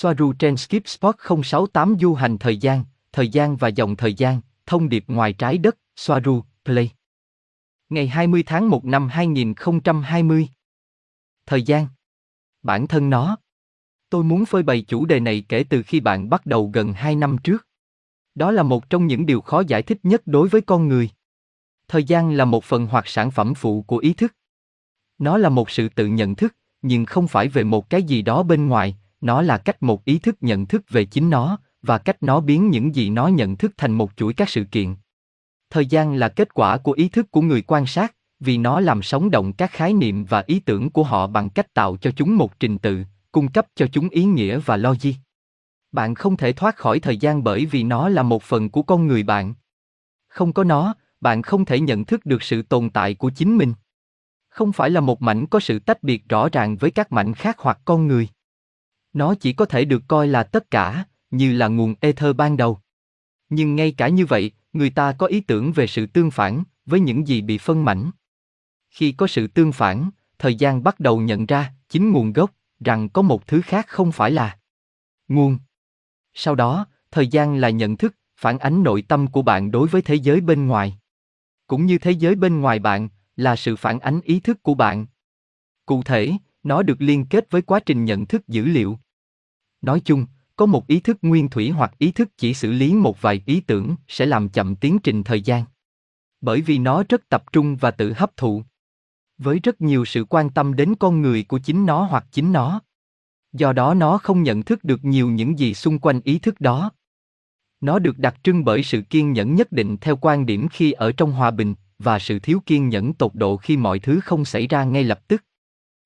Soaru 0.00 0.32
trên 0.32 0.56
Skip 0.56 0.88
Spot 0.88 1.16
068 1.44 1.96
du 2.00 2.14
hành 2.14 2.38
thời 2.38 2.56
gian, 2.56 2.84
thời 3.12 3.28
gian 3.28 3.56
và 3.56 3.68
dòng 3.68 3.96
thời 3.96 4.14
gian, 4.14 4.40
thông 4.66 4.88
điệp 4.88 5.04
ngoài 5.08 5.32
trái 5.32 5.58
đất, 5.58 5.78
Soaru, 5.96 6.42
Play. 6.64 6.90
Ngày 7.88 8.08
20 8.08 8.42
tháng 8.46 8.70
1 8.70 8.84
năm 8.84 9.08
2020. 9.08 10.48
Thời 11.46 11.62
gian. 11.62 11.86
Bản 12.62 12.86
thân 12.86 13.10
nó. 13.10 13.36
Tôi 14.10 14.24
muốn 14.24 14.44
phơi 14.44 14.62
bày 14.62 14.82
chủ 14.82 15.06
đề 15.06 15.20
này 15.20 15.44
kể 15.48 15.64
từ 15.70 15.82
khi 15.82 16.00
bạn 16.00 16.30
bắt 16.30 16.46
đầu 16.46 16.70
gần 16.74 16.92
2 16.92 17.16
năm 17.16 17.36
trước. 17.44 17.66
Đó 18.34 18.50
là 18.50 18.62
một 18.62 18.90
trong 18.90 19.06
những 19.06 19.26
điều 19.26 19.40
khó 19.40 19.60
giải 19.60 19.82
thích 19.82 19.98
nhất 20.02 20.22
đối 20.26 20.48
với 20.48 20.60
con 20.60 20.88
người. 20.88 21.10
Thời 21.88 22.04
gian 22.04 22.30
là 22.30 22.44
một 22.44 22.64
phần 22.64 22.86
hoặc 22.86 23.08
sản 23.08 23.30
phẩm 23.30 23.54
phụ 23.54 23.82
của 23.82 23.98
ý 23.98 24.12
thức. 24.12 24.34
Nó 25.18 25.38
là 25.38 25.48
một 25.48 25.70
sự 25.70 25.88
tự 25.88 26.06
nhận 26.06 26.34
thức, 26.34 26.56
nhưng 26.82 27.04
không 27.04 27.28
phải 27.28 27.48
về 27.48 27.64
một 27.64 27.90
cái 27.90 28.02
gì 28.02 28.22
đó 28.22 28.42
bên 28.42 28.68
ngoài, 28.68 28.96
nó 29.20 29.42
là 29.42 29.58
cách 29.58 29.82
một 29.82 30.04
ý 30.04 30.18
thức 30.18 30.36
nhận 30.40 30.66
thức 30.66 30.82
về 30.88 31.04
chính 31.04 31.30
nó, 31.30 31.58
và 31.82 31.98
cách 31.98 32.22
nó 32.22 32.40
biến 32.40 32.70
những 32.70 32.94
gì 32.94 33.10
nó 33.10 33.26
nhận 33.26 33.56
thức 33.56 33.72
thành 33.76 33.92
một 33.92 34.10
chuỗi 34.16 34.34
các 34.34 34.48
sự 34.48 34.64
kiện. 34.64 34.94
Thời 35.70 35.86
gian 35.86 36.14
là 36.14 36.28
kết 36.28 36.54
quả 36.54 36.76
của 36.76 36.92
ý 36.92 37.08
thức 37.08 37.30
của 37.30 37.40
người 37.40 37.62
quan 37.62 37.86
sát, 37.86 38.14
vì 38.40 38.58
nó 38.58 38.80
làm 38.80 39.02
sống 39.02 39.30
động 39.30 39.52
các 39.52 39.70
khái 39.72 39.92
niệm 39.92 40.24
và 40.24 40.44
ý 40.46 40.60
tưởng 40.60 40.90
của 40.90 41.02
họ 41.02 41.26
bằng 41.26 41.50
cách 41.50 41.74
tạo 41.74 41.96
cho 41.96 42.10
chúng 42.16 42.36
một 42.36 42.60
trình 42.60 42.78
tự, 42.78 43.04
cung 43.32 43.48
cấp 43.48 43.66
cho 43.74 43.86
chúng 43.92 44.08
ý 44.08 44.24
nghĩa 44.24 44.58
và 44.58 44.76
logic. 44.76 45.12
Bạn 45.92 46.14
không 46.14 46.36
thể 46.36 46.52
thoát 46.52 46.76
khỏi 46.76 47.00
thời 47.00 47.16
gian 47.16 47.44
bởi 47.44 47.66
vì 47.66 47.82
nó 47.82 48.08
là 48.08 48.22
một 48.22 48.42
phần 48.42 48.70
của 48.70 48.82
con 48.82 49.06
người 49.06 49.22
bạn. 49.22 49.54
Không 50.28 50.52
có 50.52 50.64
nó, 50.64 50.94
bạn 51.20 51.42
không 51.42 51.64
thể 51.64 51.80
nhận 51.80 52.04
thức 52.04 52.26
được 52.26 52.42
sự 52.42 52.62
tồn 52.62 52.90
tại 52.90 53.14
của 53.14 53.30
chính 53.30 53.56
mình. 53.56 53.74
Không 54.48 54.72
phải 54.72 54.90
là 54.90 55.00
một 55.00 55.22
mảnh 55.22 55.46
có 55.46 55.60
sự 55.60 55.78
tách 55.78 56.02
biệt 56.02 56.28
rõ 56.28 56.48
ràng 56.48 56.76
với 56.76 56.90
các 56.90 57.12
mảnh 57.12 57.34
khác 57.34 57.58
hoặc 57.58 57.78
con 57.84 58.06
người. 58.06 58.28
Nó 59.18 59.34
chỉ 59.34 59.52
có 59.52 59.64
thể 59.64 59.84
được 59.84 60.02
coi 60.08 60.28
là 60.28 60.42
tất 60.42 60.70
cả, 60.70 61.04
như 61.30 61.52
là 61.52 61.68
nguồn 61.68 61.94
ether 62.00 62.36
ban 62.36 62.56
đầu. 62.56 62.78
Nhưng 63.48 63.76
ngay 63.76 63.92
cả 63.92 64.08
như 64.08 64.26
vậy, 64.26 64.52
người 64.72 64.90
ta 64.90 65.12
có 65.12 65.26
ý 65.26 65.40
tưởng 65.40 65.72
về 65.72 65.86
sự 65.86 66.06
tương 66.06 66.30
phản 66.30 66.62
với 66.86 67.00
những 67.00 67.28
gì 67.28 67.42
bị 67.42 67.58
phân 67.58 67.84
mảnh. 67.84 68.10
Khi 68.90 69.12
có 69.12 69.26
sự 69.26 69.46
tương 69.46 69.72
phản, 69.72 70.10
thời 70.38 70.54
gian 70.54 70.82
bắt 70.82 71.00
đầu 71.00 71.20
nhận 71.20 71.46
ra 71.46 71.72
chính 71.88 72.12
nguồn 72.12 72.32
gốc 72.32 72.50
rằng 72.80 73.08
có 73.08 73.22
một 73.22 73.46
thứ 73.46 73.60
khác 73.60 73.86
không 73.88 74.12
phải 74.12 74.30
là 74.30 74.58
nguồn. 75.28 75.58
Sau 76.34 76.54
đó, 76.54 76.86
thời 77.10 77.26
gian 77.26 77.56
là 77.56 77.70
nhận 77.70 77.96
thức, 77.96 78.14
phản 78.36 78.58
ánh 78.58 78.82
nội 78.82 79.02
tâm 79.02 79.26
của 79.26 79.42
bạn 79.42 79.70
đối 79.70 79.88
với 79.88 80.02
thế 80.02 80.14
giới 80.14 80.40
bên 80.40 80.66
ngoài. 80.66 80.98
Cũng 81.66 81.86
như 81.86 81.98
thế 81.98 82.10
giới 82.10 82.34
bên 82.34 82.60
ngoài 82.60 82.78
bạn 82.78 83.08
là 83.36 83.56
sự 83.56 83.76
phản 83.76 84.00
ánh 84.00 84.20
ý 84.20 84.40
thức 84.40 84.62
của 84.62 84.74
bạn. 84.74 85.06
Cụ 85.86 86.02
thể, 86.02 86.32
nó 86.62 86.82
được 86.82 87.02
liên 87.02 87.26
kết 87.26 87.50
với 87.50 87.62
quá 87.62 87.80
trình 87.80 88.04
nhận 88.04 88.26
thức 88.26 88.48
dữ 88.48 88.64
liệu. 88.64 88.98
Nói 89.82 90.00
chung, 90.04 90.26
có 90.56 90.66
một 90.66 90.86
ý 90.86 91.00
thức 91.00 91.18
nguyên 91.22 91.48
thủy 91.48 91.70
hoặc 91.70 91.98
ý 91.98 92.12
thức 92.12 92.28
chỉ 92.36 92.54
xử 92.54 92.72
lý 92.72 92.94
một 92.94 93.22
vài 93.22 93.42
ý 93.46 93.60
tưởng 93.60 93.96
sẽ 94.08 94.26
làm 94.26 94.48
chậm 94.48 94.76
tiến 94.76 94.98
trình 94.98 95.24
thời 95.24 95.40
gian. 95.40 95.64
Bởi 96.40 96.60
vì 96.60 96.78
nó 96.78 97.02
rất 97.08 97.28
tập 97.28 97.44
trung 97.52 97.76
và 97.76 97.90
tự 97.90 98.12
hấp 98.12 98.36
thụ. 98.36 98.62
Với 99.38 99.58
rất 99.62 99.80
nhiều 99.80 100.04
sự 100.04 100.24
quan 100.24 100.50
tâm 100.50 100.76
đến 100.76 100.94
con 101.00 101.22
người 101.22 101.44
của 101.44 101.58
chính 101.58 101.86
nó 101.86 102.04
hoặc 102.04 102.26
chính 102.32 102.52
nó. 102.52 102.80
Do 103.52 103.72
đó 103.72 103.94
nó 103.94 104.18
không 104.18 104.42
nhận 104.42 104.62
thức 104.62 104.84
được 104.84 105.04
nhiều 105.04 105.30
những 105.30 105.58
gì 105.58 105.74
xung 105.74 105.98
quanh 105.98 106.20
ý 106.24 106.38
thức 106.38 106.60
đó. 106.60 106.90
Nó 107.80 107.98
được 107.98 108.18
đặc 108.18 108.36
trưng 108.42 108.64
bởi 108.64 108.82
sự 108.82 109.02
kiên 109.02 109.32
nhẫn 109.32 109.54
nhất 109.54 109.72
định 109.72 109.96
theo 110.00 110.16
quan 110.16 110.46
điểm 110.46 110.68
khi 110.68 110.92
ở 110.92 111.12
trong 111.12 111.32
hòa 111.32 111.50
bình 111.50 111.74
và 111.98 112.18
sự 112.18 112.38
thiếu 112.38 112.62
kiên 112.66 112.88
nhẫn 112.88 113.14
tột 113.14 113.34
độ 113.34 113.56
khi 113.56 113.76
mọi 113.76 113.98
thứ 113.98 114.20
không 114.20 114.44
xảy 114.44 114.66
ra 114.66 114.84
ngay 114.84 115.04
lập 115.04 115.28
tức. 115.28 115.44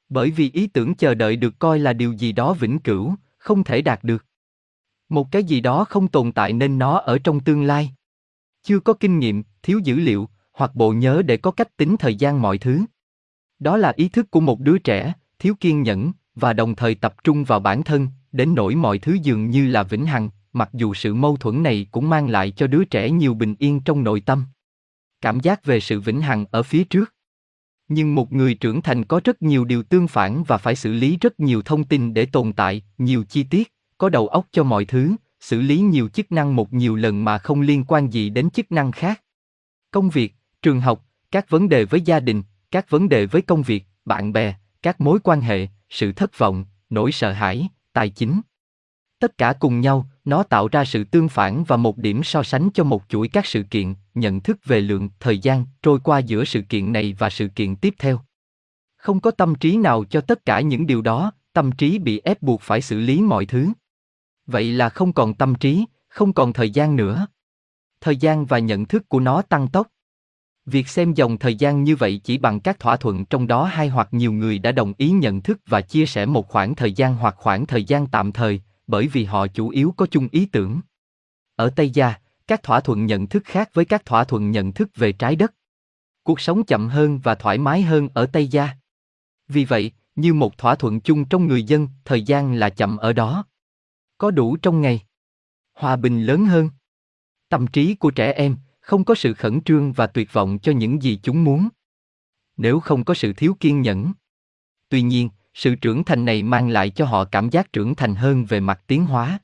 Bởi 0.09 0.31
vì 0.31 0.51
ý 0.51 0.67
tưởng 0.67 0.95
chờ 0.95 1.15
đợi 1.15 1.37
được 1.37 1.59
coi 1.59 1.79
là 1.79 1.93
điều 1.93 2.13
gì 2.13 2.33
đó 2.33 2.53
vĩnh 2.55 2.79
cửu, 2.79 3.15
không 3.43 3.65
thể 3.65 3.83
đạt 3.83 4.05
được. 4.05 4.27
Một 5.09 5.33
cái 5.33 5.45
gì 5.45 5.61
đó 5.61 5.85
không 5.85 6.09
tồn 6.09 6.33
tại 6.33 6.53
nên 6.53 6.79
nó 6.79 6.99
ở 6.99 7.19
trong 7.19 7.41
tương 7.41 7.65
lai. 7.65 7.91
Chưa 8.63 8.81
có 8.81 8.93
kinh 8.93 9.19
nghiệm, 9.19 9.43
thiếu 9.63 9.79
dữ 9.79 9.97
liệu, 9.97 10.29
hoặc 10.53 10.75
bộ 10.75 10.93
nhớ 10.93 11.23
để 11.23 11.37
có 11.37 11.51
cách 11.51 11.77
tính 11.77 11.97
thời 11.97 12.15
gian 12.15 12.43
mọi 12.43 12.59
thứ. 12.59 12.81
Đó 13.59 13.77
là 13.77 13.93
ý 13.97 14.09
thức 14.09 14.31
của 14.31 14.41
một 14.41 14.61
đứa 14.61 14.79
trẻ, 14.79 15.13
thiếu 15.39 15.55
kiên 15.61 15.83
nhẫn, 15.83 16.13
và 16.35 16.53
đồng 16.53 16.75
thời 16.75 16.95
tập 16.95 17.15
trung 17.25 17.45
vào 17.45 17.61
bản 17.61 17.83
thân, 17.83 18.09
đến 18.33 18.55
nỗi 18.55 18.75
mọi 18.75 18.99
thứ 18.99 19.17
dường 19.23 19.51
như 19.51 19.67
là 19.67 19.83
vĩnh 19.83 20.07
hằng, 20.07 20.31
mặc 20.53 20.71
dù 20.73 20.95
sự 20.95 21.15
mâu 21.15 21.37
thuẫn 21.37 21.63
này 21.63 21.87
cũng 21.91 22.11
mang 22.11 22.29
lại 22.29 22.51
cho 22.51 22.67
đứa 22.67 22.85
trẻ 22.85 23.11
nhiều 23.11 23.35
bình 23.35 23.55
yên 23.59 23.81
trong 23.81 24.05
nội 24.05 24.21
tâm. 24.21 24.45
Cảm 25.21 25.41
giác 25.41 25.65
về 25.65 25.81
sự 25.81 26.01
vĩnh 26.01 26.21
hằng 26.21 26.45
ở 26.51 26.63
phía 26.63 26.85
trước. 26.85 27.15
Nhưng 27.95 28.15
một 28.15 28.33
người 28.33 28.55
trưởng 28.55 28.83
thành 28.83 29.05
có 29.05 29.21
rất 29.25 29.43
nhiều 29.43 29.65
điều 29.65 29.83
tương 29.83 30.09
phản 30.09 30.45
và 30.45 30.59
phải 30.59 30.77
xử 30.77 30.93
lý 30.93 31.19
rất 31.21 31.41
nhiều 31.41 31.63
thông 31.63 31.85
tin 31.85 32.15
để 32.15 32.27
tồn 32.27 32.53
tại, 32.53 32.83
nhiều 32.99 33.25
chi 33.25 33.43
tiết, 33.43 33.73
có 33.99 34.09
đầu 34.09 34.29
óc 34.29 34.47
cho 34.53 34.63
mọi 34.65 34.85
thứ, 34.85 35.17
xử 35.41 35.61
lý 35.61 35.81
nhiều 35.81 36.09
chức 36.09 36.33
năng 36.33 36.57
một 36.57 36.73
nhiều 36.73 36.97
lần 36.97 37.25
mà 37.25 37.39
không 37.39 37.61
liên 37.61 37.85
quan 37.85 38.11
gì 38.11 38.31
đến 38.31 38.51
chức 38.51 38.73
năng 38.73 38.93
khác. 38.93 39.23
Công 39.91 40.11
việc, 40.11 40.35
trường 40.63 40.81
học, 40.81 41.07
các 41.31 41.51
vấn 41.51 41.69
đề 41.69 41.85
với 41.85 42.01
gia 42.01 42.21
đình, 42.21 42.43
các 42.71 42.91
vấn 42.91 43.09
đề 43.09 43.27
với 43.27 43.43
công 43.43 43.63
việc, 43.63 43.85
bạn 44.05 44.33
bè, 44.33 44.55
các 44.83 45.01
mối 45.01 45.19
quan 45.25 45.41
hệ, 45.41 45.69
sự 45.91 46.13
thất 46.13 46.39
vọng, 46.39 46.65
nỗi 46.91 47.13
sợ 47.13 47.33
hãi, 47.33 47.69
tài 47.93 48.11
chính. 48.11 48.41
Tất 49.19 49.39
cả 49.39 49.53
cùng 49.61 49.81
nhau, 49.81 50.11
nó 50.25 50.43
tạo 50.43 50.69
ra 50.69 50.85
sự 50.85 51.05
tương 51.05 51.29
phản 51.29 51.65
và 51.65 51.77
một 51.77 51.99
điểm 51.99 52.23
so 52.23 52.43
sánh 52.43 52.71
cho 52.75 52.85
một 52.85 53.03
chuỗi 53.09 53.29
các 53.29 53.47
sự 53.47 53.63
kiện, 53.63 53.95
nhận 54.15 54.41
thức 54.41 54.59
về 54.65 54.81
lượng 54.81 55.09
thời 55.21 55.39
gian 55.39 55.67
trôi 55.83 55.99
qua 56.01 56.19
giữa 56.19 56.45
sự 56.45 56.61
kiện 56.61 56.93
này 56.93 57.17
và 57.19 57.31
sự 57.31 57.49
kiện 57.49 57.77
tiếp 57.77 57.95
theo. 57.99 58.21
Không 58.97 59.21
có 59.21 59.31
tâm 59.31 59.55
trí 59.55 59.77
nào 59.77 60.05
cho 60.05 60.21
tất 60.21 60.45
cả 60.45 60.61
những 60.61 60.87
điều 60.87 61.03
đó, 61.03 61.33
tâm 61.53 61.73
trí 61.73 61.99
bị 61.99 62.21
ép 62.25 62.43
buộc 62.43 62.61
phải 62.61 62.81
xử 62.81 63.01
lý 63.01 63.21
mọi 63.21 63.47
thứ. 63.47 63.69
Vậy 64.47 64.73
là 64.73 64.89
không 64.89 65.13
còn 65.13 65.35
tâm 65.35 65.55
trí, 65.55 65.85
không 66.09 66.33
còn 66.33 66.53
thời 66.53 66.71
gian 66.71 66.97
nữa. 66.97 67.27
Thời 68.01 68.17
gian 68.17 68.47
và 68.47 68.59
nhận 68.59 68.85
thức 68.85 69.09
của 69.09 69.21
nó 69.21 69.43
tăng 69.43 69.69
tốc. 69.69 69.87
Việc 70.67 70.89
xem 70.89 71.15
dòng 71.15 71.39
thời 71.39 71.55
gian 71.55 71.85
như 71.85 71.97
vậy 71.97 72.21
chỉ 72.25 72.39
bằng 72.39 72.61
các 72.61 72.79
thỏa 72.79 72.97
thuận 72.97 73.25
trong 73.25 73.47
đó 73.47 73.65
hai 73.65 73.89
hoặc 73.89 74.09
nhiều 74.11 74.33
người 74.33 74.59
đã 74.59 74.73
đồng 74.73 74.93
ý 74.99 75.11
nhận 75.11 75.41
thức 75.41 75.59
và 75.67 75.81
chia 75.81 76.07
sẻ 76.07 76.27
một 76.27 76.49
khoảng 76.49 76.75
thời 76.75 76.93
gian 76.93 77.15
hoặc 77.15 77.35
khoảng 77.39 77.67
thời 77.67 77.85
gian 77.85 78.07
tạm 78.07 78.33
thời, 78.33 78.63
bởi 78.87 79.09
vì 79.09 79.25
họ 79.25 79.47
chủ 79.47 79.69
yếu 79.69 79.95
có 79.97 80.07
chung 80.11 80.29
ý 80.33 80.47
tưởng. 80.47 80.81
Ở 81.57 81.71
Tây 81.77 81.91
Gia, 81.91 82.15
các 82.47 82.63
thỏa 82.63 82.81
thuận 82.81 83.07
nhận 83.07 83.27
thức 83.27 83.43
khác 83.47 83.71
với 83.75 83.85
các 83.85 84.05
thỏa 84.05 84.25
thuận 84.25 84.51
nhận 84.51 84.73
thức 84.73 84.89
về 84.95 85.13
trái 85.13 85.37
đất. 85.37 85.55
Cuộc 86.23 86.41
sống 86.41 86.65
chậm 86.65 86.89
hơn 86.89 87.19
và 87.19 87.35
thoải 87.35 87.59
mái 87.59 87.83
hơn 87.83 88.09
ở 88.15 88.27
Tây 88.27 88.47
Gia. 88.47 88.69
Vì 89.49 89.65
vậy, 89.65 89.93
như 90.17 90.35
một 90.35 90.59
thỏa 90.59 90.75
thuận 90.75 91.01
chung 91.01 91.25
trong 91.25 91.47
người 91.47 91.63
dân, 91.63 91.89
thời 92.05 92.23
gian 92.23 92.55
là 92.55 92.71
chậm 92.71 92.97
ở 92.97 93.13
đó. 93.13 93.45
Có 94.19 94.31
đủ 94.31 94.57
trong 94.57 94.81
ngày. 94.81 95.01
Hòa 95.75 95.97
bình 95.97 96.23
lớn 96.23 96.45
hơn. 96.45 96.71
Tâm 97.49 97.67
trí 97.67 97.95
của 97.95 98.11
trẻ 98.11 98.33
em 98.33 98.57
không 98.81 99.05
có 99.05 99.15
sự 99.15 99.35
khẩn 99.35 99.63
trương 99.63 99.93
và 99.93 100.07
tuyệt 100.07 100.33
vọng 100.33 100.59
cho 100.59 100.73
những 100.73 101.03
gì 101.03 101.21
chúng 101.23 101.45
muốn. 101.45 101.69
Nếu 102.57 102.81
không 102.81 103.05
có 103.05 103.15
sự 103.15 103.33
thiếu 103.33 103.57
kiên 103.61 103.81
nhẫn. 103.81 104.13
Tuy 104.89 105.03
nhiên, 105.03 105.29
sự 105.55 105.75
trưởng 105.75 106.05
thành 106.05 106.25
này 106.25 106.43
mang 106.43 106.69
lại 106.69 106.91
cho 106.91 107.05
họ 107.05 107.25
cảm 107.25 107.51
giác 107.51 107.73
trưởng 107.73 107.95
thành 107.95 108.15
hơn 108.15 108.45
về 108.45 108.61
mặt 108.61 108.81
tiến 108.87 109.07
hóa. 109.07 109.39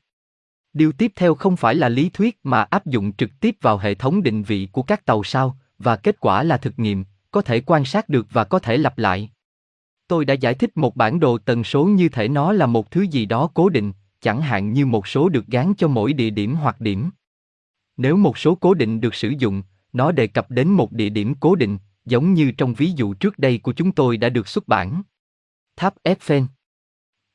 Điều 0.73 0.93
tiếp 0.93 1.13
theo 1.17 1.35
không 1.35 1.57
phải 1.57 1.75
là 1.75 1.89
lý 1.89 2.09
thuyết 2.09 2.39
mà 2.43 2.63
áp 2.63 2.87
dụng 2.87 3.13
trực 3.13 3.31
tiếp 3.41 3.57
vào 3.61 3.79
hệ 3.79 3.95
thống 3.95 4.23
định 4.23 4.43
vị 4.43 4.69
của 4.73 4.83
các 4.83 5.05
tàu 5.05 5.25
sao, 5.25 5.59
và 5.79 5.97
kết 5.97 6.21
quả 6.21 6.43
là 6.43 6.57
thực 6.57 6.79
nghiệm, 6.79 7.05
có 7.31 7.43
thể 7.43 7.61
quan 7.67 7.85
sát 7.85 8.09
được 8.09 8.27
và 8.31 8.45
có 8.45 8.59
thể 8.59 8.77
lặp 8.77 8.99
lại. 8.99 9.31
Tôi 10.09 10.25
đã 10.25 10.35
giải 10.35 10.55
thích 10.55 10.77
một 10.77 10.97
bản 10.97 11.21
đồ 11.21 11.39
tần 11.39 11.65
số 11.65 11.85
như 11.85 12.09
thể 12.09 12.29
nó 12.29 12.53
là 12.53 12.67
một 12.67 12.91
thứ 12.91 13.03
gì 13.03 13.27
đó 13.27 13.51
cố 13.55 13.69
định, 13.69 13.93
chẳng 14.21 14.41
hạn 14.41 14.73
như 14.73 14.87
một 14.87 15.07
số 15.07 15.29
được 15.29 15.47
gán 15.47 15.73
cho 15.79 15.89
mỗi 15.89 16.13
địa 16.13 16.31
điểm 16.31 16.55
hoặc 16.55 16.81
điểm. 16.81 17.11
Nếu 17.97 18.17
một 18.17 18.39
số 18.39 18.55
cố 18.55 18.75
định 18.75 19.01
được 19.01 19.15
sử 19.15 19.29
dụng, 19.39 19.63
nó 19.93 20.13
đề 20.13 20.27
cập 20.27 20.51
đến 20.51 20.69
một 20.69 20.93
địa 20.93 21.09
điểm 21.09 21.35
cố 21.41 21.55
định, 21.55 21.79
giống 22.05 22.35
như 22.35 22.53
trong 22.53 22.75
ví 22.75 22.93
dụ 22.97 23.15
trước 23.15 23.39
đây 23.39 23.59
của 23.59 23.73
chúng 23.73 23.93
tôi 23.93 24.17
đã 24.17 24.29
được 24.29 24.49
xuất 24.49 24.69
bản. 24.69 25.03
Tháp 25.79 25.95
Eiffel. 26.05 26.45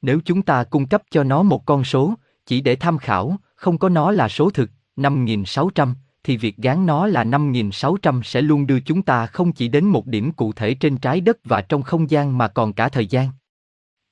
Nếu 0.02 0.20
chúng 0.26 0.42
ta 0.42 0.64
cung 0.64 0.88
cấp 0.88 1.04
cho 1.12 1.24
nó 1.24 1.44
một 1.44 1.66
con 1.66 1.84
số, 1.84 2.14
chỉ 2.46 2.62
để 2.62 2.76
tham 2.76 2.98
khảo, 2.98 3.38
không 3.56 3.78
có 3.78 3.90
nó 3.90 4.12
là 4.12 4.30
số 4.30 4.50
thực, 4.50 4.69
5600, 4.95 5.95
thì 6.24 6.38
việc 6.38 6.57
gán 6.57 6.86
nó 6.86 7.07
là 7.07 7.24
5600 7.24 8.24
sẽ 8.24 8.42
luôn 8.42 8.68
đưa 8.68 8.80
chúng 8.80 9.01
ta 9.01 9.25
không 9.25 9.51
chỉ 9.51 9.68
đến 9.68 9.86
một 9.86 10.07
điểm 10.07 10.31
cụ 10.31 10.54
thể 10.54 10.74
trên 10.74 10.98
trái 10.98 11.22
đất 11.22 11.38
và 11.44 11.62
trong 11.62 11.81
không 11.81 12.10
gian 12.10 12.38
mà 12.38 12.48
còn 12.48 12.74
cả 12.74 12.90
thời 12.90 13.07
gian. 13.07 13.30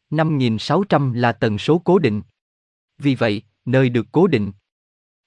5600 0.09 1.13
là 1.13 1.31
tần 1.31 1.57
số 1.57 1.77
cố 1.79 1.99
định. 1.99 2.21
Vì 2.97 3.15
vậy, 3.15 3.41
nơi 3.65 3.89
được 3.89 4.07
cố 4.11 4.27
định. 4.27 4.51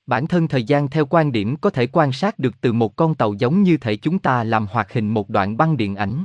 Bản 0.06 0.26
thân 0.26 0.48
thời 0.48 0.64
gian 0.64 0.88
theo 0.88 1.06
quan 1.06 1.32
điểm 1.32 1.56
có 1.56 1.70
thể 1.70 1.86
quan 1.86 2.12
sát 2.12 2.38
được 2.38 2.60
từ 2.60 2.72
một 2.72 2.96
con 2.96 3.14
tàu 3.14 3.34
giống 3.34 3.62
như 3.62 3.76
thể 3.76 3.96
chúng 3.96 4.18
ta 4.18 4.44
làm 4.44 4.66
hoạt 4.66 4.92
hình 4.92 5.08
một 5.08 5.30
đoạn 5.30 5.56
băng 5.56 5.76
điện 5.76 5.96
ảnh. 5.96 6.24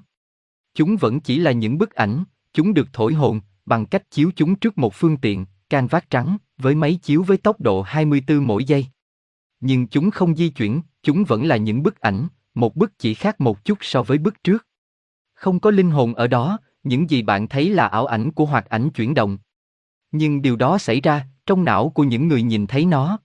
Chúng 0.74 0.98
vẫn 0.98 1.20
chỉ 1.20 1.40
là 1.40 1.52
những 1.52 1.78
bức 1.78 1.94
ảnh, 1.94 2.24
chúng 2.54 2.74
được 2.74 2.88
thổi 2.94 3.14
hồn 3.14 3.40
bằng 3.66 3.86
cách 3.86 4.12
chiếu 4.12 4.32
chúng 4.36 4.56
trước 4.56 4.78
một 4.78 4.94
phương 4.94 5.18
tiện, 5.18 5.46
can 5.70 5.88
vát 5.88 6.10
trắng, 6.10 6.38
với 6.58 6.76
máy 6.76 7.00
chiếu 7.02 7.24
với 7.24 7.38
tốc 7.38 7.62
độ 7.62 7.82
24 7.82 8.48
mỗi 8.48 8.64
giây. 8.64 8.86
Nhưng 9.60 9.88
chúng 9.88 10.12
không 10.12 10.36
di 10.36 10.50
chuyển, 10.50 10.82
chúng 11.04 11.24
vẫn 11.24 11.48
là 11.48 11.58
những 11.58 11.84
bức 11.84 12.00
ảnh, 12.00 12.28
một 12.54 12.76
bức 12.76 13.00
chỉ 13.00 13.14
khác 13.14 13.42
một 13.42 13.66
chút 13.66 13.78
so 13.82 14.04
với 14.04 14.18
bức 14.18 14.44
trước. 14.44 14.68
Không 15.34 15.60
có 15.60 15.72
linh 15.72 15.92
hồn 15.92 16.14
ở 16.14 16.28
đó, 16.28 16.58
những 16.84 17.10
gì 17.10 17.22
bạn 17.22 17.48
thấy 17.48 17.70
là 17.70 17.88
ảo 17.88 18.06
ảnh 18.06 18.32
của 18.32 18.46
hoạt 18.46 18.66
ảnh 18.66 18.90
chuyển 18.90 19.14
động. 19.14 19.38
Nhưng 20.12 20.42
điều 20.42 20.56
đó 20.56 20.78
xảy 20.78 21.02
ra, 21.02 21.28
trong 21.46 21.66
não 21.66 21.90
của 21.90 22.04
những 22.04 22.28
người 22.28 22.42
nhìn 22.42 22.68
thấy 22.68 22.86
nó. 22.86 23.20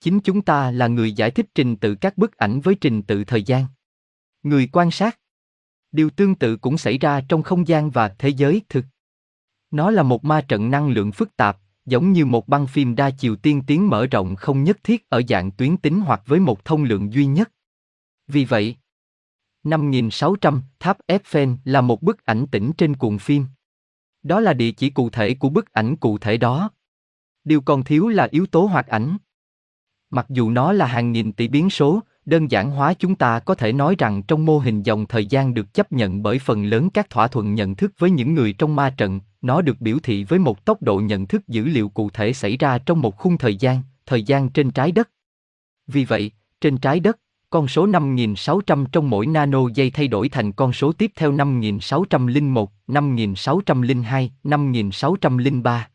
Chính 0.00 0.20
chúng 0.20 0.42
ta 0.42 0.70
là 0.70 0.86
người 0.86 1.12
giải 1.12 1.30
thích 1.30 1.46
trình 1.54 1.76
tự 1.76 1.94
các 1.94 2.18
bức 2.18 2.36
ảnh 2.36 2.60
với 2.60 2.74
trình 2.74 3.02
tự 3.02 3.24
thời 3.24 3.42
gian. 3.42 3.64
Người 4.42 4.68
quan 4.72 4.90
sát. 4.90 5.18
Điều 5.92 6.10
tương 6.10 6.34
tự 6.34 6.56
cũng 6.56 6.78
xảy 6.78 6.98
ra 6.98 7.20
trong 7.28 7.42
không 7.42 7.68
gian 7.68 7.90
và 7.90 8.08
thế 8.08 8.28
giới 8.28 8.62
thực. 8.68 8.84
Nó 9.70 9.90
là 9.90 10.02
một 10.02 10.24
ma 10.24 10.40
trận 10.40 10.70
năng 10.70 10.88
lượng 10.88 11.12
phức 11.12 11.36
tạp, 11.36 11.58
giống 11.86 12.12
như 12.12 12.26
một 12.26 12.48
băng 12.48 12.66
phim 12.66 12.94
đa 12.94 13.10
chiều 13.10 13.36
tiên 13.36 13.62
tiến 13.66 13.88
mở 13.88 14.06
rộng 14.06 14.36
không 14.36 14.64
nhất 14.64 14.78
thiết 14.84 15.08
ở 15.08 15.22
dạng 15.28 15.50
tuyến 15.50 15.76
tính 15.76 16.00
hoặc 16.00 16.22
với 16.26 16.40
một 16.40 16.64
thông 16.64 16.84
lượng 16.84 17.12
duy 17.12 17.26
nhất. 17.26 17.52
Vì 18.26 18.44
vậy, 18.44 18.76
5600, 19.64 20.62
tháp 20.78 20.98
Eiffel 21.06 21.56
là 21.64 21.80
một 21.80 22.02
bức 22.02 22.24
ảnh 22.24 22.46
tĩnh 22.46 22.72
trên 22.78 22.96
cuộn 22.96 23.18
phim. 23.18 23.46
Đó 24.22 24.40
là 24.40 24.52
địa 24.52 24.72
chỉ 24.72 24.90
cụ 24.90 25.10
thể 25.10 25.34
của 25.34 25.48
bức 25.48 25.72
ảnh 25.72 25.96
cụ 25.96 26.18
thể 26.18 26.36
đó. 26.36 26.70
Điều 27.44 27.60
còn 27.60 27.84
thiếu 27.84 28.08
là 28.08 28.28
yếu 28.30 28.46
tố 28.46 28.66
hoạt 28.66 28.86
ảnh. 28.86 29.16
Mặc 30.10 30.26
dù 30.28 30.50
nó 30.50 30.72
là 30.72 30.86
hàng 30.86 31.12
nghìn 31.12 31.32
tỷ 31.32 31.48
biến 31.48 31.70
số, 31.70 32.00
đơn 32.28 32.50
giản 32.50 32.70
hóa 32.70 32.94
chúng 32.94 33.14
ta 33.14 33.38
có 33.38 33.54
thể 33.54 33.72
nói 33.72 33.94
rằng 33.98 34.22
trong 34.22 34.46
mô 34.46 34.58
hình 34.58 34.82
dòng 34.82 35.06
thời 35.06 35.26
gian 35.26 35.54
được 35.54 35.74
chấp 35.74 35.92
nhận 35.92 36.22
bởi 36.22 36.38
phần 36.38 36.64
lớn 36.64 36.90
các 36.90 37.10
thỏa 37.10 37.28
thuận 37.28 37.54
nhận 37.54 37.74
thức 37.74 37.92
với 37.98 38.10
những 38.10 38.34
người 38.34 38.52
trong 38.52 38.76
ma 38.76 38.90
trận, 38.90 39.20
nó 39.42 39.62
được 39.62 39.80
biểu 39.80 39.98
thị 40.02 40.24
với 40.24 40.38
một 40.38 40.64
tốc 40.64 40.82
độ 40.82 41.00
nhận 41.00 41.26
thức 41.26 41.48
dữ 41.48 41.64
liệu 41.64 41.88
cụ 41.88 42.10
thể 42.10 42.32
xảy 42.32 42.56
ra 42.56 42.78
trong 42.78 43.00
một 43.00 43.16
khung 43.16 43.38
thời 43.38 43.56
gian, 43.56 43.82
thời 44.06 44.22
gian 44.22 44.48
trên 44.48 44.70
trái 44.70 44.92
đất. 44.92 45.10
Vì 45.86 46.04
vậy, 46.04 46.30
trên 46.60 46.78
trái 46.78 47.00
đất, 47.00 47.18
con 47.50 47.68
số 47.68 47.86
5600 47.86 48.86
trong 48.92 49.10
mỗi 49.10 49.26
nano 49.26 49.68
giây 49.74 49.90
thay 49.90 50.08
đổi 50.08 50.28
thành 50.28 50.52
con 50.52 50.72
số 50.72 50.92
tiếp 50.92 51.12
theo 51.16 51.32
5601, 51.32 52.70
5602, 52.86 54.32
5603. 54.44 55.88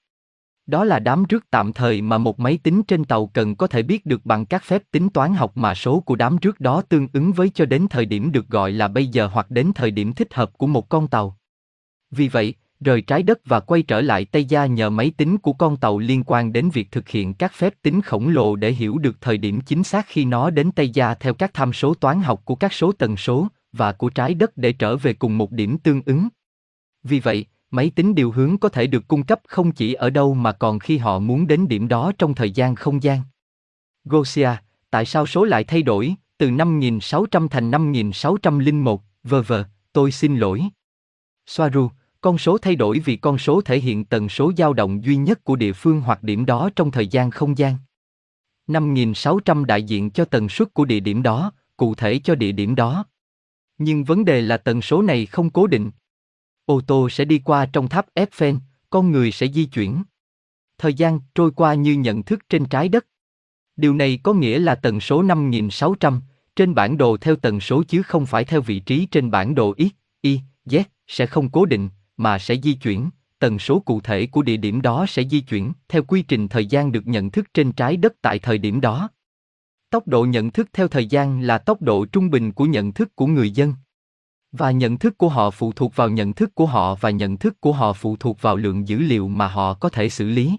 Đó 0.65 0.83
là 0.83 0.99
đám 0.99 1.23
rước 1.23 1.49
tạm 1.49 1.73
thời 1.73 2.01
mà 2.01 2.17
một 2.17 2.39
máy 2.39 2.59
tính 2.63 2.83
trên 2.83 3.05
tàu 3.05 3.25
cần 3.25 3.55
có 3.55 3.67
thể 3.67 3.83
biết 3.83 4.05
được 4.05 4.25
bằng 4.25 4.45
các 4.45 4.63
phép 4.63 4.83
tính 4.91 5.09
toán 5.09 5.33
học 5.33 5.57
mà 5.57 5.75
số 5.75 5.99
của 5.99 6.15
đám 6.15 6.37
rước 6.37 6.59
đó 6.59 6.81
tương 6.81 7.07
ứng 7.13 7.33
với 7.33 7.49
cho 7.49 7.65
đến 7.65 7.87
thời 7.89 8.05
điểm 8.05 8.31
được 8.31 8.47
gọi 8.47 8.71
là 8.71 8.87
bây 8.87 9.07
giờ 9.07 9.27
hoặc 9.33 9.51
đến 9.51 9.71
thời 9.75 9.91
điểm 9.91 10.13
thích 10.13 10.33
hợp 10.33 10.57
của 10.57 10.67
một 10.67 10.89
con 10.89 11.07
tàu. 11.07 11.37
Vì 12.11 12.27
vậy, 12.27 12.53
rời 12.79 13.01
trái 13.01 13.23
đất 13.23 13.39
và 13.45 13.59
quay 13.59 13.81
trở 13.81 14.01
lại 14.01 14.25
Tây 14.25 14.45
Gia 14.45 14.65
nhờ 14.65 14.89
máy 14.89 15.11
tính 15.17 15.37
của 15.37 15.53
con 15.53 15.77
tàu 15.77 15.99
liên 15.99 16.23
quan 16.25 16.53
đến 16.53 16.69
việc 16.69 16.91
thực 16.91 17.09
hiện 17.09 17.33
các 17.33 17.53
phép 17.53 17.73
tính 17.81 18.01
khổng 18.01 18.29
lồ 18.29 18.55
để 18.55 18.71
hiểu 18.71 18.97
được 18.97 19.21
thời 19.21 19.37
điểm 19.37 19.61
chính 19.61 19.83
xác 19.83 20.05
khi 20.07 20.25
nó 20.25 20.49
đến 20.49 20.71
Tây 20.71 20.89
Gia 20.89 21.13
theo 21.13 21.33
các 21.33 21.53
tham 21.53 21.73
số 21.73 21.93
toán 21.93 22.21
học 22.21 22.41
của 22.45 22.55
các 22.55 22.73
số 22.73 22.91
tần 22.91 23.17
số 23.17 23.47
và 23.71 23.91
của 23.91 24.09
trái 24.09 24.33
đất 24.33 24.57
để 24.57 24.73
trở 24.73 24.97
về 24.97 25.13
cùng 25.13 25.37
một 25.37 25.51
điểm 25.51 25.77
tương 25.77 26.01
ứng. 26.05 26.27
Vì 27.03 27.19
vậy, 27.19 27.45
máy 27.73 27.91
tính 27.95 28.15
điều 28.15 28.31
hướng 28.31 28.57
có 28.57 28.69
thể 28.69 28.87
được 28.87 29.07
cung 29.07 29.23
cấp 29.23 29.41
không 29.47 29.71
chỉ 29.71 29.93
ở 29.93 30.09
đâu 30.09 30.33
mà 30.33 30.51
còn 30.51 30.79
khi 30.79 30.97
họ 30.97 31.19
muốn 31.19 31.47
đến 31.47 31.67
điểm 31.67 31.87
đó 31.87 32.11
trong 32.17 32.35
thời 32.35 32.51
gian 32.51 32.75
không 32.75 33.03
gian. 33.03 33.21
Gosia, 34.05 34.49
tại 34.89 35.05
sao 35.05 35.25
số 35.25 35.43
lại 35.43 35.63
thay 35.63 35.81
đổi, 35.81 36.15
từ 36.37 36.51
5600 36.51 37.49
thành 37.49 37.71
5601, 37.71 39.01
vờ 39.23 39.41
vờ, 39.41 39.63
tôi 39.93 40.11
xin 40.11 40.37
lỗi. 40.37 40.61
Soaru, 41.45 41.89
con 42.21 42.37
số 42.37 42.57
thay 42.57 42.75
đổi 42.75 42.99
vì 42.99 43.15
con 43.15 43.37
số 43.37 43.61
thể 43.61 43.79
hiện 43.79 44.05
tần 44.05 44.29
số 44.29 44.51
dao 44.57 44.73
động 44.73 45.03
duy 45.03 45.15
nhất 45.15 45.43
của 45.43 45.55
địa 45.55 45.73
phương 45.73 46.01
hoặc 46.01 46.23
điểm 46.23 46.45
đó 46.45 46.69
trong 46.75 46.91
thời 46.91 47.07
gian 47.07 47.31
không 47.31 47.57
gian. 47.57 47.75
5600 48.67 49.65
đại 49.65 49.83
diện 49.83 50.11
cho 50.11 50.25
tần 50.25 50.49
suất 50.49 50.73
của 50.73 50.85
địa 50.85 50.99
điểm 50.99 51.23
đó, 51.23 51.51
cụ 51.77 51.95
thể 51.95 52.19
cho 52.23 52.35
địa 52.35 52.51
điểm 52.51 52.75
đó. 52.75 53.05
Nhưng 53.77 54.03
vấn 54.03 54.25
đề 54.25 54.41
là 54.41 54.57
tần 54.57 54.81
số 54.81 55.01
này 55.01 55.25
không 55.25 55.49
cố 55.49 55.67
định. 55.67 55.91
Ô 56.65 56.81
tô 56.87 57.09
sẽ 57.09 57.25
đi 57.25 57.39
qua 57.39 57.65
trong 57.65 57.89
tháp 57.89 58.05
Eiffel, 58.15 58.57
con 58.89 59.11
người 59.11 59.31
sẽ 59.31 59.47
di 59.47 59.65
chuyển. 59.65 60.03
Thời 60.77 60.93
gian 60.93 61.19
trôi 61.35 61.51
qua 61.51 61.73
như 61.73 61.93
nhận 61.93 62.23
thức 62.23 62.49
trên 62.49 62.65
trái 62.65 62.89
đất. 62.89 63.05
Điều 63.75 63.93
này 63.93 64.19
có 64.23 64.33
nghĩa 64.33 64.59
là 64.59 64.75
tần 64.75 64.99
số 64.99 65.23
5600, 65.23 66.21
trên 66.55 66.75
bản 66.75 66.97
đồ 66.97 67.17
theo 67.17 67.35
tần 67.35 67.59
số 67.59 67.83
chứ 67.87 68.03
không 68.03 68.25
phải 68.25 68.45
theo 68.45 68.61
vị 68.61 68.79
trí 68.79 69.05
trên 69.05 69.31
bản 69.31 69.55
đồ 69.55 69.75
X, 69.77 69.87
Y, 70.21 70.39
Z, 70.65 70.83
sẽ 71.07 71.25
không 71.25 71.49
cố 71.49 71.65
định, 71.65 71.89
mà 72.17 72.39
sẽ 72.39 72.55
di 72.63 72.73
chuyển, 72.73 73.09
tần 73.39 73.59
số 73.59 73.79
cụ 73.79 74.01
thể 74.01 74.25
của 74.25 74.41
địa 74.41 74.57
điểm 74.57 74.81
đó 74.81 75.05
sẽ 75.09 75.23
di 75.23 75.41
chuyển 75.41 75.71
theo 75.87 76.03
quy 76.03 76.21
trình 76.21 76.47
thời 76.47 76.65
gian 76.65 76.91
được 76.91 77.07
nhận 77.07 77.31
thức 77.31 77.53
trên 77.53 77.71
trái 77.71 77.97
đất 77.97 78.13
tại 78.21 78.39
thời 78.39 78.57
điểm 78.57 78.81
đó. 78.81 79.09
Tốc 79.89 80.07
độ 80.07 80.25
nhận 80.25 80.51
thức 80.51 80.69
theo 80.73 80.87
thời 80.87 81.05
gian 81.05 81.41
là 81.41 81.57
tốc 81.57 81.81
độ 81.81 82.05
trung 82.05 82.29
bình 82.29 82.51
của 82.51 82.65
nhận 82.65 82.93
thức 82.93 83.15
của 83.15 83.27
người 83.27 83.51
dân. 83.51 83.73
Và 84.53 84.71
nhận 84.71 84.97
thức 84.97 85.17
của 85.17 85.29
họ 85.29 85.51
phụ 85.51 85.71
thuộc 85.71 85.95
vào 85.95 86.09
nhận 86.09 86.33
thức 86.33 86.55
của 86.55 86.65
họ 86.65 86.95
và 86.95 87.09
nhận 87.09 87.37
thức 87.37 87.61
của 87.61 87.73
họ 87.73 87.93
phụ 87.93 88.15
thuộc 88.15 88.41
vào 88.41 88.55
lượng 88.55 88.87
dữ 88.87 88.99
liệu 88.99 89.27
mà 89.27 89.47
họ 89.47 89.73
có 89.73 89.89
thể 89.89 90.09
xử 90.09 90.29
lý. 90.29 90.57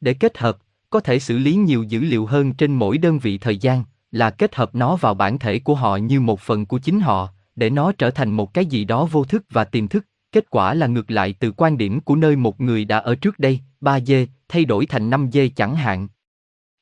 Để 0.00 0.14
kết 0.14 0.38
hợp, 0.38 0.58
có 0.90 1.00
thể 1.00 1.18
xử 1.18 1.38
lý 1.38 1.54
nhiều 1.54 1.82
dữ 1.82 2.00
liệu 2.00 2.26
hơn 2.26 2.54
trên 2.54 2.74
mỗi 2.74 2.98
đơn 2.98 3.18
vị 3.18 3.38
thời 3.38 3.56
gian, 3.56 3.84
là 4.10 4.30
kết 4.30 4.54
hợp 4.54 4.74
nó 4.74 4.96
vào 4.96 5.14
bản 5.14 5.38
thể 5.38 5.58
của 5.58 5.74
họ 5.74 5.96
như 5.96 6.20
một 6.20 6.40
phần 6.40 6.66
của 6.66 6.78
chính 6.78 7.00
họ, 7.00 7.28
để 7.56 7.70
nó 7.70 7.92
trở 7.92 8.10
thành 8.10 8.30
một 8.30 8.54
cái 8.54 8.66
gì 8.66 8.84
đó 8.84 9.04
vô 9.04 9.24
thức 9.24 9.44
và 9.50 9.64
tiềm 9.64 9.88
thức, 9.88 10.06
kết 10.32 10.50
quả 10.50 10.74
là 10.74 10.86
ngược 10.86 11.10
lại 11.10 11.34
từ 11.40 11.52
quan 11.52 11.78
điểm 11.78 12.00
của 12.00 12.16
nơi 12.16 12.36
một 12.36 12.60
người 12.60 12.84
đã 12.84 12.98
ở 12.98 13.14
trước 13.14 13.38
đây, 13.38 13.60
3 13.80 14.00
dê, 14.00 14.26
thay 14.48 14.64
đổi 14.64 14.86
thành 14.86 15.10
5 15.10 15.30
dê 15.32 15.48
chẳng 15.48 15.76
hạn. 15.76 16.08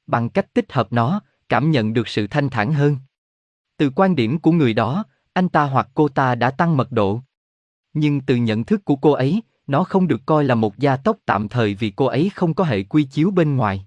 Bằng 0.06 0.28
cách 0.28 0.54
tích 0.54 0.72
hợp 0.72 0.92
nó, 0.92 1.20
cảm 1.48 1.70
nhận 1.70 1.92
được 1.92 2.08
sự 2.08 2.26
thanh 2.26 2.48
thản 2.48 2.72
hơn. 2.72 2.96
Từ 3.76 3.90
quan 3.90 4.16
điểm 4.16 4.38
của 4.38 4.52
người 4.52 4.74
đó, 4.74 5.04
anh 5.36 5.48
ta 5.48 5.64
hoặc 5.64 5.88
cô 5.94 6.08
ta 6.08 6.34
đã 6.34 6.50
tăng 6.50 6.76
mật 6.76 6.92
độ. 6.92 7.20
Nhưng 7.92 8.20
từ 8.20 8.36
nhận 8.36 8.64
thức 8.64 8.84
của 8.84 8.96
cô 8.96 9.12
ấy, 9.12 9.42
nó 9.66 9.84
không 9.84 10.08
được 10.08 10.20
coi 10.26 10.44
là 10.44 10.54
một 10.54 10.78
gia 10.78 10.96
tốc 10.96 11.16
tạm 11.26 11.48
thời 11.48 11.74
vì 11.74 11.90
cô 11.96 12.06
ấy 12.06 12.30
không 12.34 12.54
có 12.54 12.64
hệ 12.64 12.82
quy 12.82 13.04
chiếu 13.04 13.30
bên 13.30 13.56
ngoài. 13.56 13.86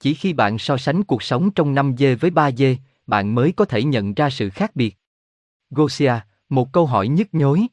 Chỉ 0.00 0.14
khi 0.14 0.32
bạn 0.32 0.58
so 0.58 0.76
sánh 0.76 1.04
cuộc 1.04 1.22
sống 1.22 1.50
trong 1.50 1.74
5 1.74 1.94
dê 1.98 2.14
với 2.14 2.30
3 2.30 2.50
dê, 2.52 2.76
bạn 3.06 3.34
mới 3.34 3.52
có 3.52 3.64
thể 3.64 3.82
nhận 3.82 4.14
ra 4.14 4.30
sự 4.30 4.50
khác 4.50 4.76
biệt. 4.76 4.96
Gosia, 5.70 6.14
một 6.48 6.72
câu 6.72 6.86
hỏi 6.86 7.08
nhức 7.08 7.34
nhối. 7.34 7.66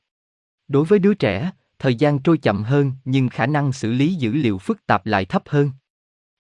Đối 0.68 0.86
với 0.86 1.00
đứa 1.00 1.14
trẻ, 1.14 1.52
thời 1.80 1.96
gian 1.96 2.20
trôi 2.20 2.38
chậm 2.38 2.64
hơn 2.64 2.92
nhưng 3.06 3.30
khả 3.30 3.46
năng 3.46 3.74
xử 3.74 3.92
lý 3.92 4.16
dữ 4.16 4.32
liệu 4.32 4.58
phức 4.58 4.86
tạp 4.88 5.06
lại 5.06 5.26
thấp 5.26 5.44
hơn. 5.46 5.72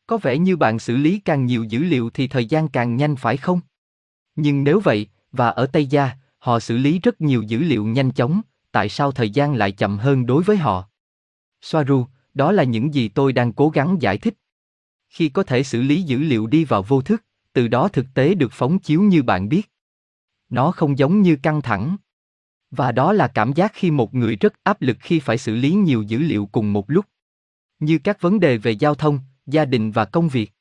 Có 0.07 0.17
vẻ 0.17 0.37
như 0.37 0.57
bạn 0.57 0.79
xử 0.79 0.97
lý 0.97 1.19
càng 1.19 1.45
nhiều 1.45 1.63
dữ 1.63 1.79
liệu 1.79 2.09
thì 2.09 2.27
thời 2.27 2.45
gian 2.45 2.67
càng 2.67 2.95
nhanh 2.95 3.15
phải 3.15 3.37
không? 3.37 3.59
Nhưng 4.35 4.63
nếu 4.63 4.79
vậy, 4.79 5.07
và 5.31 5.47
ở 5.47 5.65
Tây 5.65 5.85
Gia, 5.85 6.11
họ 6.47 6.59
xử 6.59 6.77
lý 6.77 6.99
rất 6.99 7.21
nhiều 7.21 7.41
dữ 7.41 7.59
liệu 7.59 7.85
nhanh 7.85 8.11
chóng, 8.11 8.41
tại 8.71 8.89
sao 8.89 9.11
thời 9.11 9.29
gian 9.29 9.55
lại 9.55 9.71
chậm 9.71 9.97
hơn 9.97 10.25
đối 10.25 10.43
với 10.43 10.57
họ? 10.57 10.89
Soaru, 11.61 12.05
đó 12.33 12.51
là 12.51 12.63
những 12.63 12.93
gì 12.93 13.07
tôi 13.07 13.33
đang 13.33 13.53
cố 13.53 13.69
gắng 13.69 13.97
giải 13.99 14.17
thích. 14.17 14.33
Khi 15.09 15.29
có 15.29 15.43
thể 15.43 15.63
xử 15.63 15.81
lý 15.81 16.01
dữ 16.01 16.19
liệu 16.19 16.47
đi 16.47 16.65
vào 16.65 16.83
vô 16.83 17.01
thức, 17.01 17.23
từ 17.53 17.67
đó 17.67 17.87
thực 17.87 18.05
tế 18.13 18.33
được 18.33 18.51
phóng 18.51 18.79
chiếu 18.79 19.01
như 19.01 19.23
bạn 19.23 19.49
biết. 19.49 19.71
Nó 20.49 20.71
không 20.71 20.97
giống 20.97 21.21
như 21.21 21.35
căng 21.35 21.61
thẳng. 21.61 21.97
Và 22.71 22.91
đó 22.91 23.13
là 23.13 23.27
cảm 23.27 23.53
giác 23.53 23.71
khi 23.73 23.91
một 23.91 24.13
người 24.13 24.35
rất 24.35 24.53
áp 24.63 24.81
lực 24.81 24.97
khi 24.99 25.19
phải 25.19 25.37
xử 25.37 25.55
lý 25.55 25.71
nhiều 25.71 26.01
dữ 26.01 26.19
liệu 26.19 26.45
cùng 26.45 26.73
một 26.73 26.89
lúc. 26.89 27.05
Như 27.79 27.97
các 27.97 28.21
vấn 28.21 28.39
đề 28.39 28.57
về 28.57 28.71
giao 28.71 28.95
thông, 28.95 29.19
gia 29.45 29.65
đình 29.65 29.91
và 29.91 30.05
công 30.05 30.29
việc. 30.29 30.51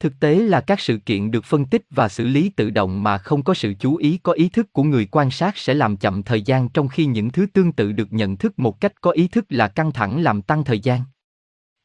Thực 0.00 0.20
tế 0.20 0.34
là 0.34 0.60
các 0.60 0.80
sự 0.80 0.98
kiện 0.98 1.30
được 1.30 1.44
phân 1.44 1.64
tích 1.64 1.82
và 1.90 2.08
xử 2.08 2.26
lý 2.26 2.48
tự 2.48 2.70
động 2.70 3.02
mà 3.02 3.18
không 3.18 3.42
có 3.42 3.54
sự 3.54 3.74
chú 3.78 3.96
ý 3.96 4.18
có 4.22 4.32
ý 4.32 4.48
thức 4.48 4.72
của 4.72 4.82
người 4.82 5.06
quan 5.06 5.30
sát 5.30 5.58
sẽ 5.58 5.74
làm 5.74 5.96
chậm 5.96 6.22
thời 6.22 6.42
gian 6.42 6.68
trong 6.68 6.88
khi 6.88 7.06
những 7.06 7.30
thứ 7.30 7.46
tương 7.52 7.72
tự 7.72 7.92
được 7.92 8.12
nhận 8.12 8.36
thức 8.36 8.58
một 8.58 8.80
cách 8.80 9.00
có 9.00 9.10
ý 9.10 9.28
thức 9.28 9.44
là 9.48 9.68
căng 9.68 9.92
thẳng 9.92 10.22
làm 10.22 10.42
tăng 10.42 10.64
thời 10.64 10.80
gian. 10.80 11.00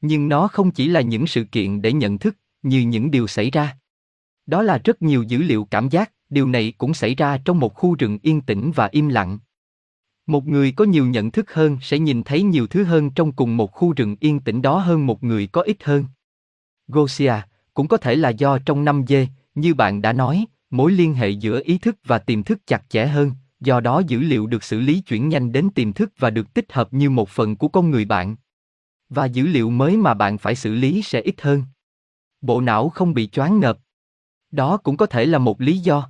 Nhưng 0.02 0.30
nó 0.30 0.48
không 0.48 0.72
chỉ 0.72 0.88
là 0.88 1.02
những 1.02 1.28
sự 1.28 1.44
kiện 1.44 1.82
để 1.82 1.94
nhận 1.94 2.18
thức, 2.18 2.38
như 2.62 2.80
những 2.80 3.12
điều 3.12 3.28
xảy 3.28 3.52
ra. 3.52 3.78
Đó 4.46 4.62
là 4.62 4.78
rất 4.84 5.02
nhiều 5.02 5.24
dữ 5.24 5.38
liệu 5.38 5.66
cảm 5.66 5.90
giác, 5.90 6.12
điều 6.30 6.48
này 6.48 6.74
cũng 6.78 6.94
xảy 6.94 7.16
ra 7.16 7.38
trong 7.46 7.60
một 7.60 7.74
khu 7.74 7.96
rừng 7.96 8.20
yên 8.22 8.42
tĩnh 8.42 8.72
và 8.76 8.90
im 8.92 9.10
lặng. 9.10 9.40
Một 10.28 10.48
người 10.48 10.72
có 10.72 10.86
nhiều 10.86 11.06
nhận 11.06 11.32
thức 11.32 11.54
hơn 11.54 11.78
sẽ 11.82 12.00
nhìn 12.00 12.24
thấy 12.24 12.44
nhiều 12.44 12.68
thứ 12.68 12.84
hơn 12.84 13.12
trong 13.12 13.32
cùng 13.32 13.58
một 13.58 13.72
khu 13.72 13.94
rừng 13.94 14.16
yên 14.20 14.40
tĩnh 14.40 14.62
đó 14.62 14.78
hơn 14.78 15.06
một 15.06 15.24
người 15.24 15.48
có 15.48 15.62
ít 15.62 15.84
hơn. 15.84 16.06
Gosia, 16.88 17.34
cũng 17.74 17.88
có 17.88 17.98
thể 17.98 18.16
là 18.16 18.30
do 18.30 18.58
trong 18.60 18.86
năm 18.86 19.04
dê, 19.08 19.28
như 19.56 19.74
bạn 19.74 20.02
đã 20.02 20.14
nói, 20.14 20.46
mối 20.70 20.92
liên 20.92 21.14
hệ 21.14 21.30
giữa 21.30 21.62
ý 21.64 21.78
thức 21.78 21.96
và 22.06 22.20
tiềm 22.20 22.44
thức 22.44 22.68
chặt 22.68 22.90
chẽ 22.90 23.06
hơn, 23.06 23.32
do 23.60 23.80
đó 23.80 24.02
dữ 24.08 24.20
liệu 24.20 24.48
được 24.48 24.64
xử 24.64 24.80
lý 24.80 25.02
chuyển 25.02 25.30
nhanh 25.30 25.52
đến 25.52 25.70
tiềm 25.70 25.94
thức 25.94 26.12
và 26.18 26.30
được 26.30 26.54
tích 26.54 26.74
hợp 26.74 26.94
như 26.94 27.10
một 27.10 27.30
phần 27.30 27.56
của 27.56 27.68
con 27.68 27.92
người 27.92 28.06
bạn. 28.06 28.36
Và 29.10 29.26
dữ 29.26 29.48
liệu 29.48 29.70
mới 29.70 29.98
mà 29.98 30.14
bạn 30.14 30.38
phải 30.38 30.56
xử 30.56 30.74
lý 30.74 31.02
sẽ 31.02 31.22
ít 31.22 31.42
hơn. 31.42 31.64
Bộ 32.42 32.62
não 32.62 32.90
không 32.90 33.14
bị 33.14 33.28
choáng 33.28 33.60
ngợp. 33.60 33.78
Đó 34.52 34.78
cũng 34.78 34.98
có 34.98 35.06
thể 35.06 35.26
là 35.26 35.38
một 35.38 35.62
lý 35.62 35.78
do. 35.78 36.10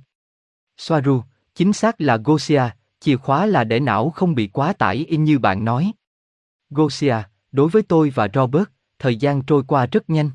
Soaru, 0.76 1.22
chính 1.54 1.72
xác 1.72 2.00
là 2.00 2.16
Gosia, 2.16 2.62
chìa 3.00 3.16
khóa 3.16 3.46
là 3.46 3.64
để 3.64 3.80
não 3.80 4.10
không 4.10 4.34
bị 4.34 4.46
quá 4.46 4.72
tải 4.72 4.96
in 4.96 5.24
như 5.24 5.38
bạn 5.38 5.64
nói. 5.64 5.92
Gosia, 6.70 7.16
đối 7.52 7.68
với 7.68 7.82
tôi 7.82 8.10
và 8.10 8.28
Robert, 8.34 8.64
thời 8.98 9.16
gian 9.16 9.42
trôi 9.42 9.62
qua 9.66 9.86
rất 9.86 10.10
nhanh. 10.10 10.30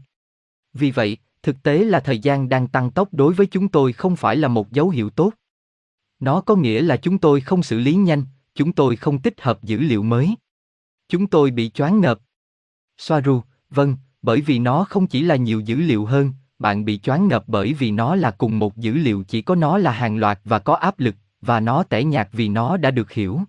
Vì 0.80 0.92
vậy, 0.92 1.18
thực 1.44 1.64
tế 1.64 1.84
là 1.84 2.00
thời 2.00 2.20
gian 2.20 2.50
đang 2.50 2.68
tăng 2.68 2.92
tốc 2.92 3.10
đối 3.12 3.34
với 3.34 3.48
chúng 3.48 3.68
tôi 3.68 3.94
không 3.94 4.16
phải 4.16 4.36
là 4.36 4.48
một 4.48 4.72
dấu 4.72 4.90
hiệu 4.90 5.10
tốt. 5.10 5.34
Nó 6.20 6.42
có 6.42 6.56
nghĩa 6.56 6.82
là 6.82 6.98
chúng 6.98 7.18
tôi 7.18 7.42
không 7.42 7.64
xử 7.64 7.80
lý 7.80 7.94
nhanh, 7.94 8.24
chúng 8.56 8.72
tôi 8.72 8.96
không 8.96 9.20
tích 9.20 9.42
hợp 9.42 9.64
dữ 9.64 9.80
liệu 9.80 10.04
mới. 10.04 10.36
Chúng 11.10 11.28
tôi 11.28 11.52
bị 11.52 11.70
choáng 11.70 12.02
ngợp. 12.02 12.20
Soaru, 12.98 13.42
vâng, 13.70 13.96
bởi 14.22 14.42
vì 14.42 14.60
nó 14.60 14.84
không 14.84 15.08
chỉ 15.08 15.22
là 15.22 15.36
nhiều 15.36 15.60
dữ 15.60 15.76
liệu 15.76 16.06
hơn, 16.06 16.34
bạn 16.60 16.86
bị 16.86 16.98
choáng 16.98 17.28
ngợp 17.28 17.44
bởi 17.48 17.74
vì 17.74 17.92
nó 17.92 18.16
là 18.16 18.32
cùng 18.32 18.60
một 18.60 18.78
dữ 18.78 18.94
liệu 18.94 19.24
chỉ 19.28 19.42
có 19.42 19.56
nó 19.56 19.78
là 19.78 19.92
hàng 19.92 20.18
loạt 20.18 20.40
và 20.44 20.60
có 20.60 20.74
áp 20.74 21.00
lực, 21.00 21.16
và 21.42 21.60
nó 21.60 21.84
tẻ 21.84 22.04
nhạt 22.04 22.30
vì 22.32 22.50
nó 22.50 22.78
đã 22.78 22.92
được 22.92 23.12
hiểu. 23.12 23.42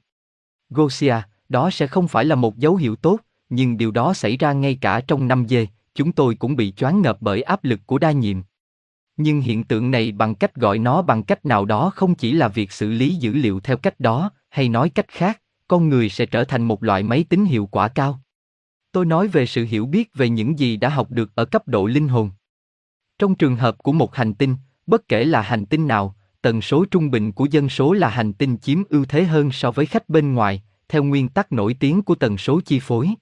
Gosia, 0.70 1.16
đó 1.48 1.70
sẽ 1.70 1.86
không 1.86 2.08
phải 2.08 2.24
là 2.24 2.34
một 2.34 2.56
dấu 2.56 2.76
hiệu 2.76 2.96
tốt, 2.96 3.20
nhưng 3.50 3.76
điều 3.76 3.90
đó 3.90 4.14
xảy 4.14 4.36
ra 4.36 4.52
ngay 4.52 4.78
cả 4.80 5.00
trong 5.00 5.28
năm 5.28 5.48
dê, 5.48 5.66
chúng 5.98 6.12
tôi 6.12 6.34
cũng 6.34 6.56
bị 6.56 6.72
choáng 6.72 7.02
ngợp 7.02 7.16
bởi 7.20 7.42
áp 7.42 7.64
lực 7.64 7.80
của 7.86 7.98
đa 7.98 8.12
nhiệm. 8.12 8.36
Nhưng 9.16 9.40
hiện 9.40 9.64
tượng 9.64 9.90
này 9.90 10.12
bằng 10.12 10.34
cách 10.34 10.54
gọi 10.54 10.78
nó 10.78 11.02
bằng 11.02 11.22
cách 11.22 11.46
nào 11.46 11.64
đó 11.64 11.90
không 11.94 12.14
chỉ 12.14 12.32
là 12.32 12.48
việc 12.48 12.72
xử 12.72 12.90
lý 12.90 13.14
dữ 13.14 13.32
liệu 13.32 13.60
theo 13.60 13.76
cách 13.76 14.00
đó, 14.00 14.30
hay 14.50 14.68
nói 14.68 14.90
cách 14.90 15.08
khác, 15.08 15.42
con 15.68 15.88
người 15.88 16.08
sẽ 16.08 16.26
trở 16.26 16.44
thành 16.44 16.62
một 16.62 16.82
loại 16.82 17.02
máy 17.02 17.24
tính 17.28 17.44
hiệu 17.44 17.66
quả 17.66 17.88
cao. 17.88 18.20
Tôi 18.92 19.06
nói 19.06 19.28
về 19.28 19.46
sự 19.46 19.64
hiểu 19.64 19.86
biết 19.86 20.14
về 20.14 20.28
những 20.28 20.58
gì 20.58 20.76
đã 20.76 20.88
học 20.88 21.10
được 21.10 21.30
ở 21.34 21.44
cấp 21.44 21.68
độ 21.68 21.86
linh 21.86 22.08
hồn. 22.08 22.30
Trong 23.18 23.34
trường 23.34 23.56
hợp 23.56 23.78
của 23.78 23.92
một 23.92 24.14
hành 24.14 24.34
tinh, 24.34 24.56
bất 24.86 25.08
kể 25.08 25.24
là 25.24 25.42
hành 25.42 25.66
tinh 25.66 25.88
nào, 25.88 26.16
tần 26.42 26.62
số 26.62 26.84
trung 26.90 27.10
bình 27.10 27.32
của 27.32 27.46
dân 27.50 27.68
số 27.68 27.92
là 27.92 28.08
hành 28.08 28.32
tinh 28.32 28.56
chiếm 28.58 28.82
ưu 28.88 29.04
thế 29.04 29.24
hơn 29.24 29.52
so 29.52 29.70
với 29.70 29.86
khách 29.86 30.08
bên 30.08 30.34
ngoài, 30.34 30.62
theo 30.88 31.04
nguyên 31.04 31.28
tắc 31.28 31.52
nổi 31.52 31.76
tiếng 31.80 32.02
của 32.02 32.14
tần 32.14 32.38
số 32.38 32.60
chi 32.60 32.80
phối. 32.80 33.14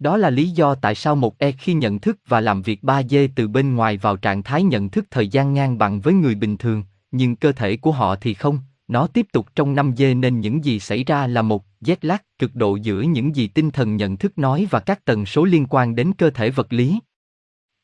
Đó 0.00 0.16
là 0.16 0.30
lý 0.30 0.48
do 0.48 0.74
tại 0.74 0.94
sao 0.94 1.16
một 1.16 1.38
E 1.38 1.52
khi 1.52 1.72
nhận 1.72 1.98
thức 1.98 2.18
và 2.26 2.40
làm 2.40 2.62
việc 2.62 2.82
3D 2.82 3.28
từ 3.34 3.48
bên 3.48 3.74
ngoài 3.74 3.96
vào 3.96 4.16
trạng 4.16 4.42
thái 4.42 4.62
nhận 4.62 4.90
thức 4.90 5.04
thời 5.10 5.28
gian 5.28 5.54
ngang 5.54 5.78
bằng 5.78 6.00
với 6.00 6.14
người 6.14 6.34
bình 6.34 6.56
thường, 6.56 6.82
nhưng 7.10 7.36
cơ 7.36 7.52
thể 7.52 7.76
của 7.76 7.92
họ 7.92 8.16
thì 8.16 8.34
không, 8.34 8.58
nó 8.88 9.06
tiếp 9.06 9.26
tục 9.32 9.46
trong 9.54 9.74
5D 9.74 10.20
nên 10.20 10.40
những 10.40 10.64
gì 10.64 10.80
xảy 10.80 11.04
ra 11.04 11.26
là 11.26 11.42
một 11.42 11.64
jet 11.80 11.96
lag 12.02 12.18
cực 12.38 12.54
độ 12.54 12.76
giữa 12.76 13.00
những 13.00 13.36
gì 13.36 13.48
tinh 13.48 13.70
thần 13.70 13.96
nhận 13.96 14.16
thức 14.16 14.38
nói 14.38 14.66
và 14.70 14.80
các 14.80 15.04
tần 15.04 15.26
số 15.26 15.44
liên 15.44 15.66
quan 15.70 15.94
đến 15.94 16.12
cơ 16.18 16.30
thể 16.30 16.50
vật 16.50 16.72
lý. 16.72 17.00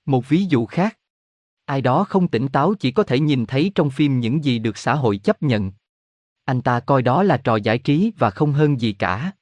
Một 0.06 0.28
ví 0.28 0.44
dụ 0.44 0.66
khác, 0.66 0.98
ai 1.64 1.80
đó 1.80 2.04
không 2.04 2.28
tỉnh 2.28 2.48
táo 2.48 2.74
chỉ 2.74 2.90
có 2.90 3.02
thể 3.02 3.20
nhìn 3.20 3.46
thấy 3.46 3.72
trong 3.74 3.90
phim 3.90 4.20
những 4.20 4.44
gì 4.44 4.58
được 4.58 4.76
xã 4.76 4.94
hội 4.94 5.18
chấp 5.18 5.42
nhận. 5.42 5.72
Anh 6.44 6.60
ta 6.60 6.80
coi 6.80 7.02
đó 7.02 7.22
là 7.22 7.36
trò 7.36 7.56
giải 7.56 7.78
trí 7.78 8.12
và 8.18 8.30
không 8.30 8.52
hơn 8.52 8.80
gì 8.80 8.92
cả 8.92 9.32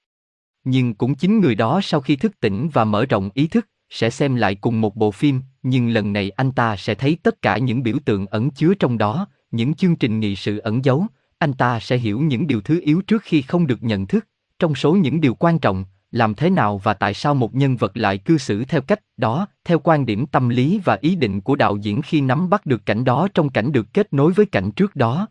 nhưng 0.64 0.94
cũng 0.94 1.14
chính 1.14 1.40
người 1.40 1.54
đó 1.54 1.80
sau 1.83 2.00
khi 2.00 2.16
thức 2.16 2.40
tỉnh 2.40 2.68
và 2.73 2.85
mở 2.85 3.06
rộng 3.06 3.30
ý 3.35 3.47
thức, 3.47 3.68
sẽ 3.90 4.11
xem 4.11 4.35
lại 4.35 4.54
cùng 4.54 4.80
một 4.80 4.97
bộ 4.97 5.11
phim, 5.11 5.40
nhưng 5.62 5.88
lần 5.88 6.12
này 6.12 6.30
anh 6.30 6.52
ta 6.52 6.76
sẽ 6.76 6.94
thấy 6.94 7.18
tất 7.23 7.42
cả 7.42 7.59
những 7.59 7.83
biểu 7.83 7.97
tượng 8.04 8.26
ẩn 8.26 8.50
chứa 8.50 8.75
trong 8.75 8.99
đó, 8.99 9.26
những 9.50 9.75
chương 9.75 9.97
trình 9.97 10.21
nghị 10.21 10.37
sự 10.37 10.59
ẩn 10.59 10.85
giấu. 10.85 11.06
Anh 11.38 11.52
ta 11.52 11.80
sẽ 11.80 11.97
hiểu 11.97 12.21
những 12.21 12.47
điều 12.47 12.61
thứ 12.61 12.80
yếu 12.80 13.02
trước 13.02 13.23
khi 13.23 13.42
không 13.42 13.66
được 13.66 13.83
nhận 13.83 14.06
thức. 14.06 14.26
Trong 14.59 14.75
số 14.75 14.92
những 14.92 15.21
điều 15.21 15.35
quan 15.35 15.59
trọng, 15.59 15.85
làm 16.11 16.35
thế 16.35 16.50
nào 16.50 16.78
và 16.78 16.94
tại 16.94 17.14
sao 17.14 17.35
một 17.35 17.54
nhân 17.54 17.76
vật 17.76 17.97
lại 17.97 18.18
cư 18.18 18.38
xử 18.38 18.64
theo 18.64 18.80
cách 18.80 19.00
đó, 19.16 19.47
theo 19.64 19.78
quan 19.78 20.06
điểm 20.06 20.26
tâm 20.26 20.49
lý 20.49 20.80
và 20.85 20.99
ý 21.00 21.16
định 21.16 21.40
của 21.40 21.56
đạo 21.56 21.76
diễn 21.76 22.02
khi 22.02 22.21
nắm 22.21 22.50
bắt 22.50 22.66
được 22.66 22.87
cảnh 22.87 23.04
đó 23.04 23.28
trong 23.35 23.50
cảnh 23.50 23.73
được 23.73 23.87
kết 23.92 24.12
nối 24.12 24.33
với 24.33 24.47
cảnh 24.47 24.71
trước 24.73 24.97
đó? 24.97 25.28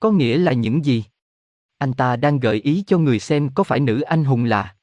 Có 0.00 0.10
nghĩa 0.10 0.38
là 0.38 0.52
những 0.52 0.84
gì? 0.84 1.04
Anh 1.78 1.92
ta 1.92 2.16
đang 2.16 2.40
gợi 2.40 2.60
ý 2.60 2.84
cho 2.86 2.98
người 2.98 3.18
xem 3.18 3.48
có 3.54 3.64
phải 3.64 3.80
nữ 3.80 4.00
anh 4.00 4.24
hùng 4.24 4.44
là 4.44 4.74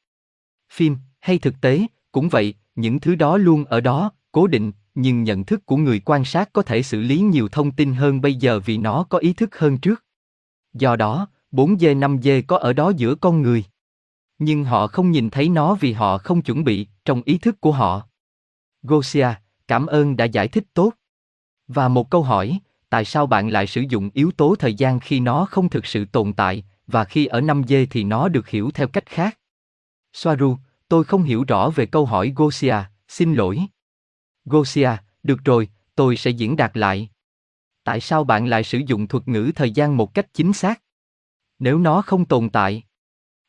phim 0.71 0.97
hay 1.19 1.37
thực 1.37 1.61
tế, 1.61 1.85
cũng 2.11 2.29
vậy, 2.29 2.53
những 2.75 2.99
thứ 2.99 3.15
đó 3.15 3.37
luôn 3.37 3.65
ở 3.65 3.81
đó, 3.81 4.11
cố 4.31 4.47
định, 4.47 4.71
nhưng 4.95 5.23
nhận 5.23 5.43
thức 5.43 5.65
của 5.65 5.77
người 5.77 6.01
quan 6.05 6.25
sát 6.25 6.53
có 6.53 6.61
thể 6.61 6.83
xử 6.83 7.01
lý 7.01 7.19
nhiều 7.19 7.47
thông 7.47 7.71
tin 7.71 7.93
hơn 7.93 8.21
bây 8.21 8.35
giờ 8.35 8.59
vì 8.59 8.77
nó 8.77 9.03
có 9.03 9.17
ý 9.17 9.33
thức 9.33 9.57
hơn 9.57 9.77
trước. 9.77 10.03
Do 10.73 10.95
đó, 10.95 11.27
4G 11.51 11.99
5G 11.99 12.41
có 12.47 12.57
ở 12.57 12.73
đó 12.73 12.91
giữa 12.97 13.15
con 13.15 13.41
người. 13.41 13.63
Nhưng 14.39 14.63
họ 14.63 14.87
không 14.87 15.11
nhìn 15.11 15.29
thấy 15.29 15.49
nó 15.49 15.75
vì 15.75 15.93
họ 15.93 16.17
không 16.17 16.41
chuẩn 16.41 16.63
bị, 16.63 16.87
trong 17.05 17.21
ý 17.25 17.37
thức 17.37 17.61
của 17.61 17.71
họ. 17.71 18.07
Gosia, 18.83 19.27
cảm 19.67 19.85
ơn 19.85 20.17
đã 20.17 20.25
giải 20.25 20.47
thích 20.47 20.63
tốt. 20.73 20.93
Và 21.67 21.87
một 21.87 22.09
câu 22.09 22.23
hỏi, 22.23 22.59
tại 22.89 23.05
sao 23.05 23.27
bạn 23.27 23.49
lại 23.49 23.67
sử 23.67 23.81
dụng 23.89 24.09
yếu 24.13 24.31
tố 24.31 24.55
thời 24.59 24.73
gian 24.73 24.99
khi 24.99 25.19
nó 25.19 25.45
không 25.45 25.69
thực 25.69 25.85
sự 25.85 26.05
tồn 26.05 26.33
tại, 26.33 26.63
và 26.91 27.05
khi 27.05 27.25
ở 27.25 27.41
5G 27.41 27.87
thì 27.89 28.03
nó 28.03 28.27
được 28.27 28.47
hiểu 28.47 28.71
theo 28.71 28.87
cách 28.87 29.05
khác. 29.05 29.37
Soaru, 30.13 30.57
tôi 30.87 31.03
không 31.03 31.23
hiểu 31.23 31.43
rõ 31.47 31.69
về 31.69 31.85
câu 31.85 32.05
hỏi 32.05 32.33
Gosia, 32.35 32.75
xin 33.07 33.33
lỗi. 33.33 33.59
Gosia, 34.45 34.89
được 35.23 35.45
rồi, 35.45 35.69
tôi 35.95 36.17
sẽ 36.17 36.31
diễn 36.31 36.55
đạt 36.55 36.77
lại. 36.77 37.09
Tại 37.83 38.01
sao 38.01 38.23
bạn 38.23 38.47
lại 38.47 38.63
sử 38.63 38.77
dụng 38.77 39.07
thuật 39.07 39.27
ngữ 39.27 39.51
thời 39.55 39.71
gian 39.71 39.97
một 39.97 40.13
cách 40.13 40.33
chính 40.33 40.53
xác? 40.53 40.81
Nếu 41.59 41.79
nó 41.79 42.01
không 42.01 42.25
tồn 42.25 42.49
tại. 42.49 42.83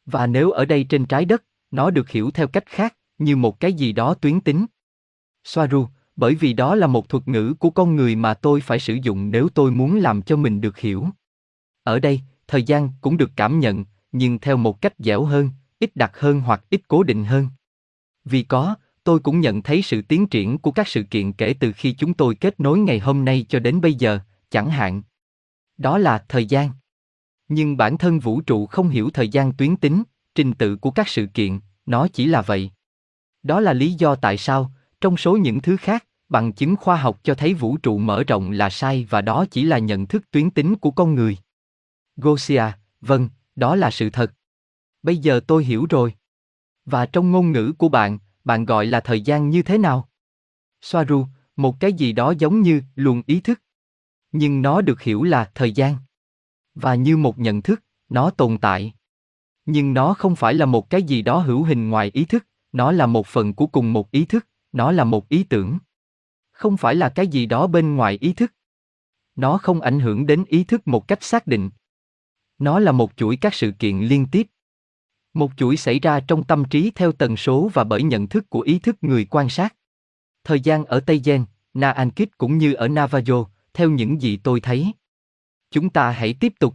Và 0.07 0.27
nếu 0.27 0.51
ở 0.51 0.65
đây 0.65 0.85
trên 0.85 1.07
trái 1.07 1.25
đất, 1.25 1.45
nó 1.71 1.91
được 1.91 2.11
hiểu 2.11 2.31
theo 2.31 2.49
cách 2.49 2.67
khác, 2.67 2.97
như 3.19 3.37
một 3.37 3.61
cái 3.61 3.73
gì 3.73 3.93
đó 3.93 4.15
tuyến 4.15 4.41
tính. 4.41 4.67
Soaru, 5.45 5.87
bởi 6.17 6.35
vì 6.35 6.53
đó 6.53 6.75
là 6.75 6.87
một 6.87 7.09
thuật 7.09 7.29
ngữ 7.29 7.55
của 7.59 7.71
con 7.71 7.97
người 7.97 8.17
mà 8.17 8.35
tôi 8.35 8.61
phải 8.61 8.79
sử 8.79 8.95
dụng 9.03 9.31
nếu 9.31 9.49
tôi 9.49 9.71
muốn 9.71 9.97
làm 9.97 10.23
cho 10.23 10.37
mình 10.37 10.61
được 10.61 10.79
hiểu. 10.79 11.09
Ở 11.83 11.99
đây, 11.99 12.21
thời 12.53 12.63
gian 12.63 12.89
cũng 13.01 13.17
được 13.17 13.31
cảm 13.37 13.61
nhận, 13.61 13.85
nhưng 14.13 14.39
theo 14.39 14.57
một 14.57 14.81
cách 14.81 14.93
dẻo 14.99 15.25
hơn, 15.25 15.51
ít 15.79 15.97
đặc 15.97 16.13
hơn 16.19 16.41
hoặc 16.41 16.65
ít 16.71 16.81
cố 16.89 17.03
định 17.03 17.25
hơn. 17.25 17.49
Vì 18.25 18.43
có, 18.43 18.75
tôi 19.05 19.19
cũng 19.19 19.41
nhận 19.41 19.63
thấy 19.63 19.83
sự 19.83 20.03
tiến 20.03 20.27
triển 20.27 20.59
của 20.59 20.71
các 20.71 20.89
sự 20.89 21.03
kiện 21.03 21.33
kể 21.33 21.55
từ 21.61 21.73
khi 21.73 21.93
chúng 21.93 22.15
tôi 22.15 22.35
kết 22.35 22.61
nối 22.61 22.79
ngày 22.79 22.99
hôm 22.99 23.25
nay 23.25 23.47
cho 23.49 23.59
đến 23.59 23.81
bây 23.81 23.95
giờ, 23.95 24.19
chẳng 24.51 24.71
hạn. 24.71 25.03
Đó 25.79 25.99
là 25.99 26.25
thời 26.29 26.47
gian. 26.47 26.71
Nhưng 27.49 27.77
bản 27.77 27.99
thân 27.99 28.19
vũ 28.19 28.41
trụ 28.41 28.67
không 28.67 28.89
hiểu 28.89 29.11
thời 29.11 29.29
gian 29.29 29.53
tuyến 29.53 29.77
tính, 29.77 30.03
trình 30.35 30.53
tự 30.53 30.77
của 30.77 30.91
các 30.91 31.09
sự 31.09 31.27
kiện, 31.27 31.61
nó 31.87 32.09
chỉ 32.09 32.27
là 32.27 32.43
vậy. 32.43 32.71
Đó 33.43 33.61
là 33.61 33.73
lý 33.73 33.93
do 33.93 34.15
tại 34.15 34.39
sao, 34.39 34.73
trong 35.01 35.17
số 35.17 35.37
những 35.37 35.61
thứ 35.61 35.77
khác, 35.77 36.07
bằng 36.29 36.53
chứng 36.53 36.77
khoa 36.77 36.97
học 36.97 37.21
cho 37.23 37.35
thấy 37.35 37.55
vũ 37.55 37.77
trụ 37.77 37.99
mở 37.99 38.25
rộng 38.25 38.51
là 38.51 38.71
sai 38.71 39.07
và 39.11 39.21
đó 39.21 39.45
chỉ 39.51 39.65
là 39.65 39.79
nhận 39.79 40.07
thức 40.07 40.31
tuyến 40.31 40.51
tính 40.51 40.77
của 40.77 40.91
con 40.91 41.15
người. 41.15 41.37
Gosia, 42.17 42.65
vâng, 43.01 43.29
đó 43.57 43.77
là 43.77 43.91
sự 43.91 44.11
thật. 44.11 44.33
Bây 45.03 45.17
giờ 45.17 45.41
tôi 45.47 45.65
hiểu 45.65 45.87
rồi. 45.91 46.15
Và 46.85 47.07
trong 47.07 47.31
ngôn 47.31 47.53
ngữ 47.53 47.73
của 47.79 47.89
bạn, 47.89 48.19
bạn 48.45 48.65
gọi 48.65 48.87
là 48.87 49.01
thời 49.01 49.21
gian 49.21 49.51
như 49.51 49.63
thế 49.63 49.79
nào? 49.79 50.09
Soaru, 50.81 51.27
một 51.57 51.81
cái 51.81 51.93
gì 51.93 52.13
đó 52.13 52.35
giống 52.39 52.63
như 52.63 52.83
luồng 52.95 53.23
ý 53.27 53.41
thức. 53.41 53.63
Nhưng 54.33 54.63
nó 54.63 54.81
được 54.81 55.03
hiểu 55.03 55.23
là 55.23 55.51
thời 55.55 55.73
gian. 55.73 55.97
Và 56.75 56.95
như 56.95 57.17
một 57.17 57.39
nhận 57.39 57.63
thức, 57.63 57.85
nó 58.09 58.31
tồn 58.31 58.59
tại. 58.59 58.95
Nhưng 59.67 59.95
nó 59.95 60.15
không 60.15 60.37
phải 60.37 60.55
là 60.55 60.67
một 60.67 60.91
cái 60.91 61.03
gì 61.03 61.23
đó 61.23 61.39
hữu 61.39 61.63
hình 61.63 61.91
ngoài 61.91 62.11
ý 62.15 62.25
thức, 62.25 62.47
nó 62.73 62.93
là 62.93 63.07
một 63.07 63.27
phần 63.27 63.55
của 63.55 63.67
cùng 63.67 63.93
một 63.93 64.11
ý 64.11 64.25
thức, 64.25 64.47
nó 64.73 64.93
là 64.93 65.05
một 65.05 65.29
ý 65.29 65.45
tưởng. 65.45 65.79
Không 66.53 66.77
phải 66.77 66.95
là 66.95 67.09
cái 67.09 67.27
gì 67.27 67.47
đó 67.47 67.67
bên 67.67 67.97
ngoài 67.97 68.19
ý 68.21 68.33
thức. 68.33 68.53
Nó 69.37 69.59
không 69.59 69.81
ảnh 69.81 70.01
hưởng 70.01 70.27
đến 70.27 70.45
ý 70.49 70.65
thức 70.65 70.89
một 70.89 71.09
cách 71.09 71.23
xác 71.23 71.47
định. 71.47 71.71
Nó 72.59 72.79
là 72.79 72.93
một 72.93 73.13
chuỗi 73.17 73.37
các 73.37 73.55
sự 73.55 73.73
kiện 73.79 73.99
liên 73.99 74.27
tiếp. 74.27 74.47
Một 75.35 75.51
chuỗi 75.57 75.77
xảy 75.77 76.01
ra 76.01 76.21
trong 76.21 76.45
tâm 76.45 76.65
trí 76.65 76.93
theo 76.95 77.13
tần 77.13 77.37
số 77.37 77.71
và 77.75 77.85
bởi 77.85 78.03
nhận 78.03 78.27
thức 78.27 78.51
của 78.51 78.61
ý 78.61 78.79
thức 78.79 78.97
người 79.01 79.27
quan 79.31 79.49
sát. 79.49 79.75
Thời 80.45 80.61
gian 80.61 80.85
ở 80.85 81.01
Tây 81.01 81.21
Gen, 81.25 81.45
Na 81.75 81.91
Ankit 81.91 82.39
cũng 82.39 82.59
như 82.59 82.75
ở 82.75 82.89
Navajo, 82.89 83.45
theo 83.75 83.91
những 83.91 84.23
gì 84.23 84.37
tôi 84.37 84.61
thấy. 84.61 84.93
Chúng 85.71 85.91
ta 85.91 86.11
hãy 86.11 86.35
tiếp 86.41 86.53
tục. 86.59 86.75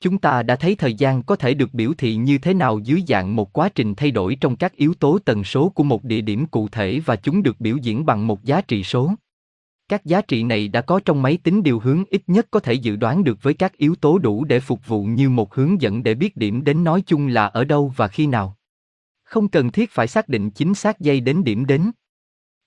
Chúng 0.00 0.18
ta 0.18 0.42
đã 0.42 0.56
thấy 0.56 0.74
thời 0.74 0.94
gian 0.94 1.22
có 1.22 1.36
thể 1.36 1.54
được 1.54 1.74
biểu 1.74 1.92
thị 1.98 2.16
như 2.16 2.38
thế 2.38 2.54
nào 2.54 2.78
dưới 2.78 3.02
dạng 3.08 3.36
một 3.36 3.52
quá 3.52 3.68
trình 3.68 3.94
thay 3.94 4.10
đổi 4.10 4.36
trong 4.40 4.56
các 4.56 4.76
yếu 4.76 4.94
tố 4.94 5.18
tần 5.24 5.44
số 5.44 5.68
của 5.68 5.82
một 5.82 6.04
địa 6.04 6.20
điểm 6.20 6.46
cụ 6.46 6.68
thể 6.68 7.00
và 7.00 7.16
chúng 7.16 7.42
được 7.42 7.60
biểu 7.60 7.76
diễn 7.76 8.06
bằng 8.06 8.26
một 8.26 8.44
giá 8.44 8.60
trị 8.60 8.84
số. 8.84 9.14
Các 9.90 10.04
giá 10.04 10.22
trị 10.22 10.42
này 10.42 10.68
đã 10.68 10.80
có 10.80 11.00
trong 11.04 11.22
máy 11.22 11.38
tính 11.42 11.62
điều 11.62 11.80
hướng 11.80 12.04
ít 12.10 12.22
nhất 12.26 12.46
có 12.50 12.60
thể 12.60 12.72
dự 12.72 12.96
đoán 12.96 13.24
được 13.24 13.42
với 13.42 13.54
các 13.54 13.76
yếu 13.76 13.94
tố 13.94 14.18
đủ 14.18 14.44
để 14.44 14.60
phục 14.60 14.86
vụ 14.86 15.04
như 15.04 15.30
một 15.30 15.54
hướng 15.54 15.80
dẫn 15.80 16.02
để 16.02 16.14
biết 16.14 16.36
điểm 16.36 16.64
đến 16.64 16.84
nói 16.84 17.02
chung 17.06 17.26
là 17.26 17.46
ở 17.46 17.64
đâu 17.64 17.92
và 17.96 18.08
khi 18.08 18.26
nào. 18.26 18.56
Không 19.22 19.48
cần 19.48 19.72
thiết 19.72 19.90
phải 19.90 20.06
xác 20.06 20.28
định 20.28 20.50
chính 20.50 20.74
xác 20.74 21.00
dây 21.00 21.20
đến 21.20 21.44
điểm 21.44 21.66
đến. 21.66 21.90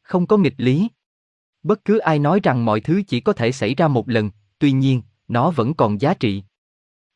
Không 0.02 0.28
có 0.28 0.38
nghịch 0.38 0.54
lý. 0.58 0.88
Bất 1.64 1.86
cứ 1.86 1.98
ai 1.98 2.20
nói 2.20 2.40
rằng 2.44 2.66
mọi 2.66 2.82
thứ 2.82 3.02
chỉ 3.08 3.20
có 3.20 3.34
thể 3.34 3.52
xảy 3.52 3.76
ra 3.76 3.88
một 3.88 4.10
lần, 4.10 4.30
tuy 4.60 4.72
nhiên, 4.72 5.02
nó 5.28 5.52
vẫn 5.52 5.74
còn 5.74 6.02
giá 6.02 6.14
trị. 6.14 6.44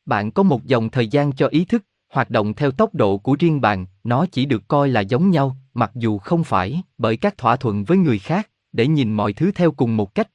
Bạn 0.06 0.30
có 0.30 0.42
một 0.42 0.64
dòng 0.64 0.90
thời 0.90 1.08
gian 1.08 1.32
cho 1.32 1.46
ý 1.46 1.64
thức, 1.64 1.84
hoạt 2.12 2.30
động 2.30 2.54
theo 2.54 2.70
tốc 2.70 2.94
độ 2.94 3.18
của 3.18 3.36
riêng 3.38 3.60
bạn, 3.60 3.86
nó 4.04 4.26
chỉ 4.32 4.46
được 4.46 4.68
coi 4.68 4.88
là 4.88 5.00
giống 5.00 5.30
nhau, 5.30 5.56
mặc 5.74 5.90
dù 5.94 6.18
không 6.18 6.44
phải 6.44 6.82
bởi 6.98 7.16
các 7.16 7.38
thỏa 7.38 7.56
thuận 7.56 7.84
với 7.84 7.98
người 7.98 8.18
khác, 8.18 8.50
để 8.72 8.86
nhìn 8.86 9.12
mọi 9.12 9.32
thứ 9.32 9.52
theo 9.54 9.72
cùng 9.72 9.96
một 9.96 10.14
cách. 10.14 10.30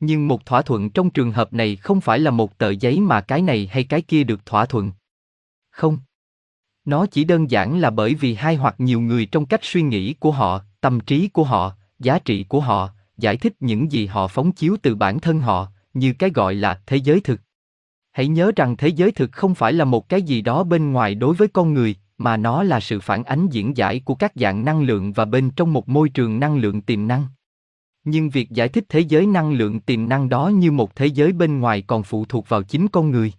Nhưng 0.00 0.28
một 0.28 0.46
thỏa 0.46 0.62
thuận 0.62 0.90
trong 0.90 1.10
trường 1.10 1.32
hợp 1.32 1.52
này 1.52 1.76
không 1.76 2.00
phải 2.00 2.18
là 2.18 2.30
một 2.30 2.58
tờ 2.58 2.70
giấy 2.70 3.00
mà 3.00 3.20
cái 3.20 3.42
này 3.42 3.68
hay 3.72 3.84
cái 3.84 4.02
kia 4.02 4.24
được 4.24 4.46
thỏa 4.46 4.66
thuận. 4.66 4.92
Không. 5.70 5.98
Nó 6.84 7.06
chỉ 7.06 7.24
đơn 7.24 7.50
giản 7.50 7.78
là 7.78 7.90
bởi 7.90 8.14
vì 8.14 8.34
hai 8.34 8.56
hoặc 8.56 8.74
nhiều 8.78 9.00
người 9.00 9.26
trong 9.26 9.46
cách 9.46 9.60
suy 9.62 9.82
nghĩ 9.82 10.14
của 10.14 10.32
họ, 10.32 10.60
tâm 10.80 11.00
trí 11.00 11.28
của 11.28 11.44
họ, 11.44 11.72
giá 11.98 12.18
trị 12.18 12.44
của 12.48 12.60
họ, 12.60 12.90
giải 13.18 13.36
thích 13.36 13.52
những 13.60 13.92
gì 13.92 14.06
họ 14.06 14.28
phóng 14.28 14.52
chiếu 14.52 14.76
từ 14.82 14.94
bản 14.94 15.20
thân 15.20 15.40
họ, 15.40 15.68
như 15.94 16.12
cái 16.12 16.30
gọi 16.30 16.54
là 16.54 16.80
thế 16.86 16.96
giới 16.96 17.20
thực. 17.20 17.40
Hãy 18.12 18.28
nhớ 18.28 18.52
rằng 18.56 18.76
thế 18.76 18.88
giới 18.88 19.12
thực 19.12 19.32
không 19.32 19.54
phải 19.54 19.72
là 19.72 19.84
một 19.84 20.08
cái 20.08 20.22
gì 20.22 20.42
đó 20.42 20.64
bên 20.64 20.92
ngoài 20.92 21.14
đối 21.14 21.34
với 21.34 21.48
con 21.48 21.74
người, 21.74 21.94
mà 22.18 22.36
nó 22.36 22.62
là 22.62 22.80
sự 22.80 23.00
phản 23.00 23.24
ánh 23.24 23.48
diễn 23.48 23.76
giải 23.76 24.00
của 24.00 24.14
các 24.14 24.32
dạng 24.34 24.64
năng 24.64 24.82
lượng 24.82 25.12
và 25.12 25.24
bên 25.24 25.50
trong 25.50 25.72
một 25.72 25.88
môi 25.88 26.08
trường 26.08 26.40
năng 26.40 26.56
lượng 26.56 26.80
tiềm 26.82 27.08
năng. 27.08 27.26
Nhưng 28.08 28.30
việc 28.30 28.50
giải 28.50 28.68
thích 28.68 28.84
thế 28.88 29.00
giới 29.00 29.26
năng 29.26 29.52
lượng 29.52 29.80
tiềm 29.80 30.08
năng 30.08 30.28
đó 30.28 30.48
như 30.48 30.72
một 30.72 30.96
thế 30.96 31.06
giới 31.06 31.32
bên 31.32 31.60
ngoài 31.60 31.82
còn 31.82 32.02
phụ 32.02 32.24
thuộc 32.24 32.48
vào 32.48 32.62
chính 32.62 32.88
con 32.88 33.10
người. 33.10 33.32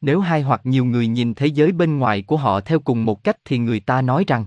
Nếu 0.00 0.20
hai 0.20 0.42
hoặc 0.42 0.60
nhiều 0.64 0.84
người 0.84 1.06
nhìn 1.06 1.34
thế 1.34 1.46
giới 1.46 1.72
bên 1.72 1.98
ngoài 1.98 2.22
của 2.22 2.36
họ 2.36 2.60
theo 2.60 2.78
cùng 2.78 3.04
một 3.04 3.24
cách 3.24 3.36
thì 3.44 3.58
người 3.58 3.80
ta 3.80 4.02
nói 4.02 4.24
rằng 4.26 4.46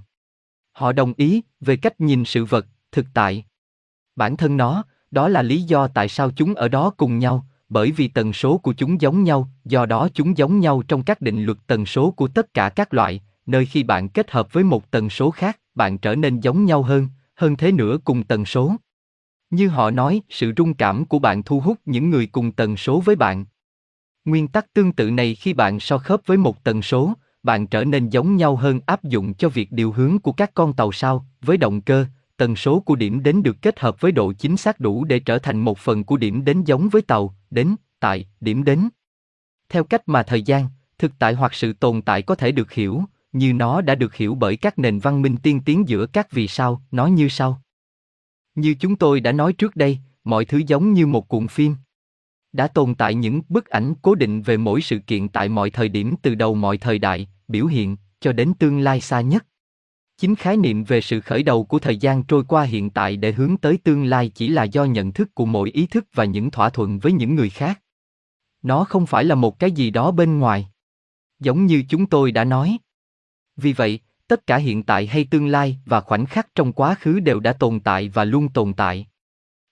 họ 0.71 0.91
đồng 0.91 1.13
ý 1.17 1.41
về 1.59 1.75
cách 1.75 2.01
nhìn 2.01 2.25
sự 2.25 2.45
vật, 2.45 2.67
thực 2.91 3.05
tại. 3.13 3.45
Bản 4.15 4.37
thân 4.37 4.57
nó, 4.57 4.83
đó 5.11 5.27
là 5.27 5.41
lý 5.41 5.61
do 5.61 5.87
tại 5.87 6.09
sao 6.09 6.31
chúng 6.35 6.55
ở 6.55 6.67
đó 6.67 6.89
cùng 6.97 7.19
nhau, 7.19 7.45
bởi 7.69 7.91
vì 7.91 8.07
tần 8.07 8.33
số 8.33 8.57
của 8.57 8.73
chúng 8.73 9.01
giống 9.01 9.23
nhau, 9.23 9.49
do 9.65 9.85
đó 9.85 10.09
chúng 10.13 10.37
giống 10.37 10.59
nhau 10.59 10.83
trong 10.87 11.03
các 11.03 11.21
định 11.21 11.43
luật 11.43 11.57
tần 11.67 11.85
số 11.85 12.11
của 12.11 12.27
tất 12.27 12.53
cả 12.53 12.69
các 12.69 12.93
loại, 12.93 13.21
nơi 13.45 13.65
khi 13.65 13.83
bạn 13.83 14.09
kết 14.09 14.31
hợp 14.31 14.53
với 14.53 14.63
một 14.63 14.91
tần 14.91 15.09
số 15.09 15.31
khác, 15.31 15.59
bạn 15.75 15.97
trở 15.97 16.15
nên 16.15 16.39
giống 16.39 16.65
nhau 16.65 16.83
hơn, 16.83 17.07
hơn 17.35 17.55
thế 17.55 17.71
nữa 17.71 17.97
cùng 18.03 18.23
tần 18.23 18.45
số. 18.45 18.75
Như 19.55 19.67
họ 19.67 19.91
nói, 19.91 20.21
sự 20.29 20.53
rung 20.57 20.73
cảm 20.73 21.05
của 21.05 21.19
bạn 21.19 21.43
thu 21.43 21.59
hút 21.59 21.77
những 21.85 22.09
người 22.09 22.27
cùng 22.27 22.51
tần 22.51 22.77
số 22.77 22.99
với 22.99 23.15
bạn. 23.15 23.45
Nguyên 24.25 24.47
tắc 24.47 24.73
tương 24.73 24.91
tự 24.91 25.11
này 25.11 25.35
khi 25.35 25.53
bạn 25.53 25.79
so 25.79 25.97
khớp 25.97 26.21
với 26.25 26.37
một 26.37 26.63
tần 26.63 26.81
số, 26.81 27.13
bạn 27.43 27.67
trở 27.67 27.83
nên 27.83 28.09
giống 28.09 28.35
nhau 28.35 28.55
hơn 28.55 28.79
áp 28.85 29.03
dụng 29.03 29.33
cho 29.33 29.49
việc 29.49 29.71
điều 29.71 29.91
hướng 29.91 30.19
của 30.19 30.31
các 30.31 30.51
con 30.53 30.73
tàu 30.73 30.91
sao, 30.91 31.25
với 31.41 31.57
động 31.57 31.81
cơ, 31.81 32.05
tần 32.37 32.55
số 32.55 32.79
của 32.79 32.95
điểm 32.95 33.23
đến 33.23 33.43
được 33.43 33.61
kết 33.61 33.79
hợp 33.79 34.01
với 34.01 34.11
độ 34.11 34.33
chính 34.33 34.57
xác 34.57 34.79
đủ 34.79 35.05
để 35.05 35.19
trở 35.19 35.39
thành 35.39 35.59
một 35.59 35.77
phần 35.77 36.03
của 36.03 36.17
điểm 36.17 36.45
đến 36.45 36.63
giống 36.63 36.89
với 36.89 37.01
tàu, 37.01 37.35
đến, 37.49 37.75
tại, 37.99 38.27
điểm 38.41 38.63
đến. 38.63 38.89
Theo 39.69 39.83
cách 39.83 40.01
mà 40.05 40.23
thời 40.23 40.41
gian, 40.41 40.67
thực 40.97 41.11
tại 41.19 41.33
hoặc 41.33 41.53
sự 41.53 41.73
tồn 41.73 42.01
tại 42.01 42.21
có 42.21 42.35
thể 42.35 42.51
được 42.51 42.71
hiểu, 42.71 43.03
như 43.31 43.53
nó 43.53 43.81
đã 43.81 43.95
được 43.95 44.15
hiểu 44.15 44.35
bởi 44.35 44.57
các 44.57 44.79
nền 44.79 44.99
văn 44.99 45.21
minh 45.21 45.37
tiên 45.37 45.61
tiến 45.65 45.89
giữa 45.89 46.05
các 46.05 46.31
vì 46.31 46.47
sao, 46.47 46.81
nó 46.91 47.07
như 47.07 47.29
sau. 47.29 47.61
Như 48.55 48.75
chúng 48.79 48.95
tôi 48.95 49.19
đã 49.19 49.31
nói 49.31 49.53
trước 49.53 49.75
đây, 49.75 49.97
mọi 50.23 50.45
thứ 50.45 50.61
giống 50.67 50.93
như 50.93 51.07
một 51.07 51.27
cuộn 51.27 51.47
phim. 51.47 51.75
Đã 52.53 52.67
tồn 52.67 52.95
tại 52.95 53.15
những 53.15 53.41
bức 53.49 53.67
ảnh 53.67 53.93
cố 54.01 54.15
định 54.15 54.41
về 54.41 54.57
mỗi 54.57 54.81
sự 54.81 54.99
kiện 54.99 55.27
tại 55.27 55.49
mọi 55.49 55.69
thời 55.69 55.89
điểm 55.89 56.15
từ 56.21 56.35
đầu 56.35 56.55
mọi 56.55 56.77
thời 56.77 56.99
đại, 56.99 57.27
biểu 57.47 57.65
hiện, 57.65 57.97
cho 58.19 58.33
đến 58.33 58.53
tương 58.59 58.79
lai 58.79 59.01
xa 59.01 59.21
nhất. 59.21 59.45
Chính 60.17 60.35
khái 60.35 60.57
niệm 60.57 60.83
về 60.83 61.01
sự 61.01 61.21
khởi 61.21 61.43
đầu 61.43 61.63
của 61.63 61.79
thời 61.79 61.97
gian 61.97 62.23
trôi 62.23 62.43
qua 62.43 62.63
hiện 62.63 62.89
tại 62.89 63.17
để 63.17 63.31
hướng 63.31 63.57
tới 63.57 63.77
tương 63.77 64.03
lai 64.03 64.31
chỉ 64.35 64.47
là 64.47 64.63
do 64.63 64.85
nhận 64.85 65.11
thức 65.11 65.35
của 65.35 65.45
mỗi 65.45 65.71
ý 65.71 65.87
thức 65.87 66.05
và 66.13 66.25
những 66.25 66.51
thỏa 66.51 66.69
thuận 66.69 66.99
với 66.99 67.11
những 67.11 67.35
người 67.35 67.49
khác. 67.49 67.81
Nó 68.61 68.83
không 68.83 69.05
phải 69.05 69.23
là 69.23 69.35
một 69.35 69.59
cái 69.59 69.71
gì 69.71 69.91
đó 69.91 70.11
bên 70.11 70.39
ngoài. 70.39 70.67
Giống 71.39 71.65
như 71.65 71.83
chúng 71.89 72.05
tôi 72.05 72.31
đã 72.31 72.43
nói. 72.43 72.77
Vì 73.55 73.73
vậy, 73.73 73.99
tất 74.27 74.47
cả 74.47 74.57
hiện 74.57 74.83
tại 74.83 75.07
hay 75.07 75.27
tương 75.31 75.47
lai 75.47 75.77
và 75.85 76.01
khoảnh 76.01 76.25
khắc 76.25 76.55
trong 76.55 76.73
quá 76.73 76.95
khứ 76.99 77.19
đều 77.19 77.39
đã 77.39 77.53
tồn 77.53 77.79
tại 77.79 78.09
và 78.09 78.23
luôn 78.23 78.49
tồn 78.49 78.73
tại. 78.73 79.07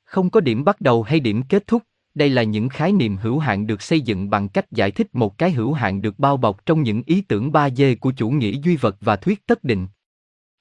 Không 0.03 0.29
có 0.29 0.39
điểm 0.39 0.63
bắt 0.63 0.81
đầu 0.81 1.03
hay 1.03 1.19
điểm 1.19 1.43
kết 1.43 1.67
thúc, 1.67 1.83
đây 2.15 2.29
là 2.29 2.43
những 2.43 2.69
khái 2.69 2.91
niệm 2.91 3.17
hữu 3.17 3.39
hạn 3.39 3.67
được 3.67 3.81
xây 3.81 4.01
dựng 4.01 4.29
bằng 4.29 4.49
cách 4.49 4.71
giải 4.71 4.91
thích 4.91 5.07
một 5.15 5.37
cái 5.37 5.51
hữu 5.51 5.73
hạn 5.73 6.01
được 6.01 6.19
bao 6.19 6.37
bọc 6.37 6.65
trong 6.65 6.83
những 6.83 7.03
ý 7.05 7.21
tưởng 7.21 7.51
ba 7.51 7.69
d 7.69 7.81
của 8.01 8.13
chủ 8.17 8.29
nghĩa 8.29 8.51
duy 8.63 8.75
vật 8.75 8.97
và 9.01 9.15
thuyết 9.15 9.47
tất 9.47 9.63
định. 9.63 9.87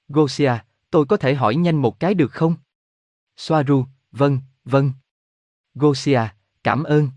Gosia, 0.07 0.53
tôi 0.91 1.05
có 1.05 1.17
thể 1.17 1.33
hỏi 1.33 1.55
nhanh 1.55 1.75
một 1.75 1.99
cái 1.99 2.13
được 2.13 2.31
không? 2.31 2.55
Soaru, 3.37 3.85
vâng, 4.11 4.39
vâng. 4.65 4.91
Gosia, 5.75 6.21
cảm 6.63 6.83
ơn. 6.83 7.09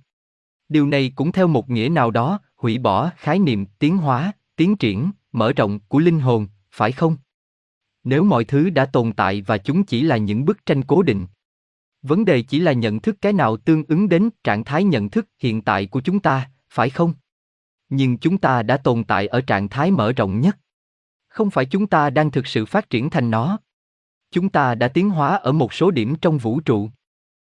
Điều 0.69 0.87
này 0.87 1.13
cũng 1.17 1.33
theo 1.33 1.47
một 1.47 1.71
nghĩa 1.71 1.89
nào 1.89 2.11
đó, 2.11 2.41
hủy 2.57 2.79
bỏ 2.79 3.11
khái 3.17 3.39
niệm 3.39 3.67
tiến 3.79 3.97
hóa, 3.97 4.33
tiến 4.57 4.77
triển, 4.77 5.11
mở 5.33 5.53
rộng 5.53 5.81
của 5.89 5.99
linh 5.99 6.21
hồn, 6.21 6.47
phải 6.77 6.93
không? 6.93 7.17
Nếu 8.05 8.25
mọi 8.25 8.45
thứ 8.45 8.71
đã 8.71 8.87
tồn 8.87 9.13
tại 9.13 9.43
và 9.43 9.59
chúng 9.59 9.85
chỉ 9.85 10.03
là 10.03 10.17
những 10.17 10.45
bức 10.45 10.67
tranh 10.67 10.83
cố 10.83 11.03
định. 11.03 11.27
Vấn 12.03 12.25
đề 12.25 12.43
chỉ 12.43 12.59
là 12.59 12.73
nhận 12.73 13.01
thức 13.01 13.17
cái 13.21 13.33
nào 13.33 13.57
tương 13.57 13.85
ứng 13.89 14.09
đến 14.09 14.31
trạng 14.45 14.65
thái 14.65 14.85
nhận 14.85 15.11
thức 15.11 15.27
hiện 15.39 15.63
tại 15.63 15.87
của 15.87 16.01
chúng 16.01 16.21
ta, 16.21 16.51
phải 16.71 16.91
không? 16.91 17.15
Nhưng 17.89 18.19
chúng 18.19 18.39
ta 18.39 18.63
đã 18.63 18.77
tồn 18.77 19.05
tại 19.05 19.27
ở 19.27 19.41
trạng 19.41 19.69
thái 19.69 19.91
mở 19.91 20.13
rộng 20.13 20.41
nhất. 20.41 20.59
Không 21.29 21.51
phải 21.51 21.67
chúng 21.67 21.87
ta 21.87 22.11
đang 22.11 22.31
thực 22.31 22.47
sự 22.47 22.67
phát 22.67 22.91
triển 22.91 23.11
thành 23.11 23.31
nó. 23.31 23.59
Chúng 24.31 24.49
ta 24.49 24.75
đã 24.75 24.89
tiến 24.89 25.11
hóa 25.11 25.37
ở 25.37 25.53
một 25.53 25.73
số 25.75 25.91
điểm 25.91 26.15
trong 26.21 26.39
vũ 26.39 26.61
trụ. 26.61 26.91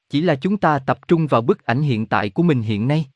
Chỉ 0.09 0.23
là 0.23 0.35
chúng 0.35 0.57
ta 0.57 0.79
tập 0.79 1.09
trung 1.09 1.27
vào 1.27 1.43
bức 1.43 1.65
ảnh 1.65 1.83
hiện 1.83 2.07
tại 2.07 2.31
của 2.31 2.43
mình 2.43 2.63
hiện 2.63 2.89
nay. 2.89 3.07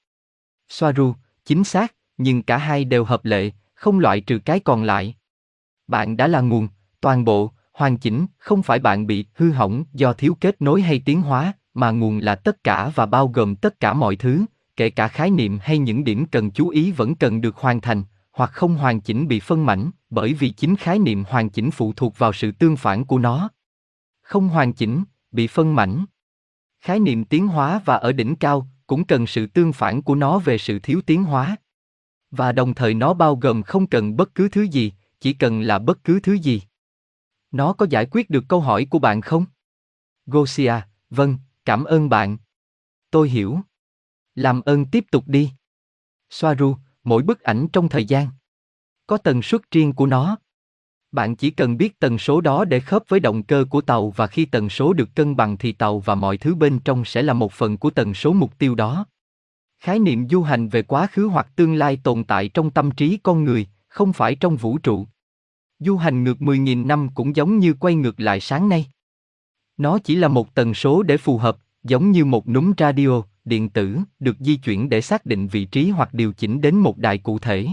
Soaru, 0.69 1.15
chính 1.45 1.65
xác, 1.65 1.95
nhưng 2.17 2.43
cả 2.43 2.57
hai 2.57 2.85
đều 2.85 3.05
hợp 3.05 3.25
lệ, 3.25 3.51
không 3.75 3.99
loại 3.99 4.21
trừ 4.21 4.39
cái 4.45 4.61
còn 4.61 4.83
lại. 4.83 5.15
Bạn 5.89 6.17
đã 6.17 6.27
là 6.27 6.41
nguồn, 6.41 6.69
toàn 7.01 7.25
bộ, 7.25 7.53
hoàn 7.73 7.97
chỉnh, 7.97 8.27
không 8.39 8.63
phải 8.63 8.79
bạn 8.79 9.07
bị 9.07 9.27
hư 9.35 9.51
hỏng 9.51 9.85
do 9.93 10.13
thiếu 10.13 10.37
kết 10.41 10.63
nối 10.63 10.83
hay 10.83 11.03
tiến 11.05 11.23
hóa, 11.23 11.53
mà 11.75 11.91
nguồn 11.91 12.19
là 12.19 12.35
tất 12.35 12.65
cả 12.65 12.91
và 12.95 13.07
bao 13.07 13.29
gồm 13.29 13.57
tất 13.57 13.81
cả 13.81 13.93
mọi 13.93 14.17
thứ, 14.17 14.45
kể 14.77 14.91
cả 14.91 15.09
khái 15.09 15.31
niệm 15.31 15.59
hay 15.63 15.79
những 15.79 16.05
điểm 16.05 16.27
cần 16.27 16.51
chú 16.51 16.69
ý 16.69 16.93
vẫn 16.93 17.15
cần 17.15 17.41
được 17.41 17.57
hoàn 17.57 17.81
thành, 17.81 18.05
hoặc 18.33 18.51
không 18.53 18.75
hoàn 18.75 19.01
chỉnh 19.01 19.29
bị 19.29 19.41
phân 19.41 19.67
mảnh, 19.67 19.91
bởi 20.11 20.35
vì 20.35 20.51
chính 20.51 20.77
khái 20.77 20.99
niệm 20.99 21.25
hoàn 21.29 21.51
chỉnh 21.51 21.71
phụ 21.71 21.93
thuộc 21.93 22.19
vào 22.19 22.33
sự 22.33 22.53
tương 22.53 22.77
phản 22.77 23.05
của 23.05 23.19
nó. 23.19 23.49
Không 24.23 24.49
hoàn 24.49 24.73
chỉnh, 24.73 25.05
bị 25.33 25.47
phân 25.47 25.75
mảnh. 25.75 26.05
Khái 26.81 27.01
niệm 27.01 27.25
tiến 27.25 27.47
hóa 27.47 27.81
và 27.85 27.97
ở 27.97 28.13
đỉnh 28.13 28.37
cao 28.37 28.69
cũng 28.87 29.05
cần 29.05 29.27
sự 29.27 29.47
tương 29.47 29.73
phản 29.73 30.03
của 30.03 30.15
nó 30.15 30.39
về 30.39 30.59
sự 30.59 30.79
thiếu 30.79 31.01
tiến 31.07 31.25
hóa. 31.25 31.57
Và 32.31 32.53
đồng 32.53 32.75
thời 32.75 32.95
nó 32.95 33.15
bao 33.15 33.37
gồm 33.37 33.63
không 33.63 33.87
cần 33.87 34.17
bất 34.17 34.35
cứ 34.35 34.49
thứ 34.49 34.63
gì, 34.63 34.93
chỉ 35.21 35.33
cần 35.33 35.61
là 35.61 35.79
bất 35.79 36.05
cứ 36.05 36.21
thứ 36.21 36.33
gì. 36.33 36.63
Nó 37.51 37.73
có 37.73 37.87
giải 37.91 38.07
quyết 38.11 38.31
được 38.31 38.45
câu 38.49 38.61
hỏi 38.61 38.87
của 38.91 38.99
bạn 38.99 39.21
không? 39.21 39.45
Gosia, 40.27 40.75
vâng, 41.11 41.37
cảm 41.65 41.85
ơn 41.85 42.09
bạn. 42.09 42.37
Tôi 43.11 43.29
hiểu. 43.29 43.61
Làm 44.35 44.61
ơn 44.61 44.85
tiếp 44.85 45.05
tục 45.11 45.25
đi. 45.27 45.51
Soaru, 46.31 46.77
mỗi 47.05 47.23
bức 47.23 47.41
ảnh 47.41 47.69
trong 47.73 47.89
thời 47.89 48.05
gian 48.05 48.29
có 49.07 49.17
tần 49.19 49.43
suất 49.43 49.71
riêng 49.71 49.93
của 49.93 50.07
nó. 50.07 50.37
Bạn 51.13 51.37
chỉ 51.37 51.51
cần 51.51 51.77
biết 51.77 51.99
tần 51.99 52.19
số 52.19 52.41
đó 52.41 52.65
để 52.65 52.81
khớp 52.81 53.03
với 53.09 53.21
động 53.21 53.43
cơ 53.43 53.65
của 53.71 53.81
tàu 53.81 54.11
và 54.11 54.27
khi 54.27 54.45
tần 54.45 54.69
số 54.69 54.93
được 54.93 55.09
cân 55.15 55.37
bằng 55.37 55.57
thì 55.57 55.73
tàu 55.73 55.99
và 55.99 56.15
mọi 56.15 56.37
thứ 56.37 56.55
bên 56.55 56.79
trong 56.79 57.05
sẽ 57.05 57.23
là 57.23 57.33
một 57.33 57.53
phần 57.53 57.79
của 57.79 57.91
tần 57.91 58.15
số 58.15 58.33
mục 58.33 58.59
tiêu 58.59 58.75
đó. 58.75 59.07
Khái 59.79 59.99
niệm 59.99 60.29
du 60.29 60.43
hành 60.43 60.69
về 60.69 60.83
quá 60.83 61.07
khứ 61.07 61.27
hoặc 61.27 61.49
tương 61.57 61.75
lai 61.75 62.01
tồn 62.05 62.25
tại 62.25 62.49
trong 62.49 62.71
tâm 62.71 62.91
trí 62.91 63.19
con 63.23 63.45
người, 63.45 63.67
không 63.97 64.13
phải 64.13 64.35
trong 64.35 64.57
vũ 64.57 64.79
trụ. 64.79 65.07
Du 65.79 65.97
hành 65.97 66.25
ngược 66.25 66.39
10.000 66.39 66.87
năm 66.87 67.09
cũng 67.15 67.37
giống 67.37 67.59
như 67.59 67.75
quay 67.75 67.95
ngược 67.95 68.21
lại 68.21 68.41
sáng 68.41 68.69
nay. 68.69 68.87
Nó 69.77 69.99
chỉ 69.99 70.15
là 70.15 70.29
một 70.29 70.55
tần 70.55 70.75
số 70.75 71.03
để 71.03 71.17
phù 71.17 71.39
hợp, 71.39 71.57
giống 71.83 72.11
như 72.11 72.25
một 72.25 72.49
núm 72.49 72.73
radio, 72.79 73.23
điện 73.45 73.69
tử, 73.69 73.99
được 74.19 74.37
di 74.41 74.57
chuyển 74.57 74.89
để 74.89 75.01
xác 75.01 75.27
định 75.27 75.49
vị 75.49 75.65
trí 75.65 75.91
hoặc 75.91 76.15
điều 76.15 76.33
chỉnh 76.33 76.61
đến 76.61 76.77
một 76.77 76.99
đài 76.99 77.19
cụ 77.19 77.39
thể. 77.39 77.67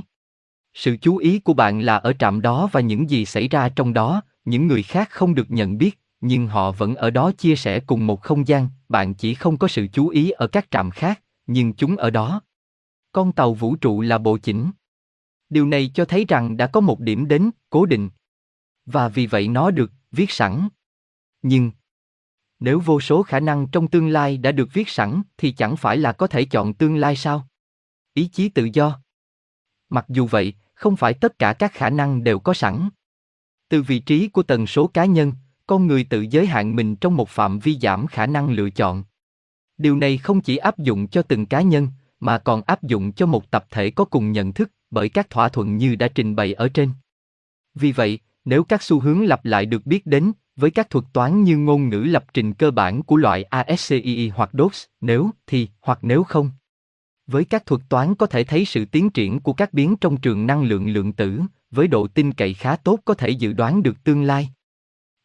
Sự 0.73 0.97
chú 0.97 1.17
ý 1.17 1.39
của 1.39 1.53
bạn 1.53 1.79
là 1.79 1.95
ở 1.95 2.13
trạm 2.13 2.41
đó 2.41 2.69
và 2.71 2.81
những 2.81 3.09
gì 3.09 3.25
xảy 3.25 3.47
ra 3.47 3.69
trong 3.69 3.93
đó, 3.93 4.21
những 4.45 4.67
người 4.67 4.83
khác 4.83 5.09
không 5.11 5.35
được 5.35 5.51
nhận 5.51 5.77
biết, 5.77 5.99
nhưng 6.21 6.47
họ 6.47 6.71
vẫn 6.71 6.95
ở 6.95 7.09
đó 7.09 7.31
chia 7.31 7.55
sẻ 7.55 7.79
cùng 7.79 8.07
một 8.07 8.21
không 8.21 8.47
gian, 8.47 8.67
bạn 8.89 9.13
chỉ 9.13 9.33
không 9.33 9.57
có 9.57 9.67
sự 9.67 9.87
chú 9.93 10.07
ý 10.07 10.29
ở 10.29 10.47
các 10.47 10.71
trạm 10.71 10.91
khác, 10.91 11.21
nhưng 11.47 11.73
chúng 11.73 11.95
ở 11.95 12.09
đó. 12.09 12.41
Con 13.11 13.31
tàu 13.31 13.53
vũ 13.53 13.75
trụ 13.75 14.01
là 14.01 14.17
bộ 14.17 14.37
chỉnh. 14.37 14.71
Điều 15.53 15.65
này 15.65 15.91
cho 15.93 16.05
thấy 16.05 16.25
rằng 16.27 16.57
đã 16.57 16.67
có 16.67 16.79
một 16.79 16.99
điểm 16.99 17.27
đến, 17.27 17.51
cố 17.69 17.85
định. 17.85 18.09
Và 18.85 19.09
vì 19.09 19.27
vậy 19.27 19.47
nó 19.47 19.71
được 19.71 19.91
viết 20.11 20.31
sẵn. 20.31 20.67
Nhưng 21.41 21.71
nếu 22.59 22.79
vô 22.79 22.99
số 22.99 23.23
khả 23.23 23.39
năng 23.39 23.67
trong 23.67 23.87
tương 23.87 24.07
lai 24.07 24.37
đã 24.37 24.51
được 24.51 24.69
viết 24.73 24.89
sẵn 24.89 25.21
thì 25.37 25.51
chẳng 25.51 25.77
phải 25.77 25.97
là 25.97 26.11
có 26.11 26.27
thể 26.27 26.45
chọn 26.45 26.73
tương 26.73 26.95
lai 26.95 27.15
sao? 27.15 27.47
Ý 28.13 28.27
chí 28.27 28.49
tự 28.49 28.69
do. 28.73 28.99
Mặc 29.89 30.05
dù 30.09 30.27
vậy, 30.27 30.53
không 30.73 30.95
phải 30.95 31.13
tất 31.13 31.39
cả 31.39 31.53
các 31.53 31.73
khả 31.73 31.89
năng 31.89 32.23
đều 32.23 32.39
có 32.39 32.53
sẵn. 32.53 32.89
Từ 33.69 33.81
vị 33.81 33.99
trí 33.99 34.27
của 34.27 34.43
tần 34.43 34.67
số 34.67 34.87
cá 34.87 35.05
nhân, 35.05 35.33
con 35.67 35.87
người 35.87 36.03
tự 36.03 36.21
giới 36.21 36.45
hạn 36.45 36.75
mình 36.75 36.95
trong 36.95 37.15
một 37.15 37.29
phạm 37.29 37.59
vi 37.59 37.77
giảm 37.81 38.07
khả 38.07 38.25
năng 38.25 38.49
lựa 38.49 38.69
chọn. 38.69 39.03
Điều 39.77 39.97
này 39.97 40.17
không 40.17 40.41
chỉ 40.41 40.57
áp 40.57 40.77
dụng 40.77 41.07
cho 41.07 41.21
từng 41.21 41.45
cá 41.45 41.61
nhân, 41.61 41.87
mà 42.23 42.37
còn 42.37 42.61
áp 42.61 42.83
dụng 42.83 43.11
cho 43.11 43.25
một 43.25 43.51
tập 43.51 43.65
thể 43.71 43.89
có 43.89 44.05
cùng 44.05 44.31
nhận 44.31 44.53
thức, 44.53 44.71
bởi 44.91 45.09
các 45.09 45.29
thỏa 45.29 45.49
thuận 45.49 45.77
như 45.77 45.95
đã 45.95 46.07
trình 46.07 46.35
bày 46.35 46.53
ở 46.53 46.69
trên. 46.69 46.89
Vì 47.75 47.91
vậy, 47.91 48.19
nếu 48.45 48.63
các 48.63 48.83
xu 48.83 48.99
hướng 48.99 49.25
lặp 49.25 49.45
lại 49.45 49.65
được 49.65 49.85
biết 49.85 50.05
đến, 50.05 50.31
với 50.55 50.71
các 50.71 50.89
thuật 50.89 51.05
toán 51.13 51.43
như 51.43 51.57
ngôn 51.57 51.89
ngữ 51.89 51.99
lập 51.99 52.25
trình 52.33 52.53
cơ 52.53 52.71
bản 52.71 53.03
của 53.03 53.15
loại 53.15 53.43
ASCII 53.43 54.29
hoặc 54.29 54.49
DOS, 54.53 54.85
nếu, 55.01 55.29
thì, 55.47 55.67
hoặc 55.81 55.99
nếu 56.01 56.23
không. 56.23 56.51
Với 57.27 57.45
các 57.45 57.65
thuật 57.65 57.81
toán 57.89 58.15
có 58.15 58.25
thể 58.25 58.43
thấy 58.43 58.65
sự 58.65 58.85
tiến 58.85 59.09
triển 59.09 59.39
của 59.39 59.53
các 59.53 59.73
biến 59.73 59.95
trong 60.01 60.17
trường 60.17 60.47
năng 60.47 60.63
lượng 60.63 60.87
lượng 60.87 61.13
tử, 61.13 61.41
với 61.71 61.87
độ 61.87 62.07
tin 62.07 62.33
cậy 62.33 62.53
khá 62.53 62.75
tốt 62.75 62.99
có 63.05 63.13
thể 63.13 63.29
dự 63.29 63.53
đoán 63.53 63.83
được 63.83 64.03
tương 64.03 64.23
lai. 64.23 64.49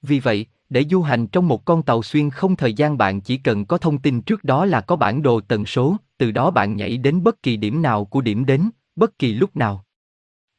Vì 0.02 0.20
vậy, 0.20 0.46
để 0.68 0.84
du 0.90 1.02
hành 1.02 1.26
trong 1.26 1.48
một 1.48 1.64
con 1.64 1.82
tàu 1.82 2.02
xuyên 2.02 2.30
không 2.30 2.56
thời 2.56 2.72
gian 2.72 2.98
bạn 2.98 3.20
chỉ 3.20 3.36
cần 3.36 3.64
có 3.64 3.78
thông 3.78 3.98
tin 3.98 4.22
trước 4.22 4.44
đó 4.44 4.64
là 4.64 4.80
có 4.80 4.96
bản 4.96 5.22
đồ 5.22 5.40
tần 5.40 5.66
số, 5.66 5.96
từ 6.18 6.30
đó 6.30 6.50
bạn 6.50 6.76
nhảy 6.76 6.96
đến 6.96 7.22
bất 7.22 7.42
kỳ 7.42 7.56
điểm 7.56 7.82
nào 7.82 8.04
của 8.04 8.20
điểm 8.20 8.46
đến, 8.46 8.70
bất 8.96 9.18
kỳ 9.18 9.32
lúc 9.32 9.56
nào. 9.56 9.84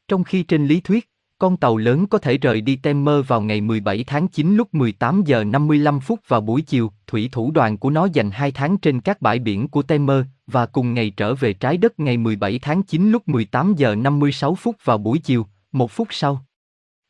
Trong 0.08 0.24
khi 0.24 0.42
trên 0.42 0.66
lý 0.66 0.80
thuyết, 0.80 1.10
Con 1.40 1.56
tàu 1.56 1.76
lớn 1.76 2.06
có 2.06 2.18
thể 2.18 2.38
rời 2.38 2.60
đi 2.60 2.76
Temer 2.76 3.26
vào 3.26 3.40
ngày 3.40 3.60
17 3.60 4.04
tháng 4.04 4.28
9 4.28 4.56
lúc 4.56 4.74
18 4.74 5.22
giờ 5.24 5.44
55 5.44 6.00
phút 6.00 6.20
vào 6.28 6.40
buổi 6.40 6.62
chiều, 6.62 6.92
thủy 7.06 7.28
thủ 7.32 7.50
đoàn 7.50 7.78
của 7.78 7.90
nó 7.90 8.08
dành 8.12 8.30
2 8.30 8.52
tháng 8.52 8.78
trên 8.78 9.00
các 9.00 9.22
bãi 9.22 9.38
biển 9.38 9.68
của 9.68 9.82
Temer, 9.82 10.24
và 10.46 10.66
cùng 10.66 10.94
ngày 10.94 11.10
trở 11.10 11.34
về 11.34 11.52
trái 11.52 11.76
đất 11.76 12.00
ngày 12.00 12.16
17 12.16 12.58
tháng 12.58 12.82
9 12.82 13.10
lúc 13.10 13.28
18 13.28 13.74
giờ 13.76 13.94
56 13.94 14.54
phút 14.54 14.76
vào 14.84 14.98
buổi 14.98 15.18
chiều, 15.18 15.46
một 15.72 15.90
phút 15.90 16.08
sau. 16.10 16.44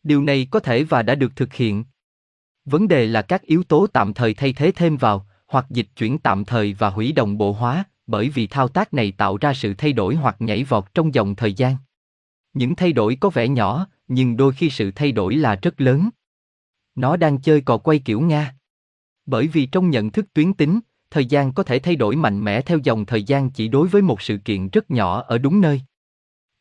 Điều 0.03 0.23
này 0.23 0.47
có 0.51 0.61
thể 0.61 0.85
và 0.85 1.03
đã 1.03 1.15
được 1.15 1.37
thực 1.37 1.55
hiện. 1.55 1.85
Vấn 2.65 2.89
đề 2.89 3.07
là 3.07 3.23
các 3.23 3.43
yếu 3.43 3.63
tố 3.63 3.87
tạm 3.87 4.15
thời 4.15 4.35
thay 4.35 4.53
thế 4.53 4.73
thêm 4.73 4.97
vào, 4.97 5.27
hoặc 5.47 5.67
dịch 5.71 5.89
chuyển 5.97 6.19
tạm 6.19 6.45
thời 6.45 6.75
và 6.75 6.91
hủy 6.91 7.13
đồng 7.13 7.39
bộ 7.39 7.53
hóa, 7.53 7.85
bởi 8.07 8.29
vì 8.29 8.47
thao 8.47 8.69
tác 8.69 8.95
này 8.95 9.13
tạo 9.13 9.37
ra 9.37 9.55
sự 9.55 9.75
thay 9.75 9.93
đổi 9.93 10.15
hoặc 10.15 10.37
nhảy 10.39 10.65
vọt 10.65 10.95
trong 10.95 11.15
dòng 11.15 11.35
thời 11.35 11.53
gian. 11.53 11.77
Những 12.53 12.75
thay 12.75 12.93
đổi 12.93 13.17
có 13.21 13.31
vẻ 13.31 13.49
nhỏ, 13.49 13.87
nhưng 14.09 14.37
đôi 14.37 14.53
khi 14.53 14.71
sự 14.71 14.91
thay 14.91 15.13
đổi 15.13 15.35
là 15.35 15.59
rất 15.63 15.81
lớn. 15.81 16.09
Nó 16.95 17.17
đang 17.17 17.41
chơi 17.41 17.61
cò 17.61 17.79
quay 17.79 17.99
kiểu 17.99 18.21
Nga. 18.21 18.55
Bởi 19.27 19.47
vì 19.47 19.67
trong 19.67 19.91
nhận 19.91 20.11
thức 20.11 20.27
tuyến 20.33 20.53
tính, 20.53 20.81
thời 21.11 21.27
gian 21.27 21.53
có 21.53 21.63
thể 21.63 21.79
thay 21.79 21.97
đổi 21.97 22.17
mạnh 22.17 22.45
mẽ 22.45 22.63
theo 22.63 22.79
dòng 22.83 23.07
thời 23.07 23.23
gian 23.23 23.51
chỉ 23.51 23.69
đối 23.69 23.89
với 23.89 24.03
một 24.03 24.23
sự 24.23 24.37
kiện 24.37 24.69
rất 24.69 24.91
nhỏ 24.91 25.23
ở 25.23 25.39
đúng 25.39 25.61
nơi. 25.61 25.83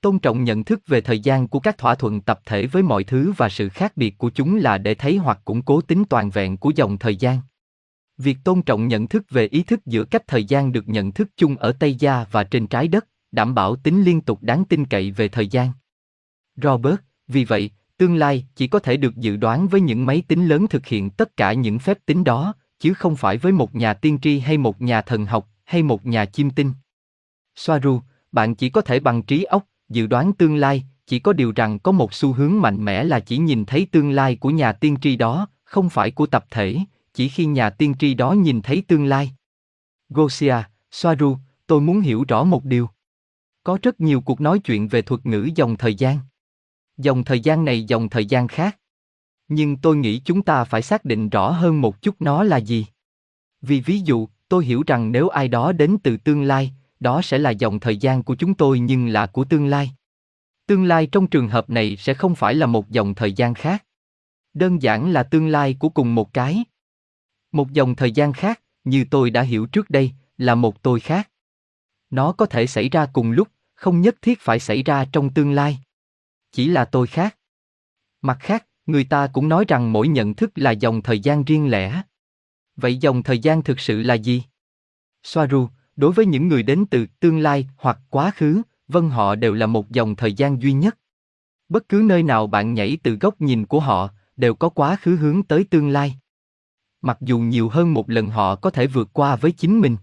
Tôn 0.01 0.19
trọng 0.19 0.43
nhận 0.43 0.63
thức 0.63 0.81
về 0.87 1.01
thời 1.01 1.19
gian 1.19 1.47
của 1.47 1.59
các 1.59 1.77
thỏa 1.77 1.95
thuận 1.95 2.21
tập 2.21 2.39
thể 2.45 2.67
với 2.67 2.83
mọi 2.83 3.03
thứ 3.03 3.33
và 3.37 3.49
sự 3.49 3.69
khác 3.69 3.97
biệt 3.97 4.17
của 4.17 4.29
chúng 4.29 4.55
là 4.55 4.77
để 4.77 4.95
thấy 4.95 5.17
hoặc 5.17 5.39
củng 5.45 5.61
cố 5.61 5.81
tính 5.81 6.03
toàn 6.09 6.29
vẹn 6.29 6.57
của 6.57 6.71
dòng 6.75 6.97
thời 6.97 7.15
gian. 7.15 7.39
Việc 8.17 8.37
tôn 8.43 8.61
trọng 8.61 8.87
nhận 8.87 9.07
thức 9.07 9.23
về 9.29 9.47
ý 9.47 9.63
thức 9.63 9.85
giữa 9.85 10.03
cách 10.03 10.23
thời 10.27 10.43
gian 10.43 10.71
được 10.71 10.87
nhận 10.87 11.11
thức 11.11 11.29
chung 11.37 11.57
ở 11.57 11.71
Tây 11.71 11.95
Gia 11.95 12.25
và 12.31 12.43
trên 12.43 12.67
trái 12.67 12.87
đất, 12.87 13.07
đảm 13.31 13.55
bảo 13.55 13.75
tính 13.75 14.03
liên 14.03 14.21
tục 14.21 14.39
đáng 14.41 14.65
tin 14.65 14.85
cậy 14.85 15.11
về 15.11 15.27
thời 15.27 15.47
gian. 15.47 15.71
Robert, 16.55 16.99
vì 17.27 17.45
vậy, 17.45 17.71
tương 17.97 18.15
lai 18.15 18.45
chỉ 18.55 18.67
có 18.67 18.79
thể 18.79 18.97
được 18.97 19.15
dự 19.15 19.37
đoán 19.37 19.67
với 19.67 19.81
những 19.81 20.05
máy 20.05 20.23
tính 20.27 20.47
lớn 20.47 20.67
thực 20.67 20.85
hiện 20.85 21.09
tất 21.09 21.37
cả 21.37 21.53
những 21.53 21.79
phép 21.79 21.97
tính 22.05 22.23
đó, 22.23 22.53
chứ 22.79 22.93
không 22.93 23.15
phải 23.15 23.37
với 23.37 23.51
một 23.51 23.75
nhà 23.75 23.93
tiên 23.93 24.19
tri 24.21 24.39
hay 24.39 24.57
một 24.57 24.81
nhà 24.81 25.01
thần 25.01 25.25
học 25.25 25.49
hay 25.65 25.83
một 25.83 26.05
nhà 26.05 26.25
chiêm 26.25 26.49
tinh. 26.49 26.73
Soaru, 27.55 28.01
bạn 28.31 28.55
chỉ 28.55 28.69
có 28.69 28.81
thể 28.81 28.99
bằng 28.99 29.23
trí 29.23 29.43
óc 29.43 29.65
dự 29.89 30.07
đoán 30.07 30.33
tương 30.33 30.55
lai, 30.55 30.83
chỉ 31.07 31.19
có 31.19 31.33
điều 31.33 31.51
rằng 31.55 31.79
có 31.79 31.91
một 31.91 32.13
xu 32.13 32.33
hướng 32.33 32.61
mạnh 32.61 32.85
mẽ 32.85 33.03
là 33.03 33.19
chỉ 33.19 33.37
nhìn 33.37 33.65
thấy 33.65 33.87
tương 33.91 34.11
lai 34.11 34.35
của 34.35 34.49
nhà 34.49 34.71
tiên 34.71 34.97
tri 35.01 35.15
đó, 35.15 35.47
không 35.63 35.89
phải 35.89 36.11
của 36.11 36.25
tập 36.25 36.45
thể, 36.51 36.77
chỉ 37.13 37.29
khi 37.29 37.45
nhà 37.45 37.69
tiên 37.69 37.93
tri 37.99 38.13
đó 38.13 38.31
nhìn 38.31 38.61
thấy 38.61 38.83
tương 38.87 39.05
lai. 39.05 39.31
Gosia, 40.09 40.55
Soaru, 40.91 41.37
tôi 41.67 41.81
muốn 41.81 42.01
hiểu 42.01 42.25
rõ 42.27 42.43
một 42.43 42.65
điều. 42.65 42.89
Có 43.63 43.77
rất 43.81 44.01
nhiều 44.01 44.21
cuộc 44.21 44.41
nói 44.41 44.59
chuyện 44.59 44.87
về 44.87 45.01
thuật 45.01 45.25
ngữ 45.25 45.49
dòng 45.55 45.77
thời 45.77 45.95
gian. 45.95 46.19
Dòng 46.97 47.23
thời 47.23 47.39
gian 47.39 47.65
này 47.65 47.83
dòng 47.83 48.09
thời 48.09 48.25
gian 48.25 48.47
khác. 48.47 48.79
Nhưng 49.47 49.77
tôi 49.77 49.95
nghĩ 49.95 50.21
chúng 50.25 50.41
ta 50.41 50.63
phải 50.63 50.81
xác 50.81 51.05
định 51.05 51.29
rõ 51.29 51.51
hơn 51.51 51.81
một 51.81 52.01
chút 52.01 52.15
nó 52.19 52.43
là 52.43 52.57
gì. 52.57 52.85
Vì 53.61 53.81
ví 53.81 53.99
dụ, 53.99 54.27
tôi 54.49 54.65
hiểu 54.65 54.83
rằng 54.87 55.11
nếu 55.11 55.29
ai 55.29 55.47
đó 55.47 55.71
đến 55.71 55.97
từ 56.03 56.17
tương 56.17 56.43
lai, 56.43 56.73
đó 56.99 57.21
sẽ 57.21 57.37
là 57.37 57.49
dòng 57.49 57.79
thời 57.79 57.97
gian 57.97 58.23
của 58.23 58.35
chúng 58.35 58.53
tôi 58.53 58.79
nhưng 58.79 59.07
là 59.07 59.27
của 59.27 59.43
tương 59.43 59.65
lai. 59.65 59.91
Tương 60.65 60.83
lai 60.83 61.07
trong 61.07 61.27
trường 61.27 61.49
hợp 61.49 61.69
này 61.69 61.97
sẽ 61.97 62.13
không 62.13 62.35
phải 62.35 62.55
là 62.55 62.65
một 62.65 62.89
dòng 62.89 63.15
thời 63.15 63.33
gian 63.33 63.53
khác. 63.53 63.85
Đơn 64.53 64.81
giản 64.81 65.11
là 65.11 65.23
tương 65.23 65.47
lai 65.47 65.75
của 65.79 65.89
cùng 65.89 66.15
một 66.15 66.33
cái. 66.33 66.63
Một 67.51 67.71
dòng 67.71 67.95
thời 67.95 68.11
gian 68.11 68.33
khác, 68.33 68.61
như 68.83 69.05
tôi 69.11 69.29
đã 69.29 69.41
hiểu 69.41 69.65
trước 69.65 69.89
đây, 69.89 70.11
là 70.37 70.55
một 70.55 70.83
tôi 70.83 70.99
khác. 70.99 71.29
Nó 72.09 72.31
có 72.31 72.45
thể 72.45 72.67
xảy 72.67 72.89
ra 72.89 73.05
cùng 73.13 73.31
lúc, 73.31 73.47
không 73.75 74.01
nhất 74.01 74.15
thiết 74.21 74.39
phải 74.41 74.59
xảy 74.59 74.83
ra 74.83 75.05
trong 75.11 75.33
tương 75.33 75.51
lai. 75.51 75.79
Chỉ 76.51 76.67
là 76.67 76.85
tôi 76.85 77.07
khác. 77.07 77.37
Mặt 78.21 78.37
khác, 78.39 78.65
người 78.85 79.03
ta 79.03 79.27
cũng 79.33 79.49
nói 79.49 79.65
rằng 79.67 79.93
mỗi 79.93 80.07
nhận 80.07 80.33
thức 80.33 80.51
là 80.55 80.71
dòng 80.71 81.01
thời 81.01 81.19
gian 81.19 81.43
riêng 81.43 81.69
lẻ. 81.69 82.01
Vậy 82.75 82.97
dòng 82.97 83.23
thời 83.23 83.39
gian 83.39 83.63
thực 83.63 83.79
sự 83.79 84.01
là 84.01 84.13
gì? 84.13 84.43
Soaru, 85.23 85.67
đối 85.99 86.11
với 86.11 86.25
những 86.25 86.47
người 86.47 86.63
đến 86.63 86.85
từ 86.91 87.05
tương 87.19 87.39
lai 87.39 87.67
hoặc 87.77 87.99
quá 88.09 88.31
khứ, 88.35 88.61
vân 88.87 89.09
họ 89.09 89.35
đều 89.35 89.53
là 89.53 89.67
một 89.67 89.89
dòng 89.89 90.15
thời 90.15 90.33
gian 90.33 90.61
duy 90.61 90.73
nhất. 90.73 90.97
Bất 91.69 91.89
cứ 91.89 92.01
nơi 92.05 92.23
nào 92.23 92.47
bạn 92.47 92.73
nhảy 92.73 92.97
từ 93.03 93.15
góc 93.15 93.41
nhìn 93.41 93.65
của 93.65 93.79
họ, 93.79 94.09
đều 94.37 94.55
có 94.55 94.69
quá 94.69 94.97
khứ 95.01 95.15
hướng 95.15 95.43
tới 95.43 95.63
tương 95.63 95.89
lai. 95.89 96.15
Mặc 97.01 97.17
dù 97.21 97.39
nhiều 97.39 97.69
hơn 97.69 97.93
một 97.93 98.09
lần 98.09 98.29
họ 98.29 98.55
có 98.55 98.69
thể 98.69 98.87
vượt 98.87 99.09
qua 99.13 99.35
với 99.35 99.51
chính 99.51 99.79
mình. 99.79 99.97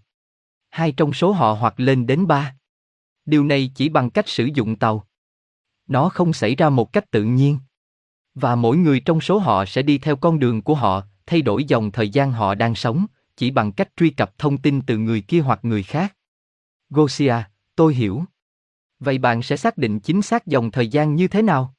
Hai 0.70 0.92
trong 0.92 1.12
số 1.12 1.32
họ 1.32 1.52
hoặc 1.52 1.80
lên 1.80 2.06
đến 2.06 2.26
ba. 2.26 2.54
Điều 3.24 3.44
này 3.44 3.70
chỉ 3.74 3.88
bằng 3.88 4.11
cách 4.11 4.28
sử 4.28 4.44
dụng 4.54 4.76
tàu. 4.76 5.06
Nó 5.87 6.09
không 6.09 6.32
xảy 6.32 6.54
ra 6.54 6.70
một 6.70 6.92
cách 6.92 7.11
tự 7.11 7.24
nhiên. 7.24 7.59
Và 8.35 8.56
mỗi 8.56 8.76
người 8.76 9.00
trong 9.00 9.20
số 9.20 9.38
họ 9.38 9.64
sẽ 9.64 9.82
đi 9.82 9.98
theo 9.98 10.16
con 10.16 10.38
đường 10.38 10.62
của 10.62 10.74
họ, 10.74 11.02
thay 11.26 11.42
đổi 11.42 11.64
dòng 11.64 11.92
thời 11.92 12.09
gian 12.09 12.32
họ 12.32 12.54
đang 12.54 12.74
sống, 12.74 13.06
chỉ 13.37 13.51
bằng 13.51 13.72
cách 13.72 13.88
truy 13.96 14.11
cập 14.11 14.38
thông 14.38 14.59
tin 14.59 14.83
từ 14.83 14.99
người 14.99 15.20
kia 15.20 15.40
hoặc 15.40 15.61
người 15.62 15.83
khác. 15.83 16.16
Gosia, 16.90 17.35
tôi 17.77 17.94
hiểu. 17.94 18.25
Vậy 19.01 19.18
bạn 19.18 19.42
sẽ 19.42 19.57
xác 19.57 19.79
định 19.79 20.01
chính 20.01 20.22
xác 20.22 20.46
dòng 20.46 20.70
thời 20.70 20.88
gian 20.88 21.14
như 21.14 21.29
thế 21.29 21.42
nào? 21.42 21.75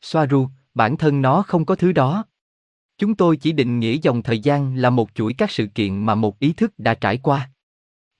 Soaru, 0.00 0.48
bản 0.74 0.96
thân 0.96 1.22
nó 1.22 1.42
không 1.42 1.64
có 1.64 1.74
thứ 1.74 1.92
đó. 1.92 2.24
Chúng 2.98 3.14
tôi 3.14 3.36
chỉ 3.36 3.52
định 3.52 3.78
nghĩa 3.78 3.98
dòng 4.02 4.22
thời 4.22 4.38
gian 4.38 4.76
là 4.76 4.90
một 4.90 5.10
chuỗi 5.14 5.34
các 5.38 5.50
sự 5.50 5.66
kiện 5.66 6.06
mà 6.06 6.14
một 6.14 6.38
ý 6.38 6.52
thức 6.52 6.72
đã 6.78 6.94
trải 6.94 7.18
qua. 7.18 7.50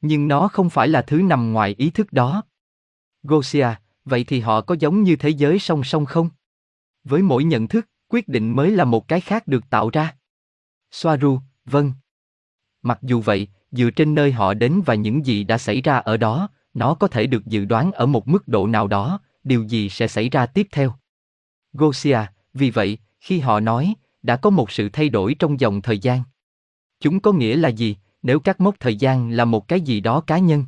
Nhưng 0.01 0.29
nó 0.29 0.49
không 0.49 0.71
phải 0.71 0.89
là 0.89 1.03
thứ 1.03 1.23
nằm 1.23 1.53
ngoài 1.53 1.75
ý 1.79 1.91
thức 1.91 2.13
đó. 2.13 2.43
Gosia, 3.23 3.69
vậy 4.05 4.25
thì 4.25 4.41
họ 4.41 4.61
có 4.61 4.77
giống 4.79 5.03
như 5.03 5.17
thế 5.17 5.29
giới 5.29 5.59
song 5.59 5.85
song 5.85 6.07
không? 6.07 6.31
Với 7.05 7.23
mỗi 7.23 7.45
nhận 7.45 7.69
thức, 7.69 7.89
quyết 8.09 8.29
định 8.29 8.57
mới 8.57 8.71
là 8.71 8.85
một 8.85 9.09
cái 9.09 9.21
khác 9.21 9.47
được 9.47 9.71
tạo 9.71 9.91
ra. 9.91 10.17
Soaru, 10.91 11.41
vâng. 11.65 11.93
Mặc 12.83 12.99
dù 13.03 13.21
vậy, 13.21 13.49
dựa 13.73 13.91
trên 13.91 14.15
nơi 14.15 14.33
họ 14.33 14.55
đến 14.55 14.83
và 14.87 14.95
những 14.95 15.27
gì 15.27 15.45
đã 15.45 15.59
xảy 15.59 15.81
ra 15.81 15.97
ở 15.97 16.17
đó, 16.17 16.49
nó 16.75 16.95
có 16.95 17.09
thể 17.09 17.27
được 17.27 17.47
dự 17.47 17.65
đoán 17.65 17.93
ở 17.93 18.07
một 18.07 18.29
mức 18.29 18.49
độ 18.49 18.67
nào 18.67 18.87
đó, 18.87 19.21
điều 19.45 19.63
gì 19.63 19.89
sẽ 19.89 20.09
xảy 20.09 20.29
ra 20.29 20.47
tiếp 20.47 20.67
theo. 20.73 20.95
Gosia, 21.73 22.19
vì 22.55 22.71
vậy, 22.71 22.99
khi 23.21 23.39
họ 23.39 23.61
nói, 23.61 23.95
đã 24.23 24.37
có 24.37 24.51
một 24.51 24.71
sự 24.71 24.89
thay 24.93 25.09
đổi 25.09 25.35
trong 25.39 25.61
dòng 25.61 25.83
thời 25.83 25.99
gian. 25.99 26.23
Chúng 27.01 27.21
có 27.21 27.33
nghĩa 27.33 27.57
là 27.57 27.69
gì, 27.69 27.97
nếu 28.23 28.41
các 28.41 28.61
mốc 28.61 28.81
thời 28.81 28.97
gian 28.97 29.31
là 29.31 29.45
một 29.45 29.69
cái 29.69 29.81
gì 29.81 30.01
đó 30.01 30.21
cá 30.21 30.39
nhân? 30.39 30.65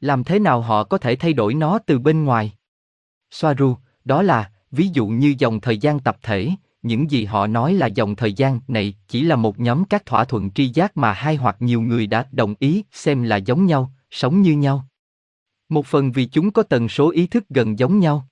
Làm 0.00 0.24
thế 0.24 0.38
nào 0.38 0.60
họ 0.60 0.84
có 0.84 0.98
thể 0.98 1.16
thay 1.16 1.32
đổi 1.32 1.54
nó 1.54 1.78
từ 1.78 1.98
bên 1.98 2.24
ngoài? 2.24 2.52
Soaru, 3.30 3.76
đó 4.04 4.22
là, 4.22 4.50
ví 4.70 4.88
dụ 4.92 5.06
như 5.06 5.34
dòng 5.38 5.60
thời 5.60 5.78
gian 5.78 6.00
tập 6.00 6.18
thể, 6.22 6.50
những 6.82 7.10
gì 7.10 7.24
họ 7.24 7.46
nói 7.46 7.74
là 7.74 7.86
dòng 7.86 8.16
thời 8.16 8.32
gian 8.32 8.60
này 8.68 8.94
chỉ 9.08 9.22
là 9.22 9.36
một 9.36 9.60
nhóm 9.60 9.84
các 9.84 10.06
thỏa 10.06 10.24
thuận 10.24 10.50
tri 10.50 10.68
giác 10.68 10.96
mà 10.96 11.12
hai 11.12 11.36
hoặc 11.36 11.56
nhiều 11.60 11.80
người 11.80 12.06
đã 12.06 12.28
đồng 12.32 12.54
ý 12.58 12.84
xem 12.92 13.22
là 13.22 13.36
giống 13.36 13.66
nhau, 13.66 13.92
sống 14.10 14.42
như 14.42 14.56
nhau. 14.56 14.86
Một 15.68 15.86
phần 15.86 16.12
vì 16.12 16.24
chúng 16.24 16.50
có 16.50 16.62
tần 16.62 16.88
số 16.88 17.10
ý 17.10 17.26
thức 17.26 17.48
gần 17.48 17.78
giống 17.78 17.98
nhau. 17.98 18.28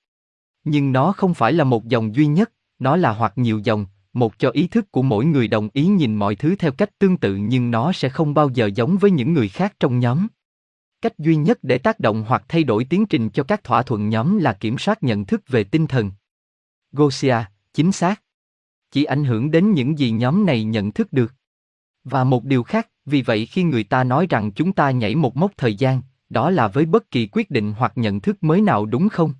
Nhưng 0.64 0.92
nó 0.92 1.12
không 1.12 1.34
phải 1.34 1.52
là 1.52 1.64
một 1.64 1.88
dòng 1.88 2.14
duy 2.14 2.26
nhất, 2.26 2.52
nó 2.78 2.96
là 2.96 3.12
hoặc 3.12 3.32
nhiều 3.36 3.58
dòng, 3.64 3.86
một 4.12 4.38
cho 4.38 4.50
ý 4.50 4.66
thức 4.66 4.92
của 4.92 5.02
mỗi 5.02 5.24
người 5.24 5.48
đồng 5.48 5.68
ý 5.72 5.86
nhìn 5.86 6.14
mọi 6.14 6.36
thứ 6.36 6.56
theo 6.58 6.72
cách 6.72 6.98
tương 6.98 7.16
tự 7.16 7.36
nhưng 7.36 7.70
nó 7.70 7.92
sẽ 7.92 8.08
không 8.08 8.34
bao 8.34 8.50
giờ 8.54 8.70
giống 8.74 8.98
với 8.98 9.10
những 9.10 9.32
người 9.32 9.48
khác 9.48 9.74
trong 9.80 9.98
nhóm. 9.98 10.26
Cách 11.02 11.18
duy 11.18 11.36
nhất 11.36 11.58
để 11.62 11.78
tác 11.78 12.00
động 12.00 12.24
hoặc 12.28 12.44
thay 12.48 12.64
đổi 12.64 12.84
tiến 12.84 13.06
trình 13.06 13.30
cho 13.30 13.42
các 13.42 13.64
thỏa 13.64 13.82
thuận 13.82 14.08
nhóm 14.08 14.38
là 14.38 14.52
kiểm 14.52 14.78
soát 14.78 15.02
nhận 15.02 15.24
thức 15.24 15.42
về 15.48 15.64
tinh 15.64 15.86
thần. 15.86 16.10
Gosia, 16.92 17.36
chính 17.74 17.92
xác 17.92 18.22
chỉ 18.90 19.04
ảnh 19.04 19.24
hưởng 19.24 19.50
đến 19.50 19.72
những 19.72 19.98
gì 19.98 20.10
nhóm 20.10 20.46
này 20.46 20.64
nhận 20.64 20.92
thức 20.92 21.12
được. 21.12 21.34
Và 22.04 22.24
một 22.24 22.44
điều 22.44 22.62
khác, 22.62 22.88
vì 23.06 23.22
vậy 23.22 23.46
khi 23.46 23.62
người 23.62 23.84
ta 23.84 24.04
nói 24.04 24.26
rằng 24.30 24.52
chúng 24.52 24.72
ta 24.72 24.90
nhảy 24.90 25.14
một 25.14 25.36
mốc 25.36 25.52
thời 25.56 25.74
gian, 25.74 26.02
đó 26.28 26.50
là 26.50 26.68
với 26.68 26.86
bất 26.86 27.10
kỳ 27.10 27.28
quyết 27.32 27.50
định 27.50 27.74
hoặc 27.78 27.92
nhận 27.96 28.20
thức 28.20 28.42
mới 28.42 28.60
nào 28.60 28.86
đúng 28.86 29.08
không? 29.08 29.34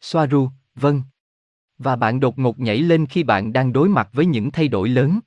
Soaru, 0.00 0.50
vâng. 0.74 1.02
Và 1.78 1.96
bạn 1.96 2.20
đột 2.20 2.38
ngột 2.38 2.58
nhảy 2.58 2.78
lên 2.78 3.06
khi 3.06 3.22
bạn 3.22 3.52
đang 3.52 3.72
đối 3.72 3.88
mặt 3.88 4.08
với 4.12 4.26
những 4.26 4.50
thay 4.50 4.68
đổi 4.68 4.88
lớn. 4.88 5.20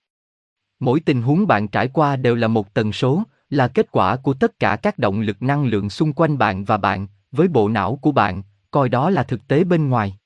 Mỗi 0.79 0.99
tình 0.99 1.21
huống 1.21 1.47
bạn 1.47 1.67
trải 1.67 1.87
qua 1.87 2.15
đều 2.15 2.35
là 2.35 2.47
một 2.47 2.73
tần 2.73 2.91
số, 2.91 3.23
là 3.49 3.67
kết 3.67 3.91
quả 3.91 4.15
của 4.15 4.33
tất 4.33 4.59
cả 4.59 4.75
các 4.75 4.97
động 4.97 5.21
lực 5.21 5.41
năng 5.41 5.65
lượng 5.65 5.89
xung 5.89 6.13
quanh 6.13 6.37
bạn 6.37 6.65
và 6.65 6.77
bạn, 6.77 7.07
với 7.31 7.47
bộ 7.47 7.69
não 7.69 7.95
của 8.01 8.11
bạn, 8.11 8.43
coi 8.71 8.89
đó 8.89 9.09
là 9.09 9.23
thực 9.23 9.47
tế 9.47 9.63
bên 9.63 9.89
ngoài. 9.89 10.18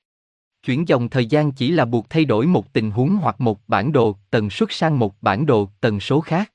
Chuyển 0.63 0.87
dòng 0.87 1.09
thời 1.09 1.25
gian 1.25 1.51
chỉ 1.51 1.71
là 1.71 1.85
buộc 1.85 2.09
thay 2.09 2.25
đổi 2.25 2.47
một 2.47 2.73
tình 2.73 2.91
huống 2.91 3.15
hoặc 3.15 3.41
một 3.41 3.59
bản 3.67 3.91
đồ 3.91 4.17
tần 4.29 4.49
suất 4.49 4.69
sang 4.71 4.99
một 4.99 5.21
bản 5.21 5.45
đồ 5.45 5.69
tần 5.81 5.99
số 5.99 6.21
khác. 6.21 6.51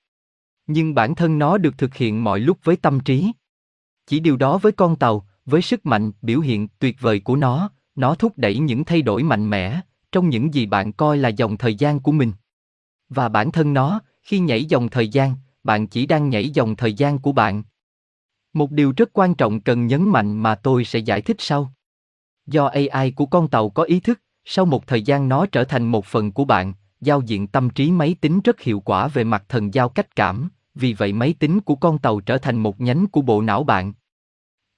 Nhưng 0.66 0.94
bản 0.94 1.14
thân 1.14 1.38
nó 1.38 1.59
được 1.59 1.79
thực 1.79 1.94
hiện 1.94 2.25
mọi 2.25 2.40
lúc 2.40 2.59
với 2.64 2.77
tâm 2.77 3.01
trí. 3.01 3.33
Chỉ 4.07 4.21
điều 4.21 4.37
đó 4.37 4.59
với 4.59 4.73
con 4.73 4.97
tàu, 4.97 5.27
với 5.47 5.62
sức 5.62 5.87
mạnh 5.87 6.12
biểu 6.23 6.40
hiện 6.40 6.68
tuyệt 6.79 6.97
vời 7.01 7.21
của 7.21 7.37
nó, 7.37 7.71
nó 7.94 8.14
thúc 8.14 8.33
đẩy 8.37 8.59
những 8.59 8.85
thay 8.85 9.03
đổi 9.03 9.23
mạnh 9.23 9.51
mẽ 9.51 9.81
trong 10.12 10.29
những 10.29 10.55
gì 10.55 10.66
bạn 10.66 10.92
coi 10.92 11.18
là 11.18 11.29
dòng 11.29 11.57
thời 11.57 11.75
gian 11.75 12.01
của 12.01 12.12
mình. 12.12 12.33
Và 13.09 13.29
bản 13.29 13.53
thân 13.53 13.75
nó, 13.75 14.01
khi 14.23 14.38
nhảy 14.38 14.64
dòng 14.64 14.88
thời 14.88 15.09
gian, 15.09 15.35
bạn 15.64 15.87
chỉ 15.87 16.07
đang 16.07 16.29
nhảy 16.29 16.51
dòng 16.51 16.77
thời 16.77 16.94
gian 16.94 17.18
của 17.18 17.33
bạn. 17.33 17.62
Một 18.53 18.71
điều 18.71 18.92
rất 18.97 19.11
quan 19.12 19.35
trọng 19.35 19.61
cần 19.61 19.87
nhấn 19.87 20.09
mạnh 20.09 20.42
mà 20.42 20.55
tôi 20.55 20.85
sẽ 20.85 20.99
giải 20.99 21.21
thích 21.21 21.37
sau. 21.38 21.73
Do 22.48 22.66
AI 22.66 23.11
của 23.11 23.26
con 23.26 23.48
tàu 23.48 23.70
có 23.70 23.82
ý 23.82 24.00
thức, 24.00 24.20
Sau 24.44 24.64
một 24.64 24.87
thời 24.87 25.02
gian 25.02 25.28
nó 25.28 25.46
trở 25.46 25.64
thành 25.64 25.87
một 25.87 26.06
phần 26.06 26.32
của 26.32 26.44
bạn, 26.44 26.72
giao 27.00 27.20
diện 27.20 27.46
tâm 27.46 27.70
trí 27.70 27.90
máy 27.90 28.16
tính 28.20 28.40
rất 28.44 28.61
hiệu 28.61 28.80
quả 28.80 29.08
về 29.08 29.24
mặt 29.24 29.44
thần 29.48 29.74
giao 29.74 29.88
cách 29.88 30.16
cảm, 30.16 30.48
vì 30.74 30.92
vậy 30.92 31.12
máy 31.12 31.34
tính 31.38 31.61
của 31.61 31.74
con 31.74 31.98
tàu 31.98 32.20
trở 32.20 32.38
thành 32.38 32.56
một 32.56 32.80
nhánh 32.80 33.06
của 33.06 33.22
bộ 33.22 33.42
não 33.42 33.64
bạn. 33.64 33.92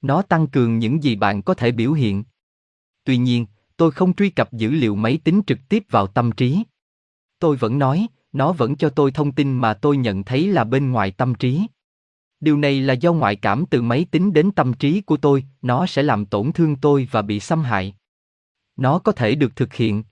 Nó 0.02 0.22
tăng 0.22 0.46
cường 0.46 0.78
những 0.78 1.02
gì 1.02 1.16
bạn 1.16 1.42
có 1.42 1.54
thể 1.54 1.72
biểu 1.72 1.92
hiện. 1.92 2.24
Tuy 3.04 3.16
nhiên, 3.16 3.46
tôi 3.76 3.90
không 3.90 4.14
truy 4.14 4.30
cập 4.30 4.52
dữ 4.52 4.70
liệu 4.70 4.96
máy 4.96 5.18
tính 5.24 5.40
trực 5.46 5.58
tiếp 5.68 5.84
vào 5.90 6.06
tâm 6.06 6.32
trí. 6.32 6.62
Tôi 7.38 7.56
vẫn 7.56 7.78
nói, 7.78 8.06
nó 8.32 8.52
vẫn 8.52 8.76
cho 8.76 8.88
tôi 8.88 9.10
thông 9.10 9.32
tin 9.32 9.58
mà 9.58 9.74
tôi 9.74 9.96
nhận 9.96 10.24
thấy 10.24 10.48
là 10.48 10.64
bên 10.64 10.90
ngoài 10.90 11.10
tâm 11.10 11.34
trí. 11.34 11.66
Điều 12.40 12.56
này 12.56 12.80
là 12.80 12.94
do 12.94 13.12
ngoại 13.12 13.36
cảm 13.36 13.64
từ 13.70 13.82
máy 13.82 14.06
tính 14.10 14.32
đến 14.32 14.50
tâm 14.50 14.72
trí 14.72 15.00
của 15.00 15.16
tôi, 15.16 15.44
nó 15.62 15.86
sẽ 15.86 16.02
làm 16.02 16.26
tổn 16.26 16.52
thương 16.52 16.76
tôi 16.76 17.08
và 17.10 17.22
bị 17.22 17.40
xâm 17.40 17.62
hại. 17.62 17.94
Nó 18.76 18.98
có 18.98 19.12
thể 19.12 19.34
được 19.34 19.56
thực 19.56 19.74
hiện. 19.74 20.02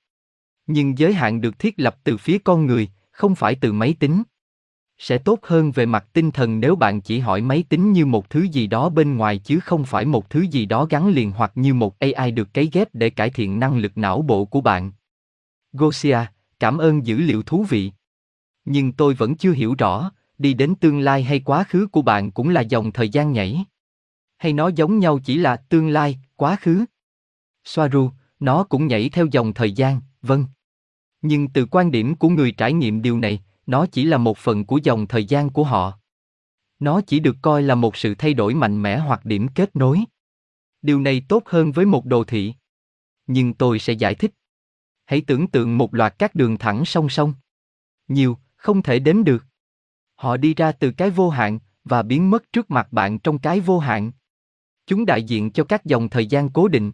Nhưng 0.66 0.98
giới 0.98 1.14
hạn 1.14 1.40
được 1.40 1.58
thiết 1.58 1.74
lập 1.76 1.96
từ 2.04 2.16
phía 2.16 2.38
con 2.38 2.66
người, 2.66 2.88
không 3.10 3.34
phải 3.34 3.54
từ 3.54 3.72
máy 3.72 3.94
tính. 4.00 4.22
Sẽ 4.98 5.18
tốt 5.18 5.38
hơn 5.42 5.72
về 5.72 5.86
mặt 5.86 6.06
tinh 6.12 6.30
thần 6.30 6.60
nếu 6.60 6.76
bạn 6.76 7.00
chỉ 7.00 7.18
hỏi 7.18 7.40
máy 7.40 7.64
tính 7.68 7.92
như 7.92 8.06
một 8.06 8.30
thứ 8.30 8.42
gì 8.42 8.66
đó 8.66 8.88
bên 8.88 9.16
ngoài 9.16 9.38
chứ 9.38 9.60
không 9.60 9.84
phải 9.84 10.04
một 10.04 10.30
thứ 10.30 10.40
gì 10.40 10.66
đó 10.66 10.86
gắn 10.90 11.08
liền 11.08 11.32
hoặc 11.32 11.52
như 11.54 11.74
một 11.74 11.98
AI 11.98 12.30
được 12.30 12.54
cấy 12.54 12.70
ghép 12.72 12.88
để 12.94 13.10
cải 13.10 13.30
thiện 13.30 13.60
năng 13.60 13.78
lực 13.78 13.98
não 13.98 14.22
bộ 14.22 14.44
của 14.44 14.60
bạn. 14.60 14.92
Gosia, 15.72 16.18
cảm 16.60 16.78
ơn 16.78 17.06
dữ 17.06 17.18
liệu 17.18 17.42
thú 17.42 17.64
vị. 17.68 17.92
Nhưng 18.64 18.92
tôi 18.92 19.14
vẫn 19.14 19.34
chưa 19.34 19.52
hiểu 19.52 19.74
rõ, 19.78 20.10
đi 20.38 20.54
đến 20.54 20.74
tương 20.80 21.00
lai 21.00 21.22
hay 21.22 21.40
quá 21.40 21.64
khứ 21.64 21.86
của 21.86 22.02
bạn 22.02 22.30
cũng 22.30 22.48
là 22.48 22.60
dòng 22.60 22.92
thời 22.92 23.08
gian 23.08 23.32
nhảy. 23.32 23.64
Hay 24.38 24.52
nó 24.52 24.68
giống 24.68 24.98
nhau 24.98 25.18
chỉ 25.24 25.38
là 25.38 25.56
tương 25.56 25.88
lai, 25.88 26.18
quá 26.36 26.56
khứ. 26.60 26.84
Soaru, 27.64 28.10
nó 28.40 28.64
cũng 28.64 28.86
nhảy 28.86 29.08
theo 29.08 29.26
dòng 29.26 29.54
thời 29.54 29.72
gian, 29.72 30.00
vâng. 30.22 30.46
Nhưng 31.22 31.48
từ 31.48 31.66
quan 31.66 31.90
điểm 31.90 32.14
của 32.14 32.28
người 32.28 32.52
trải 32.52 32.72
nghiệm 32.72 33.02
điều 33.02 33.18
này, 33.18 33.42
nó 33.66 33.86
chỉ 33.86 34.04
là 34.04 34.18
một 34.18 34.38
phần 34.38 34.64
của 34.64 34.80
dòng 34.82 35.06
thời 35.06 35.24
gian 35.24 35.50
của 35.50 35.64
họ. 35.64 35.98
Nó 36.78 37.00
chỉ 37.00 37.20
được 37.20 37.36
coi 37.42 37.62
là 37.62 37.74
một 37.74 37.96
sự 37.96 38.14
thay 38.14 38.34
đổi 38.34 38.54
mạnh 38.54 38.82
mẽ 38.82 38.98
hoặc 38.98 39.24
điểm 39.24 39.48
kết 39.54 39.76
nối. 39.76 40.00
Điều 40.82 41.00
này 41.00 41.22
tốt 41.28 41.42
hơn 41.46 41.72
với 41.72 41.86
một 41.86 42.04
đồ 42.04 42.24
thị. 42.24 42.54
Nhưng 43.26 43.54
tôi 43.54 43.78
sẽ 43.78 43.92
giải 43.92 44.14
thích. 44.14 44.34
Hãy 45.04 45.22
tưởng 45.26 45.46
tượng 45.46 45.78
một 45.78 45.94
loạt 45.94 46.14
các 46.18 46.34
đường 46.34 46.58
thẳng 46.58 46.84
song 46.84 47.08
song. 47.08 47.34
Nhiều, 48.08 48.38
không 48.56 48.82
thể 48.82 48.98
đếm 48.98 49.24
được. 49.24 49.44
Họ 50.18 50.36
đi 50.36 50.54
ra 50.54 50.72
từ 50.72 50.90
cái 50.90 51.10
vô 51.10 51.30
hạn 51.30 51.58
và 51.84 52.02
biến 52.02 52.30
mất 52.30 52.52
trước 52.52 52.70
mặt 52.70 52.92
bạn 52.92 53.18
trong 53.18 53.38
cái 53.38 53.60
vô 53.60 53.78
hạn. 53.78 54.12
Chúng 54.86 55.06
đại 55.06 55.22
diện 55.22 55.50
cho 55.50 55.64
các 55.64 55.84
dòng 55.84 56.08
thời 56.08 56.26
gian 56.26 56.50
cố 56.50 56.68
định. 56.68 56.92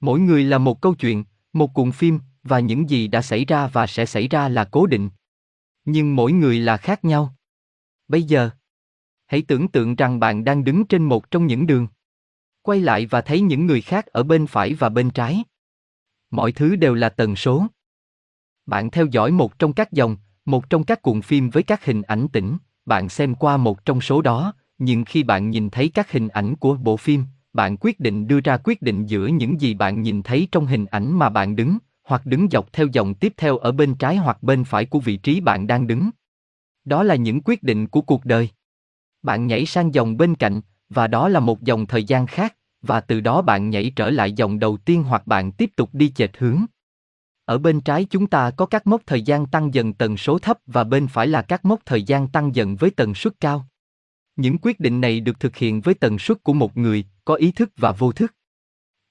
Mỗi 0.00 0.20
người 0.20 0.44
là 0.44 0.58
một 0.58 0.80
câu 0.80 0.94
chuyện, 0.94 1.24
một 1.52 1.74
cuộn 1.74 1.92
phim 1.92 2.20
và 2.42 2.60
những 2.60 2.90
gì 2.90 3.08
đã 3.08 3.22
xảy 3.22 3.44
ra 3.44 3.66
và 3.66 3.86
sẽ 3.86 4.06
xảy 4.06 4.28
ra 4.28 4.48
là 4.48 4.64
cố 4.64 4.86
định. 4.86 5.10
Nhưng 5.84 6.16
mỗi 6.16 6.32
người 6.32 6.58
là 6.58 6.76
khác 6.76 7.04
nhau. 7.04 7.34
Bây 8.08 8.22
giờ, 8.22 8.50
hãy 9.26 9.42
tưởng 9.42 9.68
tượng 9.68 9.96
rằng 9.96 10.20
bạn 10.20 10.44
đang 10.44 10.64
đứng 10.64 10.86
trên 10.86 11.04
một 11.04 11.30
trong 11.30 11.46
những 11.46 11.66
đường. 11.66 11.88
Quay 12.62 12.80
lại 12.80 13.06
và 13.06 13.20
thấy 13.20 13.40
những 13.40 13.66
người 13.66 13.80
khác 13.80 14.06
ở 14.06 14.22
bên 14.22 14.46
phải 14.46 14.74
và 14.74 14.88
bên 14.88 15.10
trái. 15.10 15.44
Mọi 16.30 16.52
thứ 16.52 16.76
đều 16.76 16.94
là 16.94 17.08
tần 17.08 17.36
số. 17.36 17.66
Bạn 18.66 18.90
theo 18.90 19.06
dõi 19.06 19.30
một 19.30 19.58
trong 19.58 19.72
các 19.72 19.92
dòng, 19.92 20.16
một 20.44 20.70
trong 20.70 20.84
các 20.84 21.02
cuộn 21.02 21.22
phim 21.22 21.50
với 21.50 21.62
các 21.62 21.84
hình 21.84 22.02
ảnh 22.02 22.28
tĩnh, 22.28 22.56
bạn 22.86 23.08
xem 23.08 23.34
qua 23.34 23.56
một 23.56 23.84
trong 23.84 24.00
số 24.00 24.22
đó, 24.22 24.54
nhưng 24.78 25.04
khi 25.04 25.22
bạn 25.22 25.50
nhìn 25.50 25.70
thấy 25.70 25.88
các 25.88 26.12
hình 26.12 26.28
ảnh 26.28 26.56
của 26.56 26.74
bộ 26.74 26.96
phim, 26.96 27.24
bạn 27.52 27.76
quyết 27.80 28.00
định 28.00 28.26
đưa 28.26 28.40
ra 28.40 28.58
quyết 28.64 28.82
định 28.82 29.06
giữa 29.06 29.26
những 29.26 29.60
gì 29.60 29.74
bạn 29.74 30.02
nhìn 30.02 30.22
thấy 30.22 30.48
trong 30.52 30.66
hình 30.66 30.86
ảnh 30.86 31.18
mà 31.18 31.28
bạn 31.28 31.56
đứng, 31.56 31.78
hoặc 32.04 32.26
đứng 32.26 32.48
dọc 32.50 32.72
theo 32.72 32.86
dòng 32.92 33.14
tiếp 33.14 33.34
theo 33.36 33.58
ở 33.58 33.72
bên 33.72 33.94
trái 33.94 34.16
hoặc 34.16 34.42
bên 34.42 34.64
phải 34.64 34.86
của 34.86 35.00
vị 35.00 35.16
trí 35.16 35.40
bạn 35.40 35.66
đang 35.66 35.86
đứng. 35.86 36.10
Đó 36.84 37.02
là 37.02 37.14
những 37.14 37.40
quyết 37.44 37.62
định 37.62 37.86
của 37.86 38.00
cuộc 38.00 38.24
đời. 38.24 38.48
Bạn 39.22 39.46
nhảy 39.46 39.66
sang 39.66 39.94
dòng 39.94 40.16
bên 40.16 40.34
cạnh, 40.34 40.60
và 40.88 41.06
đó 41.06 41.28
là 41.28 41.40
một 41.40 41.62
dòng 41.62 41.86
thời 41.86 42.04
gian 42.04 42.26
khác, 42.26 42.56
và 42.82 43.00
từ 43.00 43.20
đó 43.20 43.42
bạn 43.42 43.70
nhảy 43.70 43.92
trở 43.96 44.10
lại 44.10 44.32
dòng 44.32 44.58
đầu 44.58 44.76
tiên 44.76 45.02
hoặc 45.02 45.26
bạn 45.26 45.52
tiếp 45.52 45.70
tục 45.76 45.90
đi 45.92 46.08
chệch 46.08 46.38
hướng. 46.38 46.64
Ở 47.44 47.58
bên 47.58 47.80
trái 47.80 48.04
chúng 48.04 48.26
ta 48.26 48.50
có 48.50 48.66
các 48.66 48.86
mốc 48.86 49.02
thời 49.06 49.22
gian 49.22 49.46
tăng 49.46 49.74
dần 49.74 49.92
tần 49.92 50.16
số 50.16 50.38
thấp 50.38 50.58
và 50.66 50.84
bên 50.84 51.08
phải 51.08 51.26
là 51.26 51.42
các 51.42 51.64
mốc 51.64 51.80
thời 51.86 52.02
gian 52.02 52.28
tăng 52.28 52.54
dần 52.54 52.76
với 52.76 52.90
tần 52.90 53.14
suất 53.14 53.40
cao. 53.40 53.66
Những 54.36 54.58
quyết 54.62 54.80
định 54.80 55.00
này 55.00 55.20
được 55.20 55.40
thực 55.40 55.56
hiện 55.56 55.80
với 55.80 55.94
tần 55.94 56.18
suất 56.18 56.42
của 56.42 56.52
một 56.52 56.76
người, 56.76 57.04
có 57.24 57.34
ý 57.34 57.52
thức 57.52 57.70
và 57.76 57.92
vô 57.92 58.12
thức. 58.12 58.34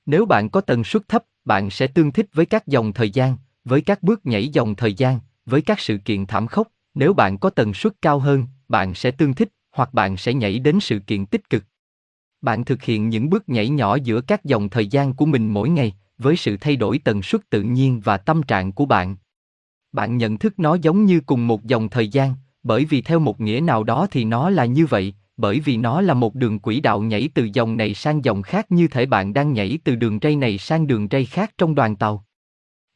Nếu 0.06 0.26
bạn 0.26 0.50
có 0.50 0.62
tần 0.62 0.84
suất 0.84 1.08
thấp, 1.08 1.24
bạn 1.46 1.70
sẽ 1.70 1.88
tương 1.88 2.12
thích 2.12 2.26
với 2.34 2.46
các 2.46 2.68
dòng 2.68 2.94
thời 2.94 3.10
gian, 3.10 3.38
với 3.64 3.82
các 3.82 4.04
bước 4.04 4.26
nhảy 4.26 4.48
dòng 4.48 4.76
thời 4.76 4.94
gian, 4.94 5.20
với 5.46 5.62
các 5.62 5.80
sự 5.80 5.98
kiện 5.98 6.26
thảm 6.26 6.48
khốc. 6.48 6.68
Nếu 6.94 7.14
bạn 7.14 7.38
có 7.38 7.50
tần 7.50 7.74
suất 7.74 7.94
cao 8.02 8.20
hơn, 8.20 8.46
bạn 8.68 8.94
sẽ 8.94 9.12
tương 9.12 9.34
thích, 9.34 9.50
hoặc 9.72 9.94
bạn 9.94 10.18
sẽ 10.18 10.34
nhảy 10.34 10.60
đến 10.60 10.80
sự 10.80 11.00
kiện 11.00 11.26
tích 11.26 11.50
cực. 11.50 11.64
Bạn 12.42 12.66
thực 12.66 12.84
hiện 12.84 13.10
những 13.10 13.30
bước 13.30 13.50
nhảy 13.50 13.70
nhỏ 13.70 13.96
giữa 13.96 14.22
các 14.22 14.46
dòng 14.46 14.70
thời 14.70 14.88
gian 14.88 15.14
của 15.14 15.26
mình 15.26 15.54
mỗi 15.54 15.70
ngày, 15.70 15.94
với 16.20 16.36
sự 16.36 16.58
thay 16.58 16.76
đổi 16.76 17.00
tần 17.04 17.22
suất 17.22 17.50
tự 17.50 17.62
nhiên 17.62 18.02
và 18.04 18.18
tâm 18.18 18.44
trạng 18.44 18.72
của 18.72 18.86
bạn. 18.86 19.16
Bạn 19.92 20.18
nhận 20.18 20.38
thức 20.38 20.60
nó 20.60 20.76
giống 20.76 21.06
như 21.06 21.22
cùng 21.26 21.48
một 21.48 21.64
dòng 21.64 21.90
thời 21.90 22.08
gian, 22.08 22.34
bởi 22.64 22.86
vì 22.86 23.02
theo 23.02 23.20
một 23.20 23.42
nghĩa 23.42 23.60
nào 23.64 23.84
đó 23.84 24.08
thì 24.12 24.26
nó 24.26 24.50
là 24.50 24.66
như 24.66 24.86
vậy, 24.86 25.14
bởi 25.38 25.60
vì 25.60 25.78
nó 25.78 26.02
là 26.02 26.14
một 26.14 26.36
đường 26.36 26.60
quỹ 26.60 26.80
đạo 26.80 27.02
nhảy 27.02 27.30
từ 27.34 27.50
dòng 27.54 27.78
này 27.78 27.94
sang 27.94 28.26
dòng 28.26 28.42
khác 28.42 28.72
như 28.72 28.88
thể 28.88 29.06
bạn 29.06 29.34
đang 29.34 29.54
nhảy 29.54 29.80
từ 29.84 29.96
đường 29.96 30.20
ray 30.22 30.36
này 30.36 30.58
sang 30.58 30.88
đường 30.88 31.08
ray 31.12 31.26
khác 31.26 31.54
trong 31.58 31.76
đoàn 31.76 31.96
tàu. 31.96 32.26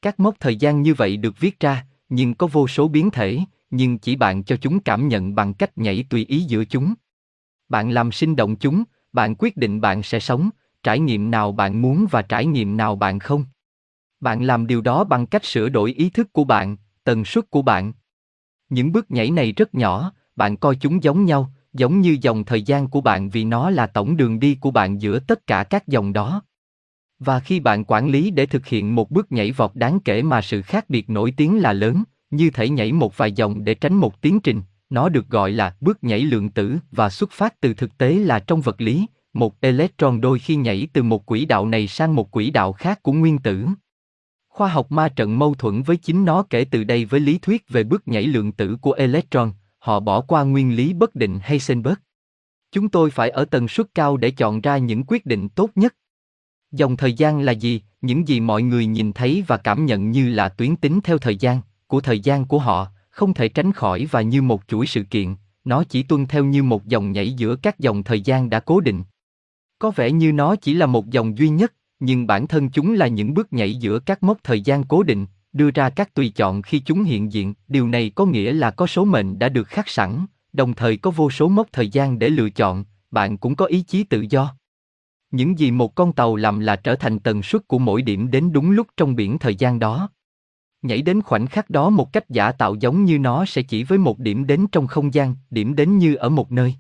Các 0.02 0.20
mốc 0.20 0.36
thời 0.40 0.56
gian 0.56 0.82
như 0.82 0.94
vậy 0.94 1.18
được 1.18 1.40
viết 1.40 1.60
ra, 1.60 1.86
nhưng 2.10 2.34
có 2.34 2.48
vô 2.48 2.68
số 2.68 2.88
biến 2.88 3.12
thể, 3.12 3.40
nhưng 3.70 3.98
chỉ 3.98 4.16
bạn 4.16 4.44
cho 4.44 4.56
chúng 4.56 4.80
cảm 4.80 5.08
nhận 5.08 5.36
bằng 5.36 5.54
cách 5.54 5.78
nhảy 5.78 6.06
tùy 6.10 6.26
ý 6.26 6.40
giữa 6.40 6.66
chúng. 6.66 6.94
Bạn 7.70 7.92
làm 7.92 8.12
sinh 8.12 8.36
động 8.36 8.56
chúng, 8.56 8.84
bạn 9.14 9.36
quyết 9.40 9.58
định 9.58 9.82
bạn 9.82 10.04
sẽ 10.04 10.20
sống, 10.20 10.50
trải 10.84 11.00
nghiệm 11.00 11.32
nào 11.32 11.52
bạn 11.52 11.82
muốn 11.82 12.06
và 12.12 12.22
trải 12.22 12.46
nghiệm 12.46 12.78
nào 12.78 12.96
bạn 12.96 13.20
không. 13.20 13.46
Bạn 14.20 14.44
làm 14.44 14.68
điều 14.68 14.82
đó 14.82 15.04
bằng 15.04 15.26
cách 15.26 15.46
sửa 15.46 15.70
đổi 15.70 15.94
ý 15.94 16.10
thức 16.10 16.34
của 16.34 16.44
bạn, 16.44 16.78
tần 17.04 17.26
suất 17.26 17.50
của 17.50 17.62
bạn. 17.62 17.94
Những 18.70 18.92
bước 18.92 19.12
nhảy 19.12 19.32
này 19.32 19.52
rất 19.52 19.76
nhỏ, 19.76 20.14
bạn 20.36 20.58
coi 20.58 20.76
chúng 20.76 21.04
giống 21.04 21.26
nhau, 21.26 21.52
giống 21.74 22.02
như 22.02 22.18
dòng 22.22 22.44
thời 22.44 22.62
gian 22.62 22.88
của 22.88 23.02
bạn 23.02 23.30
vì 23.30 23.46
nó 23.46 23.70
là 23.70 23.88
tổng 23.88 24.18
đường 24.18 24.40
đi 24.40 24.56
của 24.56 24.72
bạn 24.72 25.02
giữa 25.02 25.20
tất 25.20 25.48
cả 25.48 25.64
các 25.64 25.88
dòng 25.88 26.14
đó. 26.14 26.42
Và 27.20 27.40
khi 27.40 27.60
bạn 27.60 27.84
quản 27.86 28.10
lý 28.10 28.32
để 28.32 28.46
thực 28.46 28.66
hiện 28.66 28.96
một 28.96 29.12
bước 29.12 29.32
nhảy 29.32 29.52
vọt 29.52 29.72
đáng 29.74 30.00
kể 30.00 30.22
mà 30.22 30.42
sự 30.42 30.62
khác 30.62 30.90
biệt 30.90 31.10
nổi 31.10 31.34
tiếng 31.38 31.62
là 31.62 31.74
lớn, 31.74 32.04
như 32.32 32.50
thể 32.50 32.70
nhảy 32.70 32.92
một 32.92 33.18
vài 33.18 33.32
dòng 33.32 33.64
để 33.64 33.74
tránh 33.74 33.94
một 33.94 34.22
tiến 34.22 34.40
trình, 34.40 34.62
nó 34.90 35.10
được 35.10 35.30
gọi 35.30 35.52
là 35.52 35.76
bước 35.82 36.04
nhảy 36.04 36.20
lượng 36.20 36.50
tử 36.50 36.78
và 36.92 37.10
xuất 37.10 37.32
phát 37.32 37.62
từ 37.62 37.74
thực 37.74 37.98
tế 37.98 38.14
là 38.14 38.40
trong 38.40 38.62
vật 38.62 38.82
lý, 38.82 39.08
một 39.34 39.62
electron 39.62 40.22
đôi 40.22 40.40
khi 40.40 40.56
nhảy 40.56 40.88
từ 40.94 41.04
một 41.04 41.26
quỹ 41.26 41.46
đạo 41.46 41.68
này 41.68 41.88
sang 41.88 42.16
một 42.16 42.32
quỹ 42.32 42.52
đạo 42.52 42.74
khác 42.74 43.04
của 43.04 43.12
nguyên 43.12 43.38
tử. 43.38 43.66
Khoa 44.50 44.68
học 44.68 44.92
ma 44.92 45.10
trận 45.10 45.40
mâu 45.40 45.54
thuẫn 45.54 45.84
với 45.84 45.98
chính 45.98 46.26
nó 46.26 46.44
kể 46.50 46.66
từ 46.66 46.84
đây 46.84 47.06
với 47.06 47.20
lý 47.20 47.38
thuyết 47.38 47.70
về 47.70 47.84
bước 47.84 48.08
nhảy 48.08 48.24
lượng 48.24 48.52
tử 48.52 48.78
của 48.82 48.92
electron, 48.92 49.52
họ 49.80 50.00
bỏ 50.00 50.22
qua 50.22 50.44
nguyên 50.44 50.76
lý 50.76 50.94
bất 50.94 51.16
định 51.16 51.40
Heisenberg. 51.44 51.98
Chúng 52.72 52.90
tôi 52.90 53.12
phải 53.12 53.30
ở 53.30 53.46
tần 53.46 53.68
suất 53.68 53.88
cao 53.96 54.18
để 54.18 54.32
chọn 54.32 54.62
ra 54.62 54.78
những 54.78 55.04
quyết 55.08 55.26
định 55.26 55.50
tốt 55.50 55.70
nhất. 55.76 55.96
Dòng 56.72 56.98
thời 56.98 57.14
gian 57.14 57.42
là 57.42 57.52
gì? 57.52 57.82
Những 58.02 58.28
gì 58.28 58.40
mọi 58.40 58.64
người 58.64 58.86
nhìn 58.86 59.14
thấy 59.14 59.44
và 59.48 59.58
cảm 59.58 59.86
nhận 59.86 60.12
như 60.12 60.30
là 60.30 60.50
tuyến 60.50 60.76
tính 60.76 61.00
theo 61.04 61.18
thời 61.18 61.36
gian, 61.36 61.62
của 61.88 62.02
thời 62.02 62.20
gian 62.20 62.46
của 62.46 62.60
họ, 62.60 62.88
không 63.10 63.34
thể 63.34 63.50
tránh 63.50 63.72
khỏi 63.72 64.08
và 64.12 64.22
như 64.22 64.42
một 64.42 64.62
chuỗi 64.68 64.88
sự 64.88 65.04
kiện, 65.04 65.36
nó 65.66 65.84
chỉ 65.84 66.04
tuân 66.04 66.26
theo 66.26 66.46
như 66.46 66.64
một 66.64 66.86
dòng 66.86 67.12
nhảy 67.12 67.34
giữa 67.34 67.56
các 67.56 67.80
dòng 67.80 68.04
thời 68.04 68.22
gian 68.22 68.50
đã 68.50 68.60
cố 68.60 68.80
định. 68.80 69.04
Có 69.84 69.92
vẻ 69.92 70.12
như 70.12 70.32
nó 70.32 70.56
chỉ 70.56 70.74
là 70.74 70.86
một 70.86 71.10
dòng 71.10 71.38
duy 71.38 71.50
nhất, 71.50 71.74
nhưng 72.00 72.28
bản 72.28 72.48
thân 72.48 72.70
chúng 72.70 72.94
là 72.94 73.08
những 73.08 73.34
bước 73.34 73.54
nhảy 73.54 73.76
giữa 73.76 74.00
các 74.00 74.24
mốc 74.24 74.38
thời 74.44 74.62
gian 74.62 74.84
cố 74.84 75.04
định, 75.04 75.26
đưa 75.54 75.72
ra 75.72 75.90
các 75.90 76.14
tùy 76.14 76.30
chọn 76.30 76.62
khi 76.62 76.80
chúng 76.80 77.04
hiện 77.04 77.34
diện, 77.34 77.54
điều 77.68 77.88
này 77.88 78.12
có 78.16 78.26
nghĩa 78.26 78.54
là 78.54 78.72
có 78.72 78.88
số 78.88 79.06
mệnh 79.06 79.40
đã 79.40 79.50
được 79.50 79.68
khắc 79.68 79.90
sẵn, 79.90 80.26
đồng 80.54 80.74
thời 80.74 80.98
có 80.98 81.12
vô 81.12 81.30
số 81.30 81.48
mốc 81.48 81.68
thời 81.72 81.90
gian 81.90 82.20
để 82.20 82.30
lựa 82.30 82.50
chọn, 82.50 82.86
bạn 83.12 83.38
cũng 83.38 83.56
có 83.56 83.66
ý 83.66 83.82
chí 83.82 84.04
tự 84.04 84.26
do. 84.30 84.56
Những 85.32 85.60
gì 85.60 85.72
một 85.72 85.96
con 85.96 86.14
tàu 86.14 86.36
làm 86.36 86.60
là 86.60 86.76
trở 86.76 86.96
thành 86.96 87.20
tần 87.20 87.44
suất 87.44 87.68
của 87.68 87.80
mỗi 87.80 88.02
điểm 88.02 88.32
đến 88.32 88.52
đúng 88.52 88.72
lúc 88.72 88.88
trong 88.98 89.16
biển 89.16 89.40
thời 89.40 89.56
gian 89.56 89.80
đó. 89.80 90.10
Nhảy 90.82 91.02
đến 91.02 91.22
khoảnh 91.22 91.48
khắc 91.48 91.70
đó 91.70 91.90
một 91.90 92.14
cách 92.14 92.30
giả 92.30 92.52
tạo 92.52 92.76
giống 92.76 93.06
như 93.06 93.20
nó 93.20 93.46
sẽ 93.46 93.62
chỉ 93.62 93.84
với 93.84 93.98
một 93.98 94.20
điểm 94.20 94.48
đến 94.48 94.66
trong 94.72 94.88
không 94.88 95.14
gian, 95.14 95.36
điểm 95.50 95.76
đến 95.76 95.98
như 95.98 96.16
ở 96.16 96.30
một 96.30 96.52
nơi. 96.52 96.76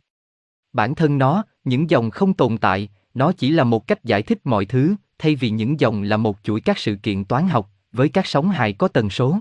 Bản 0.73 0.95
thân 0.95 1.17
nó, 1.17 1.43
những 1.63 1.89
dòng 1.89 2.09
không 2.09 2.33
tồn 2.33 2.57
tại, 2.57 2.89
nó 3.13 3.31
chỉ 3.31 3.49
là 3.49 3.63
một 3.63 3.87
cách 3.87 4.03
giải 4.03 4.21
thích 4.21 4.39
mọi 4.43 4.65
thứ, 4.65 4.95
thay 5.17 5.35
vì 5.35 5.49
những 5.49 5.79
dòng 5.79 6.03
là 6.03 6.17
một 6.17 6.37
chuỗi 6.43 6.61
các 6.61 6.77
sự 6.77 6.95
kiện 7.03 7.25
toán 7.25 7.47
học, 7.47 7.71
với 7.91 8.09
các 8.09 8.27
sóng 8.27 8.49
hài 8.49 8.73
có 8.73 8.87
tần 8.87 9.09
số. 9.09 9.39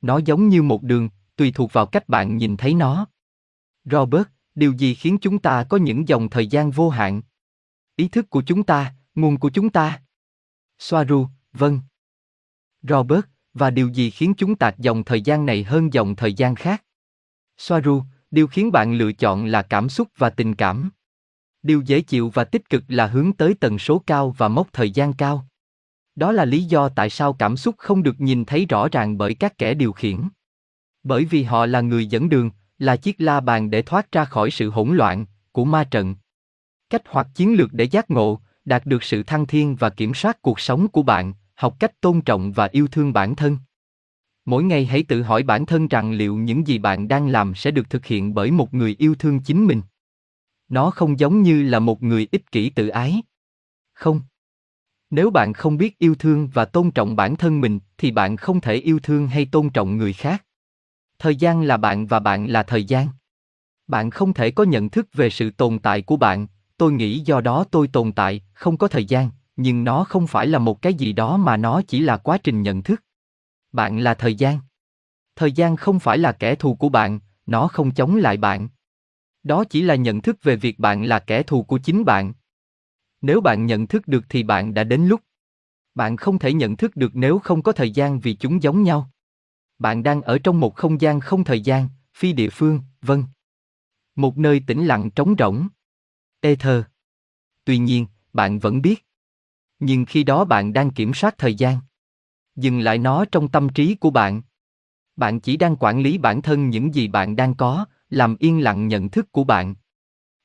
Nó 0.00 0.18
giống 0.18 0.48
như 0.48 0.62
một 0.62 0.82
đường, 0.82 1.08
tùy 1.36 1.52
thuộc 1.52 1.72
vào 1.72 1.86
cách 1.86 2.08
bạn 2.08 2.36
nhìn 2.36 2.56
thấy 2.56 2.74
nó. 2.74 3.06
Robert, 3.84 4.26
điều 4.54 4.72
gì 4.72 4.94
khiến 4.94 5.18
chúng 5.20 5.38
ta 5.38 5.64
có 5.64 5.76
những 5.76 6.08
dòng 6.08 6.28
thời 6.30 6.46
gian 6.46 6.70
vô 6.70 6.90
hạn? 6.90 7.22
Ý 7.96 8.08
thức 8.08 8.30
của 8.30 8.42
chúng 8.46 8.62
ta, 8.62 8.94
nguồn 9.14 9.38
của 9.38 9.50
chúng 9.50 9.70
ta. 9.70 10.02
Soaru, 10.78 11.26
vâng. 11.52 11.80
Robert, 12.82 13.24
và 13.54 13.70
điều 13.70 13.88
gì 13.88 14.10
khiến 14.10 14.34
chúng 14.36 14.56
tạc 14.56 14.78
dòng 14.78 15.04
thời 15.04 15.20
gian 15.20 15.46
này 15.46 15.64
hơn 15.64 15.92
dòng 15.92 16.16
thời 16.16 16.34
gian 16.34 16.54
khác? 16.54 16.84
Soaru, 17.58 18.02
điều 18.30 18.46
khiến 18.46 18.72
bạn 18.72 18.94
lựa 18.94 19.12
chọn 19.12 19.44
là 19.46 19.62
cảm 19.62 19.88
xúc 19.88 20.08
và 20.16 20.30
tình 20.30 20.54
cảm. 20.54 20.90
Điều 21.62 21.82
dễ 21.86 22.00
chịu 22.00 22.28
và 22.28 22.44
tích 22.44 22.70
cực 22.70 22.84
là 22.88 23.06
hướng 23.06 23.32
tới 23.32 23.54
tần 23.60 23.78
số 23.78 24.02
cao 24.06 24.34
và 24.38 24.48
mốc 24.48 24.72
thời 24.72 24.90
gian 24.90 25.12
cao. 25.12 25.46
Đó 26.16 26.32
là 26.32 26.44
lý 26.44 26.64
do 26.64 26.88
tại 26.88 27.10
sao 27.10 27.32
cảm 27.32 27.56
xúc 27.56 27.74
không 27.78 28.02
được 28.02 28.20
nhìn 28.20 28.44
thấy 28.44 28.66
rõ 28.66 28.88
ràng 28.88 29.18
bởi 29.18 29.34
các 29.34 29.58
kẻ 29.58 29.74
điều 29.74 29.92
khiển. 29.92 30.20
Bởi 31.02 31.24
vì 31.24 31.42
họ 31.42 31.66
là 31.66 31.80
người 31.80 32.06
dẫn 32.06 32.28
đường, 32.28 32.50
là 32.78 32.96
chiếc 32.96 33.20
la 33.20 33.40
bàn 33.40 33.70
để 33.70 33.82
thoát 33.82 34.12
ra 34.12 34.24
khỏi 34.24 34.50
sự 34.50 34.70
hỗn 34.70 34.96
loạn 34.96 35.26
của 35.52 35.64
ma 35.64 35.84
trận. 35.84 36.14
Cách 36.90 37.02
hoặc 37.08 37.26
chiến 37.34 37.54
lược 37.54 37.72
để 37.72 37.84
giác 37.84 38.10
ngộ, 38.10 38.40
đạt 38.64 38.86
được 38.86 39.02
sự 39.02 39.22
thăng 39.22 39.46
thiên 39.46 39.76
và 39.76 39.90
kiểm 39.90 40.14
soát 40.14 40.42
cuộc 40.42 40.60
sống 40.60 40.88
của 40.88 41.02
bạn, 41.02 41.32
học 41.54 41.76
cách 41.78 42.00
tôn 42.00 42.20
trọng 42.20 42.52
và 42.52 42.68
yêu 42.72 42.88
thương 42.88 43.12
bản 43.12 43.36
thân. 43.36 43.58
Mỗi 44.44 44.62
ngày 44.62 44.86
hãy 44.86 45.02
tự 45.02 45.22
hỏi 45.22 45.42
bản 45.42 45.66
thân 45.66 45.88
rằng 45.88 46.12
liệu 46.12 46.36
những 46.36 46.66
gì 46.66 46.78
bạn 46.78 47.08
đang 47.08 47.28
làm 47.28 47.54
sẽ 47.54 47.70
được 47.70 47.90
thực 47.90 48.06
hiện 48.06 48.34
bởi 48.34 48.50
một 48.50 48.74
người 48.74 48.96
yêu 48.98 49.14
thương 49.14 49.40
chính 49.40 49.66
mình. 49.66 49.82
Nó 50.68 50.90
không 50.90 51.18
giống 51.18 51.42
như 51.42 51.62
là 51.62 51.78
một 51.78 52.02
người 52.02 52.28
ích 52.32 52.52
kỷ 52.52 52.70
tự 52.70 52.88
ái. 52.88 53.22
Không. 53.92 54.20
Nếu 55.10 55.30
bạn 55.30 55.52
không 55.52 55.76
biết 55.76 55.98
yêu 55.98 56.14
thương 56.14 56.48
và 56.52 56.64
tôn 56.64 56.90
trọng 56.90 57.16
bản 57.16 57.36
thân 57.36 57.60
mình 57.60 57.78
thì 57.98 58.10
bạn 58.10 58.36
không 58.36 58.60
thể 58.60 58.74
yêu 58.74 58.98
thương 59.02 59.28
hay 59.28 59.46
tôn 59.46 59.70
trọng 59.70 59.96
người 59.96 60.12
khác. 60.12 60.44
Thời 61.18 61.36
gian 61.36 61.62
là 61.62 61.76
bạn 61.76 62.06
và 62.06 62.20
bạn 62.20 62.46
là 62.46 62.62
thời 62.62 62.84
gian. 62.84 63.08
Bạn 63.86 64.10
không 64.10 64.32
thể 64.32 64.50
có 64.50 64.64
nhận 64.64 64.90
thức 64.90 65.08
về 65.12 65.30
sự 65.30 65.50
tồn 65.50 65.78
tại 65.78 66.02
của 66.02 66.16
bạn, 66.16 66.46
tôi 66.76 66.92
nghĩ 66.92 67.18
do 67.18 67.40
đó 67.40 67.64
tôi 67.70 67.88
tồn 67.88 68.12
tại, 68.12 68.42
không 68.52 68.76
có 68.76 68.88
thời 68.88 69.04
gian, 69.04 69.30
nhưng 69.56 69.84
nó 69.84 70.04
không 70.04 70.26
phải 70.26 70.46
là 70.46 70.58
một 70.58 70.82
cái 70.82 70.94
gì 70.94 71.12
đó 71.12 71.36
mà 71.36 71.56
nó 71.56 71.82
chỉ 71.88 72.00
là 72.00 72.16
quá 72.16 72.38
trình 72.38 72.62
nhận 72.62 72.82
thức. 72.82 73.02
Bạn 73.72 73.98
là 73.98 74.14
thời 74.14 74.34
gian. 74.34 74.58
Thời 75.36 75.52
gian 75.52 75.76
không 75.76 76.00
phải 76.00 76.18
là 76.18 76.32
kẻ 76.32 76.54
thù 76.54 76.74
của 76.74 76.88
bạn, 76.88 77.20
nó 77.46 77.68
không 77.68 77.94
chống 77.94 78.16
lại 78.16 78.36
bạn. 78.36 78.68
Đó 79.42 79.64
chỉ 79.64 79.82
là 79.82 79.94
nhận 79.94 80.22
thức 80.22 80.36
về 80.42 80.56
việc 80.56 80.78
bạn 80.78 81.04
là 81.04 81.18
kẻ 81.18 81.42
thù 81.42 81.62
của 81.62 81.78
chính 81.78 82.04
bạn. 82.04 82.32
Nếu 83.20 83.40
bạn 83.40 83.66
nhận 83.66 83.86
thức 83.86 84.08
được 84.08 84.24
thì 84.28 84.42
bạn 84.42 84.74
đã 84.74 84.84
đến 84.84 85.06
lúc. 85.06 85.20
Bạn 85.94 86.16
không 86.16 86.38
thể 86.38 86.52
nhận 86.52 86.76
thức 86.76 86.96
được 86.96 87.10
nếu 87.14 87.38
không 87.38 87.62
có 87.62 87.72
thời 87.72 87.90
gian 87.90 88.20
vì 88.20 88.34
chúng 88.34 88.62
giống 88.62 88.82
nhau. 88.82 89.10
Bạn 89.78 90.02
đang 90.02 90.22
ở 90.22 90.38
trong 90.38 90.60
một 90.60 90.74
không 90.74 91.00
gian 91.00 91.20
không 91.20 91.44
thời 91.44 91.60
gian, 91.60 91.88
phi 92.14 92.32
địa 92.32 92.50
phương, 92.50 92.80
vân. 93.02 93.24
Một 94.16 94.38
nơi 94.38 94.62
tĩnh 94.66 94.86
lặng 94.86 95.10
trống 95.10 95.34
rỗng. 95.38 95.68
Ether. 96.40 96.82
Tuy 97.64 97.78
nhiên, 97.78 98.06
bạn 98.32 98.58
vẫn 98.58 98.82
biết. 98.82 99.06
Nhưng 99.78 100.04
khi 100.04 100.24
đó 100.24 100.44
bạn 100.44 100.72
đang 100.72 100.90
kiểm 100.90 101.14
soát 101.14 101.38
thời 101.38 101.54
gian. 101.54 101.78
Dừng 102.60 102.80
lại 102.80 102.98
nó 102.98 103.24
trong 103.24 103.48
tâm 103.48 103.68
trí 103.68 103.94
của 103.94 104.10
bạn. 104.10 104.42
Bạn 105.16 105.40
chỉ 105.40 105.56
đang 105.56 105.76
quản 105.76 106.00
lý 106.00 106.18
bản 106.18 106.42
thân 106.42 106.70
những 106.70 106.94
gì 106.94 107.08
bạn 107.08 107.36
đang 107.36 107.54
có, 107.54 107.84
làm 108.10 108.36
yên 108.38 108.62
lặng 108.62 108.88
nhận 108.88 109.08
thức 109.08 109.32
của 109.32 109.44
bạn. 109.44 109.74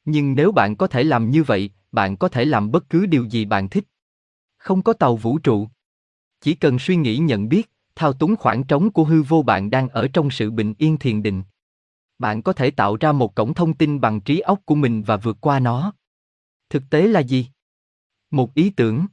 Nhưng 0.05 0.35
nếu 0.35 0.51
bạn 0.51 0.75
có 0.75 0.87
thể 0.87 1.03
làm 1.03 1.29
như 1.29 1.43
vậy, 1.43 1.71
bạn 1.91 2.17
có 2.17 2.27
thể 2.27 2.45
làm 2.45 2.71
bất 2.71 2.89
cứ 2.89 3.05
điều 3.05 3.23
gì 3.23 3.45
bạn 3.45 3.69
thích. 3.69 3.83
Không 4.57 4.81
có 4.81 4.93
tàu 4.93 5.15
vũ 5.15 5.37
trụ. 5.37 5.67
Chỉ 6.41 6.55
cần 6.55 6.79
suy 6.79 6.95
nghĩ 6.95 7.17
nhận 7.17 7.49
biết, 7.49 7.71
thao 7.95 8.13
túng 8.13 8.35
khoảng 8.35 8.63
trống 8.63 8.91
của 8.91 9.03
hư 9.03 9.21
vô 9.21 9.41
bạn 9.41 9.69
đang 9.69 9.89
ở 9.89 10.07
trong 10.13 10.29
sự 10.31 10.51
bình 10.51 10.73
yên 10.77 10.97
thiền 10.97 11.23
định. 11.23 11.43
Bạn 12.19 12.41
có 12.41 12.53
thể 12.53 12.71
tạo 12.71 12.97
ra 12.99 13.11
một 13.11 13.35
cổng 13.35 13.53
thông 13.53 13.73
tin 13.73 14.01
bằng 14.01 14.21
trí 14.21 14.39
óc 14.39 14.59
của 14.65 14.75
mình 14.75 15.03
và 15.03 15.17
vượt 15.17 15.37
qua 15.41 15.59
nó. 15.59 15.93
Thực 16.69 16.83
tế 16.89 17.07
là 17.07 17.19
gì? 17.19 17.47
Một 18.31 18.53
ý 18.53 18.69
tưởng. 18.69 19.05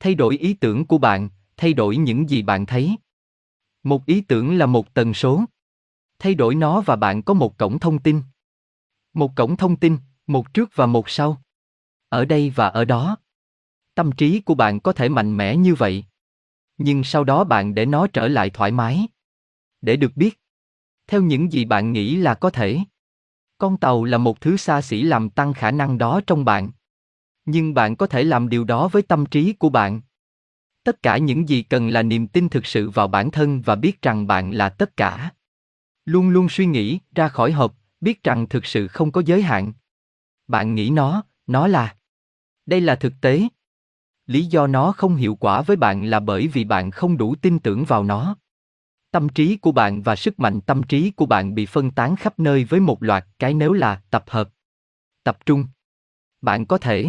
Thay 0.00 0.14
đổi 0.14 0.36
ý 0.36 0.54
tưởng 0.54 0.86
của 0.86 0.98
bạn, 0.98 1.28
thay 1.56 1.72
đổi 1.72 1.96
những 1.96 2.30
gì 2.30 2.42
bạn 2.42 2.66
thấy. 2.66 2.96
Một 3.82 4.06
ý 4.06 4.20
tưởng 4.20 4.58
là 4.58 4.66
một 4.66 4.94
tần 4.94 5.14
số. 5.14 5.44
Thay 6.18 6.34
đổi 6.34 6.54
nó 6.54 6.80
và 6.80 6.96
bạn 6.96 7.22
có 7.22 7.34
một 7.34 7.58
cổng 7.58 7.78
thông 7.78 7.98
tin. 7.98 8.22
Một 9.14 9.36
cổng 9.36 9.56
thông 9.56 9.76
tin, 9.76 9.98
một 10.26 10.54
trước 10.54 10.70
và 10.74 10.86
một 10.86 11.08
sau. 11.08 11.42
Ở 12.08 12.24
đây 12.24 12.50
và 12.50 12.68
ở 12.68 12.84
đó. 12.84 13.16
Tâm 13.94 14.12
trí 14.12 14.40
của 14.40 14.54
bạn 14.54 14.80
có 14.80 14.92
thể 14.92 15.08
mạnh 15.08 15.36
mẽ 15.36 15.56
như 15.56 15.74
vậy. 15.74 16.04
Nhưng 16.78 17.04
sau 17.04 17.24
đó 17.24 17.44
bạn 17.44 17.74
để 17.74 17.86
nó 17.86 18.06
trở 18.06 18.28
lại 18.28 18.50
thoải 18.50 18.70
mái. 18.70 19.06
Để 19.80 19.96
được 19.96 20.16
biết. 20.16 20.40
Theo 21.06 21.22
những 21.22 21.52
gì 21.52 21.64
bạn 21.64 21.92
nghĩ 21.92 22.16
là 22.16 22.34
có 22.34 22.50
thể. 22.50 22.80
Con 23.58 23.76
tàu 23.76 24.04
là 24.04 24.18
một 24.18 24.40
thứ 24.40 24.56
xa 24.56 24.82
xỉ 24.82 25.02
làm 25.02 25.30
tăng 25.30 25.54
khả 25.54 25.70
năng 25.70 25.98
đó 25.98 26.20
trong 26.26 26.44
bạn. 26.44 26.70
Nhưng 27.44 27.74
bạn 27.74 27.96
có 27.96 28.06
thể 28.06 28.24
làm 28.24 28.48
điều 28.48 28.64
đó 28.64 28.88
với 28.88 29.02
tâm 29.02 29.26
trí 29.26 29.52
của 29.52 29.68
bạn. 29.68 30.00
Tất 30.84 31.02
cả 31.02 31.18
những 31.18 31.48
gì 31.48 31.62
cần 31.62 31.88
là 31.88 32.02
niềm 32.02 32.26
tin 32.26 32.48
thực 32.48 32.66
sự 32.66 32.90
vào 32.90 33.08
bản 33.08 33.30
thân 33.30 33.62
và 33.62 33.74
biết 33.74 34.02
rằng 34.02 34.26
bạn 34.26 34.50
là 34.50 34.68
tất 34.68 34.96
cả. 34.96 35.30
Luôn 36.04 36.28
luôn 36.28 36.48
suy 36.48 36.66
nghĩ 36.66 36.98
ra 37.14 37.28
khỏi 37.28 37.52
hộp, 37.52 37.74
biết 38.00 38.22
rằng 38.22 38.48
thực 38.48 38.66
sự 38.66 38.88
không 38.88 39.12
có 39.12 39.22
giới 39.26 39.42
hạn. 39.42 39.72
Bạn 40.48 40.74
nghĩ 40.74 40.90
nó, 40.90 41.22
nó 41.46 41.66
là. 41.66 41.96
Đây 42.66 42.80
là 42.80 42.96
thực 42.96 43.12
tế. 43.20 43.42
Lý 44.26 44.44
do 44.44 44.66
nó 44.66 44.92
không 44.92 45.16
hiệu 45.16 45.34
quả 45.34 45.62
với 45.62 45.76
bạn 45.76 46.04
là 46.04 46.20
bởi 46.20 46.48
vì 46.48 46.64
bạn 46.64 46.90
không 46.90 47.16
đủ 47.16 47.34
tin 47.34 47.58
tưởng 47.58 47.84
vào 47.84 48.04
nó. 48.04 48.36
Tâm 49.10 49.28
trí 49.28 49.56
của 49.56 49.72
bạn 49.72 50.02
và 50.02 50.16
sức 50.16 50.40
mạnh 50.40 50.60
tâm 50.60 50.82
trí 50.82 51.10
của 51.10 51.26
bạn 51.26 51.54
bị 51.54 51.66
phân 51.66 51.90
tán 51.90 52.16
khắp 52.16 52.38
nơi 52.38 52.64
với 52.64 52.80
một 52.80 53.02
loạt 53.02 53.26
cái 53.38 53.54
nếu 53.54 53.72
là 53.72 54.02
tập 54.10 54.24
hợp, 54.28 54.48
tập 55.24 55.38
trung. 55.46 55.66
Bạn 56.40 56.66
có 56.66 56.78
thể 56.78 57.08